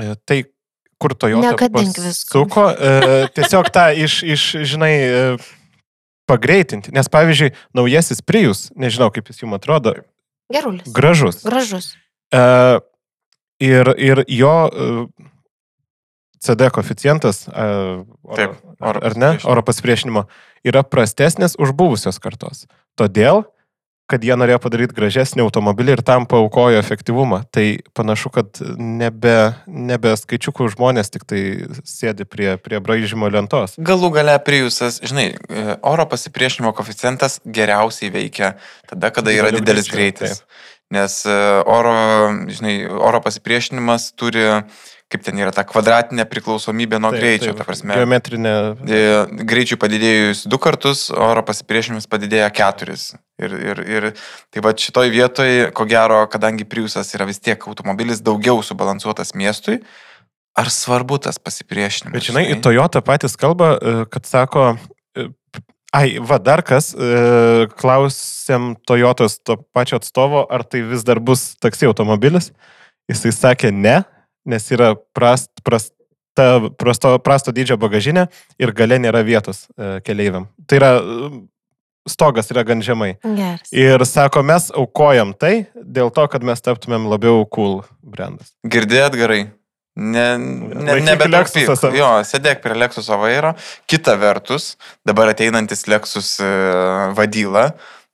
e, 0.00 0.14
tai, 0.24 0.42
kur 1.02 1.14
Toyota 1.14 1.52
Negadink 1.52 2.00
visko. 2.00 2.44
suko, 2.44 2.66
e, 2.72 3.28
tiesiog 3.36 3.70
tą 3.74 3.90
iš, 4.06 4.22
iš 4.24 4.48
žinai, 4.72 4.92
e, 4.96 5.22
pagreitinti. 6.26 6.94
Nes 6.96 7.08
pavyzdžiui, 7.12 7.52
naujasis 7.76 8.24
Prius, 8.24 8.66
nežinau 8.78 9.12
kaip 9.14 9.28
jis 9.30 9.44
jums 9.44 9.60
atrodo, 9.60 9.94
Gerulis. 10.52 10.88
gražus. 10.92 11.42
Gražus. 11.46 11.92
E, 12.34 12.42
ir, 13.62 13.92
ir 14.00 14.24
jo 14.28 14.56
CD 16.42 16.70
koeficientas, 16.72 17.46
e, 17.48 17.66
Taip, 18.36 18.56
oro 18.80 19.02
ar 19.02 19.16
ne, 19.16 19.34
oro 19.44 19.64
pasipriešinimo, 19.66 20.26
yra 20.66 20.84
prastesnis 20.86 21.56
už 21.58 21.74
buvusios 21.76 22.20
kartos. 22.22 22.66
Todėl, 22.98 23.44
kad 24.10 24.22
jie 24.22 24.34
norėjo 24.38 24.60
padaryti 24.62 24.94
gražesnį 24.94 25.42
automobilį 25.42 25.96
ir 25.96 26.02
tam 26.06 26.26
paukojo 26.30 26.78
efektyvumą. 26.78 27.40
Tai 27.54 27.64
panašu, 27.96 28.30
kad 28.34 28.60
nebe, 28.78 29.34
nebe 29.66 30.12
skaičiukų 30.18 30.68
žmonės 30.76 31.10
tik 31.14 31.26
tai 31.26 31.40
sėdi 31.82 32.26
prie, 32.28 32.52
prie 32.62 32.80
braižymo 32.82 33.30
lentos. 33.34 33.74
Galų 33.82 34.12
gale 34.14 34.36
Priusas, 34.46 35.00
žinai, 35.02 35.32
e, 35.34 35.66
oro 35.82 36.06
pasipriešinimo 36.12 36.70
koeficientas 36.76 37.40
geriausiai 37.42 38.12
veikia 38.14 38.54
tada, 38.86 39.10
kada 39.10 39.34
yra 39.34 39.50
didelis 39.54 39.90
greitis. 39.90 40.44
Nes 40.94 41.24
e, 41.26 41.34
oro, 41.66 41.92
žinai, 42.46 42.76
oro 42.86 43.18
pasipriešinimas 43.24 44.12
turi, 44.14 44.44
kaip 45.10 45.24
ten 45.26 45.38
yra, 45.42 45.50
ta 45.54 45.64
kvadratinė 45.66 46.22
priklausomybė 46.30 47.00
nuo 47.02 47.10
Taip, 47.10 47.22
greičio. 47.24 47.50
taip, 47.50 47.58
Ta 47.58 47.66
prasme, 47.66 47.96
Geometrinė. 47.98 48.52
e, 48.86 49.00
greičiui 49.50 49.80
padidėjus 49.82 50.44
du 50.46 50.60
kartus, 50.62 51.08
oro 51.10 51.42
pasipriešinimas 51.46 52.06
padidėja 52.10 52.46
keturis. 52.54 53.08
Ir, 53.42 53.52
ir, 53.58 53.82
ir 53.82 54.06
tai 54.54 54.62
va 54.64 54.72
šitoj 54.78 55.10
vietoj, 55.12 55.50
ko 55.76 55.84
gero, 55.90 56.22
kadangi 56.30 56.64
Priusas 56.64 57.10
yra 57.18 57.26
vis 57.28 57.42
tiek 57.42 57.66
automobilis 57.68 58.22
daugiau 58.24 58.62
subalansuotas 58.64 59.34
miestui, 59.34 59.80
ar 60.56 60.70
svarbu 60.72 61.18
tas 61.26 61.36
pasipriešinimas? 61.42 62.14
Bet 62.14 62.30
žinai, 62.30 62.46
į 62.54 62.60
Toyota 62.64 63.02
patys 63.04 63.34
kalba, 63.36 63.74
e, 63.82 63.96
kad 64.14 64.24
sako, 64.24 64.76
ai, 65.94 66.18
va 66.18 66.38
dar 66.42 66.62
kas, 66.66 66.92
e, 66.94 67.66
klausėm 67.78 68.74
Toyotos 68.86 69.38
to 69.44 69.58
pačio 69.74 70.00
atstovo, 70.00 70.44
ar 70.50 70.64
tai 70.64 70.82
vis 70.86 71.04
dar 71.06 71.20
bus 71.20 71.54
taksi 71.62 71.88
automobilis. 71.90 72.52
Jisai 73.10 73.32
sakė 73.34 73.70
ne, 73.74 74.00
nes 74.46 74.70
yra 74.74 74.94
prast, 75.14 75.50
prasta, 75.66 76.46
prasto, 76.78 77.16
prasto 77.22 77.54
dydžio 77.54 77.78
bagažinė 77.80 78.26
ir 78.58 78.72
gale 78.76 78.98
nėra 79.02 79.22
vietos 79.26 79.66
e, 79.76 79.98
keleiviam. 80.06 80.48
Tai 80.66 80.80
yra, 80.80 80.90
e, 80.98 81.30
stogas 82.08 82.50
yra 82.54 82.64
gan 82.66 82.82
žemai. 82.82 83.14
Geras. 83.22 83.70
Ir 83.74 84.02
sako, 84.06 84.42
mes 84.46 84.70
aukojam 84.74 85.34
tai 85.38 85.68
dėl 85.74 86.10
to, 86.14 86.26
kad 86.30 86.46
mes 86.46 86.62
taptumėm 86.62 87.08
labiau 87.10 87.44
cool 87.50 87.80
brandas. 88.02 88.54
Girdėjot 88.66 89.18
gerai? 89.18 89.40
Ne, 89.96 90.26
ne. 90.38 91.16
Lexusą 91.32 91.76
savo. 91.78 91.96
Jo, 91.96 92.10
sėdėk 92.28 92.60
prie 92.64 92.76
Lexuso 92.76 93.16
vairo. 93.20 93.54
Kita 93.88 94.18
vertus, 94.20 94.74
dabar 95.08 95.32
ateinantis 95.32 95.86
Lexus 95.88 96.34
e, 96.44 96.50
vadyla, 97.16 97.70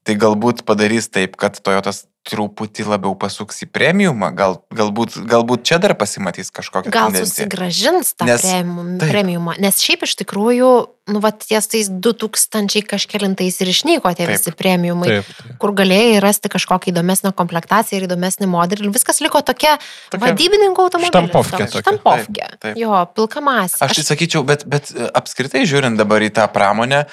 tai 0.06 0.14
galbūt 0.18 0.62
padarys 0.68 1.10
taip, 1.10 1.34
kad 1.40 1.58
Toyotas 1.58 2.04
truputį 2.22 2.84
labiau 2.86 3.16
pasuks 3.18 3.64
į 3.64 3.66
premiumą. 3.74 4.28
Gal, 4.38 4.60
galbūt, 4.70 5.16
galbūt 5.26 5.64
čia 5.66 5.78
dar 5.82 5.94
pasimatys 5.98 6.52
kažkokia 6.54 6.92
Gal 6.94 7.10
tendencija. 7.10 7.26
susigražins 7.48 8.12
tą 8.14 8.28
Nes- 8.28 8.44
premium, 8.46 8.98
premiumą, 9.02 9.56
nes 9.58 9.80
šiaip 9.82 10.04
iš 10.06 10.14
tikrųjų, 10.22 10.68
nu, 11.10 11.18
va, 11.18 11.32
ties 11.34 11.66
tais 11.66 11.88
2000 11.90 12.84
kažkelintais 12.86 13.58
ir 13.60 13.72
išnyko 13.72 14.06
tie 14.14 14.26
Taip. 14.26 14.36
visi 14.36 14.52
premiumai, 14.54 15.08
Taip. 15.08 15.26
taip. 15.34 15.58
kur 15.58 15.74
galėjai 15.74 16.20
rasti 16.22 16.48
kažkokią 16.52 16.92
įdomesnę 16.94 17.32
komplektaciją 17.34 17.98
ir 17.98 18.06
įdomesnį 18.06 18.46
modelį 18.46 18.86
ir 18.86 18.94
viskas 18.94 19.18
liko 19.20 19.42
tokia, 19.42 19.78
Tokia- 20.14 20.22
vadybininkų 20.28 20.78
automobilis. 20.78 21.10
Štampovkė 21.10 21.66
tokia. 21.66 21.82
Štampovkė. 21.82 22.46
Taip, 22.54 22.60
taip. 22.62 22.76
Jo, 22.78 23.02
pilka 23.18 23.40
masė. 23.42 23.82
Aš 23.82 23.98
tai 23.98 24.06
sakyčiau, 24.14 24.46
bet, 24.46 24.62
bet 24.64 24.94
apskritai 25.12 25.66
žiūrint 25.66 25.98
dabar 25.98 26.20
į 26.22 26.30
tą 26.30 26.46
pramonę, 26.54 27.06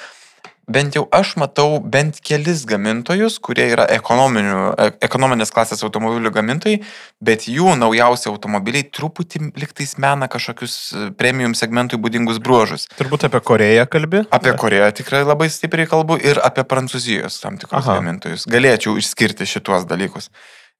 bent 0.70 0.96
jau 0.96 1.04
aš 1.14 1.34
matau 1.40 1.80
bent 1.82 2.20
kelis 2.24 2.62
gamintojus, 2.68 3.38
kurie 3.42 3.66
yra 3.74 3.86
e- 3.90 3.98
ekonominės 3.98 5.52
klasės 5.54 5.82
automobilių 5.86 6.32
gamintojai, 6.34 6.80
bet 7.24 7.48
jų 7.50 7.74
naujausi 7.80 8.30
automobiliai 8.30 8.86
truputį 8.86 9.50
liktais 9.58 9.96
mena 10.02 10.30
kažkokius 10.30 10.76
e, 10.92 11.08
premium 11.18 11.56
segmentui 11.58 12.00
būdingus 12.02 12.40
bruožus. 12.42 12.86
Turbūt 13.00 13.26
apie 13.28 13.42
Koreją 13.50 13.88
kalbi? 13.90 14.24
Apie 14.30 14.54
Koreją 14.58 14.92
tikrai 15.02 15.24
labai 15.26 15.50
stipriai 15.52 15.90
kalbu 15.90 16.20
ir 16.22 16.40
apie 16.44 16.64
Prancūzijos 16.70 17.40
tam 17.42 17.58
tikrus 17.60 17.84
Aha. 17.84 17.98
gamintojus. 17.98 18.46
Galėčiau 18.50 18.96
išskirti 19.00 19.48
šituos 19.48 19.88
dalykus. 19.90 20.30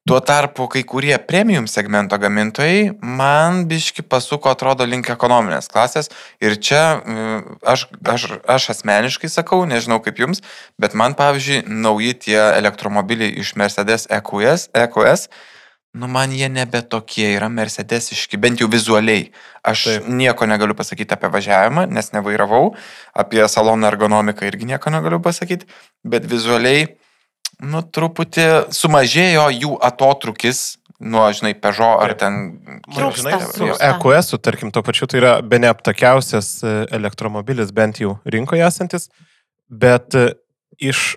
Tuo 0.09 0.17
tarpu 0.25 0.65
kai 0.65 0.81
kurie 0.81 1.13
premium 1.29 1.67
segmento 1.69 2.17
gamintojai 2.17 2.95
man 3.05 3.67
biški 3.69 4.01
pasuko, 4.01 4.49
atrodo, 4.49 4.87
link 4.89 5.11
ekonominės 5.13 5.69
klasės. 5.69 6.09
Ir 6.41 6.57
čia 6.57 6.81
mm, 6.97 7.59
aš, 7.61 7.85
aš, 8.09 8.25
aš 8.49 8.67
asmeniškai 8.73 9.29
sakau, 9.29 9.61
nežinau 9.69 9.99
kaip 10.01 10.17
jums, 10.23 10.41
bet 10.81 10.97
man, 10.97 11.13
pavyzdžiui, 11.19 11.67
nauji 11.69 12.17
tie 12.25 12.39
elektromobiliai 12.41 13.35
iš 13.43 13.53
Mercedes 13.61 14.09
EQS, 14.09 14.71
EQS 14.73 15.29
nu 15.93 16.07
man 16.07 16.31
jie 16.31 16.47
nebe 16.49 16.81
tokie 16.81 17.33
yra 17.35 17.49
Mercedesiški, 17.51 18.39
bent 18.39 18.61
jau 18.63 18.69
vizualiai. 18.71 19.29
Aš 19.61 19.83
Taip. 19.83 20.03
Taip. 20.05 20.13
nieko 20.21 20.47
negaliu 20.47 20.75
pasakyti 20.77 21.13
apie 21.13 21.29
važiavimą, 21.33 21.85
nes 21.91 22.13
nevairavau, 22.15 22.71
apie 23.13 23.43
salono 23.51 23.89
ergonomiką 23.91 24.47
irgi 24.47 24.69
nieko 24.71 24.93
negaliu 24.93 25.19
pasakyti, 25.21 25.67
bet 26.07 26.25
vizualiai, 26.31 26.87
nu, 27.61 27.81
truputį 27.85 28.47
sumažėjo 28.73 29.47
jų 29.53 29.75
atotrukis 29.85 30.63
nuo, 31.01 31.25
žinai, 31.33 31.53
Peugeot 31.57 32.03
ar 32.03 32.13
ten... 32.17 32.37
Trūksta. 32.93 33.39
EQS, 33.89 34.35
tarkim, 34.43 34.73
to 34.73 34.83
pačiu, 34.85 35.09
tai 35.09 35.21
yra 35.21 35.33
be 35.41 35.57
neaptakiausias 35.61 36.53
e, 36.61 36.75
elektromobilis 36.93 37.73
bent 37.73 38.01
jau 38.03 38.19
rinkoje 38.29 38.63
esantis, 38.67 39.09
bet 39.65 40.13
e, 40.17 40.27
iš 40.77 41.15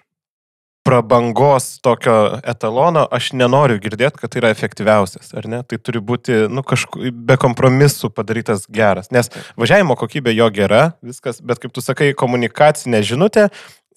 prabangos 0.85 1.79
tokio 1.85 2.15
etalono 2.45 3.07
aš 3.17 3.31
nenoriu 3.37 3.79
girdėti, 3.81 4.21
kad 4.21 4.33
tai 4.33 4.43
yra 4.43 4.51
efektyviausias, 4.53 5.31
ar 5.37 5.49
ne? 5.49 5.63
Tai 5.65 5.79
turi 5.81 6.03
būti, 6.05 6.43
nu, 6.53 6.65
kažku, 6.67 7.09
be 7.29 7.39
kompromisų 7.41 8.11
padarytas 8.13 8.67
geras, 8.69 9.09
nes 9.15 9.33
važiavimo 9.61 9.97
kokybė 10.01 10.35
jo 10.37 10.51
gera, 10.53 10.83
viskas, 11.05 11.41
bet 11.41 11.63
kaip 11.63 11.73
tu 11.73 11.85
sakai, 11.85 12.13
komunikacinė 12.21 13.01
žinutė, 13.05 13.49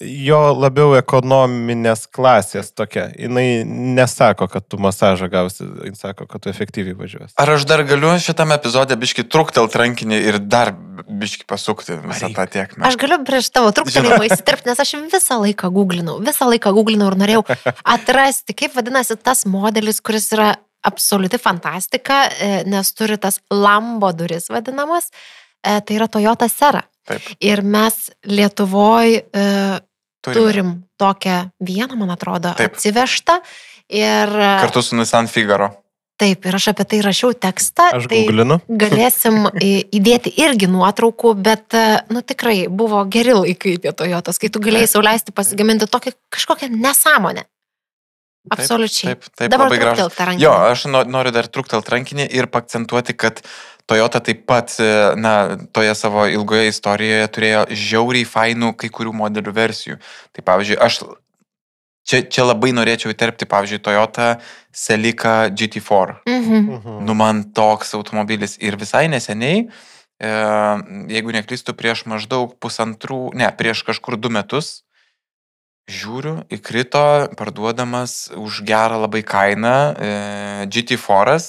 jo 0.02 0.39
labiau 0.54 0.93
ekonominės 0.98 2.06
klasės 2.14 2.70
tokia. 2.78 3.08
Jis 3.18 3.32
nesako, 3.66 4.48
kad 4.52 4.68
tu 4.70 4.80
masažą 4.82 5.30
gausi, 5.32 5.66
jis 5.88 6.02
sako, 6.04 6.28
kad 6.30 6.43
tu 6.43 6.52
efektyviai 6.52 6.98
važiuosi. 6.98 7.34
Ar 7.39 7.52
aš 7.56 7.66
dar 7.70 7.82
galiu 7.88 8.14
šitame 8.22 8.58
epizode 8.58 8.98
biški 9.00 9.26
truktelt 9.32 9.76
rankinį 9.80 10.20
ir 10.30 10.39
dar 10.43 10.74
biški 11.08 11.48
pasukti 11.50 11.98
visą 12.04 12.30
tą 12.36 12.45
tiekmę? 12.54 12.86
Aš 12.88 13.00
galiu 13.02 13.20
prieš 13.26 13.50
tavo 13.56 13.74
truputėlį 13.74 14.30
įsiterpti, 14.30 14.70
nes 14.70 14.84
aš 14.84 14.93
visą 15.08 15.39
laiką 15.41 15.72
googlinau, 15.74 16.20
visą 16.26 16.50
laiką 16.52 16.74
googlinau 16.78 17.10
ir 17.12 17.18
norėjau 17.24 17.43
atrasti, 17.98 18.58
kaip 18.58 18.78
vadinasi 18.78 19.18
tas 19.18 19.45
modelis, 19.50 20.02
kuris 20.06 20.30
yra 20.38 20.54
absoliuti 20.88 21.39
fantastika, 21.41 22.28
e, 22.38 22.52
nes 22.70 22.93
turi 22.93 23.18
tas 23.18 23.41
lambo 23.52 24.14
duris 24.16 24.52
vadinamas, 24.54 25.10
e, 25.66 25.82
tai 25.82 25.98
yra 25.98 26.08
Toyota 26.12 26.48
Sera. 26.52 26.86
Taip. 27.08 27.24
Ir 27.39 27.62
mes 27.64 28.10
Lietuvoje 28.28 29.24
Turime. 30.28 30.51
turim 30.51 30.71
tokią 30.97 31.49
vieną, 31.61 31.95
man 31.95 32.13
atrodo, 32.15 32.53
Taip. 32.57 32.75
atsivežtą. 32.75 33.39
Ir 33.89 34.28
e, 34.36 34.53
Kartu 34.61 34.84
su 34.84 34.95
Nissan 34.99 35.28
Figaro. 35.28 35.71
taip, 36.17 36.45
ir 36.49 36.55
aš 36.57 36.71
apie 36.73 36.86
tai 36.89 36.99
rašiau 37.05 37.34
tekstą. 37.38 37.91
Aš 37.93 38.07
tai 38.09 38.23
googlinu. 38.25 38.59
galėsim 38.84 39.45
įdėti 39.61 40.34
irgi 40.41 40.67
nuotraukų, 40.67 41.36
bet, 41.38 41.69
e, 41.78 42.01
nu 42.09 42.23
tikrai, 42.25 42.67
buvo 42.67 43.03
geri 43.05 43.36
laikai 43.38 43.78
tie 43.84 43.93
Toyotos, 43.93 44.39
kai 44.41 44.49
tu 44.49 44.59
galėjai 44.63 44.89
sauliaisti 44.95 45.32
pasigaminti 45.32 45.88
tokią 45.88 46.15
kažkokią 46.34 46.71
nesąmonę. 46.73 47.45
Taip, 48.48 48.60
Absoliučiai. 48.60 49.16
Taip, 49.16 49.26
taip, 49.36 49.52
Dabar 49.52 49.68
labai 49.68 49.80
gražu. 49.82 50.10
Jo, 50.39 50.52
aš 50.72 50.86
no- 50.91 51.04
noriu 51.04 51.32
dar 51.36 51.48
truktelt 51.52 51.89
rankinį 51.91 52.30
ir 52.32 52.48
pakcentuoti, 52.48 53.16
kad 53.18 53.41
Toyota 53.88 54.20
taip 54.20 54.45
pat, 54.45 54.74
e, 54.80 55.16
na, 55.16 55.58
toje 55.72 55.93
savo 55.95 56.26
ilgoje 56.28 56.68
istorijoje 56.74 57.28
turėjo 57.32 57.62
žiauriai 57.72 58.28
fainų 58.28 58.74
kai 58.76 58.89
kurių 58.91 59.14
modelių 59.16 59.54
versijų. 59.56 60.00
Tai 60.36 60.43
pavyzdžiui, 60.43 60.78
aš 60.84 61.00
čia, 62.08 62.22
čia 62.28 62.43
labai 62.48 62.74
norėčiau 62.76 63.14
įterpti, 63.14 63.48
pavyzdžiui, 63.48 63.80
Toyota 63.84 64.39
Celica 64.76 65.48
GT4. 65.50 66.18
Mhm. 66.28 66.60
Mhm. 66.78 66.98
Nu, 67.08 67.16
man 67.16 67.45
toks 67.56 67.95
automobilis 67.95 68.58
ir 68.60 68.76
visai 68.76 69.08
neseniai, 69.08 69.70
e, 70.20 70.34
jeigu 71.16 71.32
neklystu, 71.32 71.72
prieš 71.72 72.04
maždaug 72.12 72.58
pusantrų, 72.60 73.34
ne, 73.39 73.48
prieš 73.56 73.86
kažkur 73.88 74.20
du 74.20 74.28
metus, 74.30 74.84
žiūriu, 75.88 76.43
įkrito 76.51 77.31
parduodamas 77.39 78.29
už 78.35 78.61
gerą 78.67 78.99
labai 79.05 79.23
kainą 79.23 79.77
e, 79.95 80.11
GT4, 80.67 81.39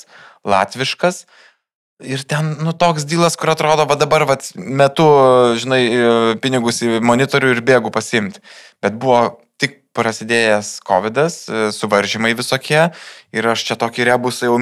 latviškas. 0.46 1.26
Ir 1.98 2.22
ten, 2.22 2.54
nu, 2.62 2.70
toks 2.70 3.02
dylas, 3.10 3.34
kur 3.34 3.50
atrodo, 3.50 3.82
va 3.90 3.98
dabar, 3.98 4.22
va, 4.28 4.38
metu, 4.54 5.08
žinai, 5.58 5.82
e, 5.90 6.08
pinigus 6.38 6.78
į 6.86 7.02
monitorių 7.02 7.56
ir 7.56 7.64
bėgu 7.66 7.90
pasimti. 7.90 8.38
Bet 8.78 8.94
buvo 9.02 9.42
tik 9.58 9.80
prasidėjęs 9.98 10.76
COVID, 10.86 11.18
suvaržymai 11.74 12.30
visokie 12.38 12.92
ir 13.34 13.48
aš 13.50 13.64
čia 13.66 13.76
tokį 13.80 14.06
rebusą 14.12 14.46
jau 14.46 14.58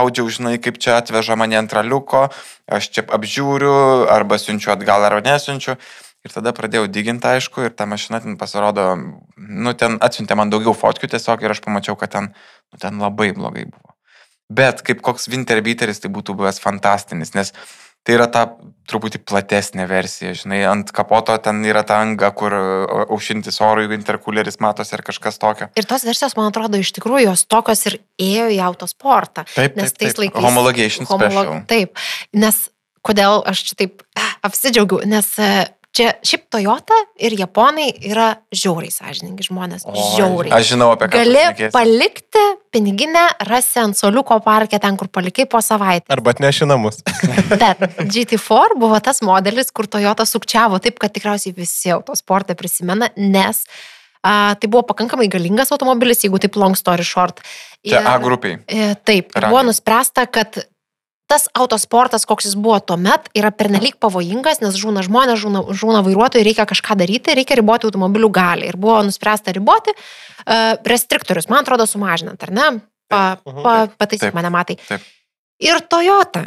audžiau, 0.00 0.32
žinai, 0.32 0.56
kaip 0.56 0.80
čia 0.80 0.96
atveža 0.96 1.36
mane 1.36 1.60
ant 1.60 1.76
raliuko, 1.76 2.30
aš 2.64 2.88
čia 2.88 3.04
apžiūriu, 3.04 4.08
arba 4.08 4.40
siunčiu 4.40 4.72
atgal, 4.72 5.04
arba 5.04 5.20
nesiunčiu. 5.28 5.76
Ir 6.20 6.34
tada 6.34 6.52
pradėjau 6.52 6.84
diginti, 6.92 7.24
aišku, 7.24 7.62
ir 7.64 7.72
ta 7.72 7.86
mašina 7.88 8.20
ten 8.20 8.36
pasirodo, 8.40 8.90
nu, 9.40 9.72
ten 9.72 9.96
atsiuntė 10.04 10.36
man 10.36 10.50
daugiau 10.52 10.74
fotkių 10.76 11.08
tiesiog 11.14 11.46
ir 11.46 11.54
aš 11.54 11.62
pamačiau, 11.64 11.96
kad 11.96 12.12
ten, 12.12 12.32
nu, 12.72 12.80
ten 12.82 13.00
labai 13.00 13.30
blogai 13.36 13.64
buvo. 13.70 13.94
Bet 14.50 14.82
kaip 14.84 15.00
koks 15.06 15.30
Winterbiteris 15.30 16.02
tai 16.02 16.10
būtų 16.12 16.34
buvęs 16.36 16.58
fantastinis, 16.60 17.32
nes 17.38 17.54
tai 18.04 18.16
yra 18.16 18.26
ta 18.32 18.42
truputį 18.90 19.20
platesnė 19.28 19.86
versija, 19.88 20.32
žinai, 20.36 20.60
ant 20.68 20.90
kapoto 20.92 21.36
ten 21.40 21.62
yra 21.68 21.84
ta 21.86 22.00
anga, 22.02 22.32
kur 22.36 22.56
a, 22.56 22.62
aušintis 23.06 23.60
orui 23.64 23.88
interkuleris 23.94 24.58
matosi 24.60 24.96
ar 24.96 25.04
kažkas 25.06 25.40
tokio. 25.40 25.70
Ir 25.78 25.88
tos 25.88 26.04
versijos, 26.08 26.36
man 26.36 26.50
atrodo, 26.50 26.80
iš 26.80 26.92
tikrųjų 26.96 27.30
jos 27.30 27.46
tokios 27.48 27.86
ir 27.88 28.00
ėjo 28.20 28.48
į 28.56 28.60
autosportą. 28.68 29.46
Taip, 29.54 29.78
Nes 29.78 29.92
taip, 29.92 30.02
tais 30.02 30.16
taip. 30.16 30.24
laikais. 30.24 30.44
Homologation 30.44 31.08
special. 31.08 31.60
Taip, 31.70 32.00
nes 32.36 32.62
kodėl 33.06 33.44
aš 33.48 33.64
čia 33.70 33.78
taip 33.84 34.02
apsidžiaugiu, 34.44 35.04
nes 35.08 35.28
e, 35.40 35.52
čia 35.96 36.12
šiaip 36.26 36.46
Toyota 36.52 36.96
ir 37.20 37.34
Japonai 37.38 37.88
yra 38.10 38.28
žiauriai 38.54 38.92
sąžiningi 38.94 39.46
žmonės. 39.48 39.84
Žiauriai. 40.16 40.52
Aš 40.56 40.72
žinau 40.74 40.90
apie 40.94 41.08
ką. 41.10 41.20
Gali 41.20 41.42
šnekėsi. 41.44 41.72
palikti 41.74 42.44
piniginę, 42.74 43.24
rasi 43.48 43.80
ant 43.82 43.98
soliuko 43.98 44.38
parke 44.44 44.78
ten, 44.82 44.98
kur 45.00 45.10
palikai 45.12 45.48
po 45.50 45.62
savaitę. 45.64 46.06
Arba 46.14 46.34
atneši 46.34 46.68
namus. 46.70 47.02
Bet 47.62 47.82
GT4 48.00 48.78
buvo 48.80 49.00
tas 49.04 49.22
modelis, 49.26 49.72
kur 49.74 49.90
Toyota 49.90 50.26
sukčiavo 50.28 50.78
taip, 50.82 51.00
kad 51.02 51.14
tikriausiai 51.16 51.56
visi 51.56 51.90
autosportą 51.94 52.54
prisimena, 52.58 53.10
nes 53.18 53.64
a, 54.22 54.54
tai 54.60 54.68
buvo 54.68 54.84
pakankamai 54.92 55.30
galingas 55.32 55.72
automobilis, 55.74 56.22
jeigu 56.24 56.38
taip 56.42 56.58
long 56.60 56.78
story 56.78 57.06
short. 57.06 57.42
Čia 57.86 58.02
A 58.04 58.18
grupiai. 58.20 58.58
E, 58.68 58.92
Taip, 58.94 59.30
ir 59.32 59.40
Raliai. 59.40 59.54
buvo 59.54 59.62
nuspręsta, 59.70 60.26
kad 60.28 60.58
tas 61.30 61.46
autosportas, 61.54 62.26
koks 62.26 62.48
jis 62.48 62.56
buvo 62.58 62.80
tuo 62.82 62.96
met, 62.98 63.28
yra 63.38 63.52
pernelyg 63.54 63.94
pavojingas, 64.02 64.58
nes 64.64 64.74
žūna 64.80 65.04
žmonės, 65.06 65.38
žūna, 65.44 65.62
žūna 65.78 66.02
vairuotojai, 66.06 66.42
reikia 66.48 66.66
kažką 66.68 66.96
daryti, 66.98 67.36
reikia 67.38 67.58
riboti 67.60 67.86
automobilių 67.88 68.30
gali. 68.34 68.66
Ir 68.70 68.78
buvo 68.80 68.98
nuspręsta 69.06 69.54
riboti 69.54 69.94
uh, 69.94 70.74
restriktorius, 70.90 71.46
man 71.52 71.62
atrodo, 71.62 71.86
sumažinant, 71.86 72.42
ar 72.42 72.50
ne? 72.56 72.68
Pa, 73.10 73.22
Mhm. 73.46 73.62
pa, 73.64 73.72
pataisyk 73.98 74.28
Taip. 74.30 74.34
mane, 74.38 74.50
matai. 74.54 74.76
Taip. 74.88 75.02
Ir 75.60 75.80
Toyota, 75.90 76.44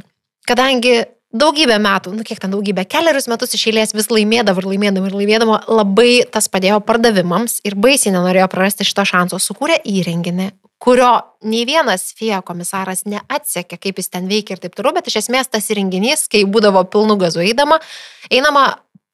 kadangi 0.48 1.04
daugybę 1.34 1.76
metų, 1.82 2.14
nu 2.14 2.24
kiek 2.24 2.40
ten 2.40 2.52
daugybę, 2.54 2.86
keliarius 2.86 3.28
metus 3.28 3.56
iš 3.58 3.66
eilės 3.72 3.94
vis 3.98 4.08
laimėdavo 4.14 4.62
ir 4.62 4.68
laimėdavo 4.70 5.10
ir 5.10 5.16
laimėdavo, 5.18 5.58
labai 5.80 6.24
tas 6.32 6.48
padėjo 6.48 6.78
pardavimams 6.86 7.58
ir 7.66 7.74
baisiai 7.76 8.14
nenorėjo 8.14 8.48
prarasti 8.54 8.86
šito 8.86 9.06
šanso, 9.10 9.40
sukūrė 9.42 9.80
įrenginį, 9.84 10.52
kurio 10.84 11.12
nei 11.48 11.64
vienas 11.68 12.10
FIA 12.18 12.42
komisaras 12.44 13.06
neatsekė, 13.08 13.80
kaip 13.80 14.02
jis 14.02 14.12
ten 14.12 14.28
veikia 14.28 14.58
ir 14.58 14.64
taip 14.66 14.76
toliau, 14.76 14.96
bet 14.98 15.08
iš 15.08 15.22
esmės 15.24 15.52
tas 15.52 15.70
įrenginys, 15.72 16.28
kai 16.32 16.44
būdavo 16.44 16.84
pilnu 16.92 17.16
gazu 17.22 17.44
eidama, 17.46 17.80
einama 18.28 18.66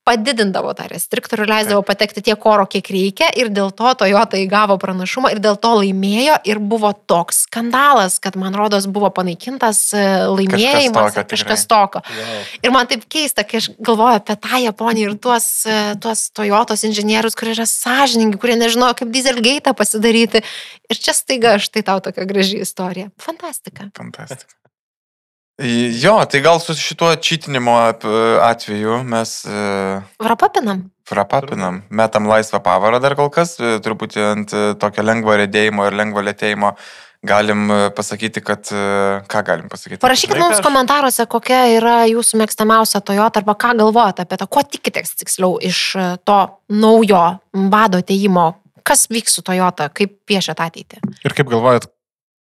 padidindavo 0.10 0.74
tą 0.78 0.88
restriktorių, 0.90 1.46
leisdavo 1.50 1.84
patekti 1.86 2.24
tiek 2.26 2.46
oro, 2.50 2.66
kiek 2.70 2.90
reikia 2.90 3.30
ir 3.38 3.52
dėl 3.54 3.70
to 3.76 3.92
Toyota 4.00 4.40
įgavo 4.42 4.80
pranašumą 4.82 5.34
ir 5.36 5.42
dėl 5.44 5.60
to 5.62 5.76
laimėjo 5.78 6.40
ir 6.50 6.62
buvo 6.72 6.92
toks 6.94 7.44
skandalas, 7.46 8.18
kad 8.24 8.38
man 8.40 8.58
rodos 8.58 8.88
buvo 8.90 9.12
panaikintas 9.14 9.84
e, 9.94 10.04
laimėjimas, 10.30 11.14
tokio, 11.14 11.24
ar 11.24 11.30
kažkas 11.30 11.66
tokio. 11.70 12.04
Wow. 12.10 12.44
Ir 12.66 12.76
man 12.76 12.90
taip 12.90 13.06
keista, 13.12 13.46
kai 13.46 13.62
aš 13.62 13.72
galvoju 13.78 14.22
apie 14.22 14.38
tą 14.42 14.62
Japoniją 14.66 15.14
ir 15.14 15.18
tuos, 15.22 15.50
e, 15.70 15.80
tuos 16.02 16.28
Toyotos 16.36 16.86
inžinierius, 16.90 17.38
kurie 17.38 17.54
yra 17.58 17.68
sąžininkai, 17.70 18.42
kurie 18.42 18.58
nežinojo, 18.60 18.98
kaip 19.02 19.14
dieselgate 19.14 19.76
pasidaryti. 19.78 20.44
Ir 20.90 21.02
čia 21.02 21.14
staiga 21.18 21.58
štai 21.62 21.86
tau 21.86 22.02
tokia 22.02 22.26
graži 22.30 22.64
istorija. 22.66 23.12
Fantastika. 23.22 23.92
Fantastika. 23.98 24.59
Jo, 25.60 26.14
tai 26.32 26.40
gal 26.46 26.60
su 26.64 26.72
šituo 26.78 27.10
čytinimo 27.20 27.74
ap- 27.90 28.06
atveju 28.48 29.02
mes 29.04 29.34
e, 29.46 30.00
Vrapapinam. 30.24 30.86
frapapinam, 31.10 31.82
metam 31.90 32.30
laisvą 32.32 32.62
pavarą 32.64 33.02
dar 33.04 33.16
kol 33.20 33.28
kas, 33.34 33.58
e, 33.60 33.76
truputį 33.84 34.24
ant 34.32 34.54
e, 34.56 34.62
tokio 34.80 35.04
lengvo 35.04 35.36
rėdėjimo 35.42 35.90
ir 35.90 35.98
lengvo 36.00 36.24
lėtėjimo. 36.24 36.72
Galim 37.28 37.66
e, 37.76 37.80
pasakyti, 37.92 38.40
kad... 38.40 38.72
e, 38.72 39.20
Ką 39.28 39.42
galim 39.44 39.68
pasakyti? 39.68 40.00
Parašykit 40.00 40.40
mums 40.40 40.62
komentaruose, 40.64 41.26
kokia 41.28 41.66
yra 41.76 41.98
jūsų 42.08 42.40
mėgstamiausia 42.40 43.02
Toyota 43.04 43.42
arba 43.44 43.58
ką 43.60 43.74
galvojate 43.82 44.24
apie 44.24 44.40
to, 44.40 44.48
ko 44.48 44.64
tikitės 44.64 45.12
tiksliau 45.20 45.58
iš 45.60 45.82
e, 46.00 46.08
to 46.24 46.40
naujo 46.72 47.26
vado 47.76 48.00
ateimo. 48.00 48.54
Kas 48.88 49.10
vyks 49.12 49.36
su 49.36 49.44
Toyota, 49.44 49.90
kaip 49.92 50.16
piešia 50.30 50.56
ateitį? 50.56 51.04
Ir 51.28 51.36
kaip 51.36 51.52
galvojat, 51.52 51.90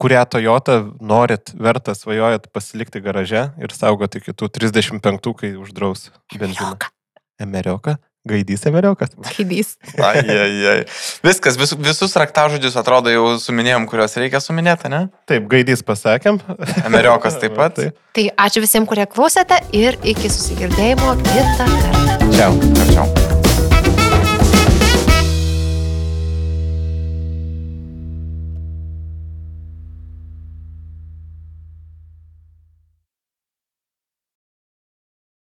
kurią 0.02 0.26
Toyota 0.26 0.82
norit, 1.02 1.54
verta 1.58 1.95
svajojat 1.98 2.50
pasilikti 2.54 3.02
garaže 3.04 3.48
ir 3.62 3.74
saugoti 3.74 4.22
kitų 4.24 4.52
35, 4.60 5.34
kai 5.39 5.56
uždraus 5.58 6.10
benziną? 6.38 6.76
Emerioka? 7.41 7.98
Gaidys 8.28 8.66
Emeriokas? 8.68 9.14
Kaidys. 9.24 9.78
Ai, 10.04 10.20
ai, 10.20 10.66
ai. 10.68 10.80
Viskas, 11.24 11.56
vis, 11.56 11.72
visus 11.80 12.16
raktažodžius 12.20 12.76
atrodo 12.82 13.14
jau 13.14 13.24
suminėjom, 13.39 13.88
kuriuos 13.88 14.18
reikia 14.20 14.41
suminėti, 14.43 14.91
ne? 14.91 15.06
Taip, 15.30 15.48
gaidys 15.52 15.86
pasakėm. 15.88 16.41
Emeriokas 16.84 17.39
taip 17.39 17.56
pat. 17.56 17.78
Taip. 17.80 17.95
Tai 18.18 18.28
ačiū 18.48 18.66
visiems, 18.66 18.89
kurie 18.89 19.08
klausėte 19.08 19.62
ir 19.72 20.00
iki 20.04 20.28
susigirdėjimo 20.28 21.16
kitą 21.24 21.72
kartą. 21.72 22.32
Čiau. 22.36 22.58
Ačiū. 22.88 23.45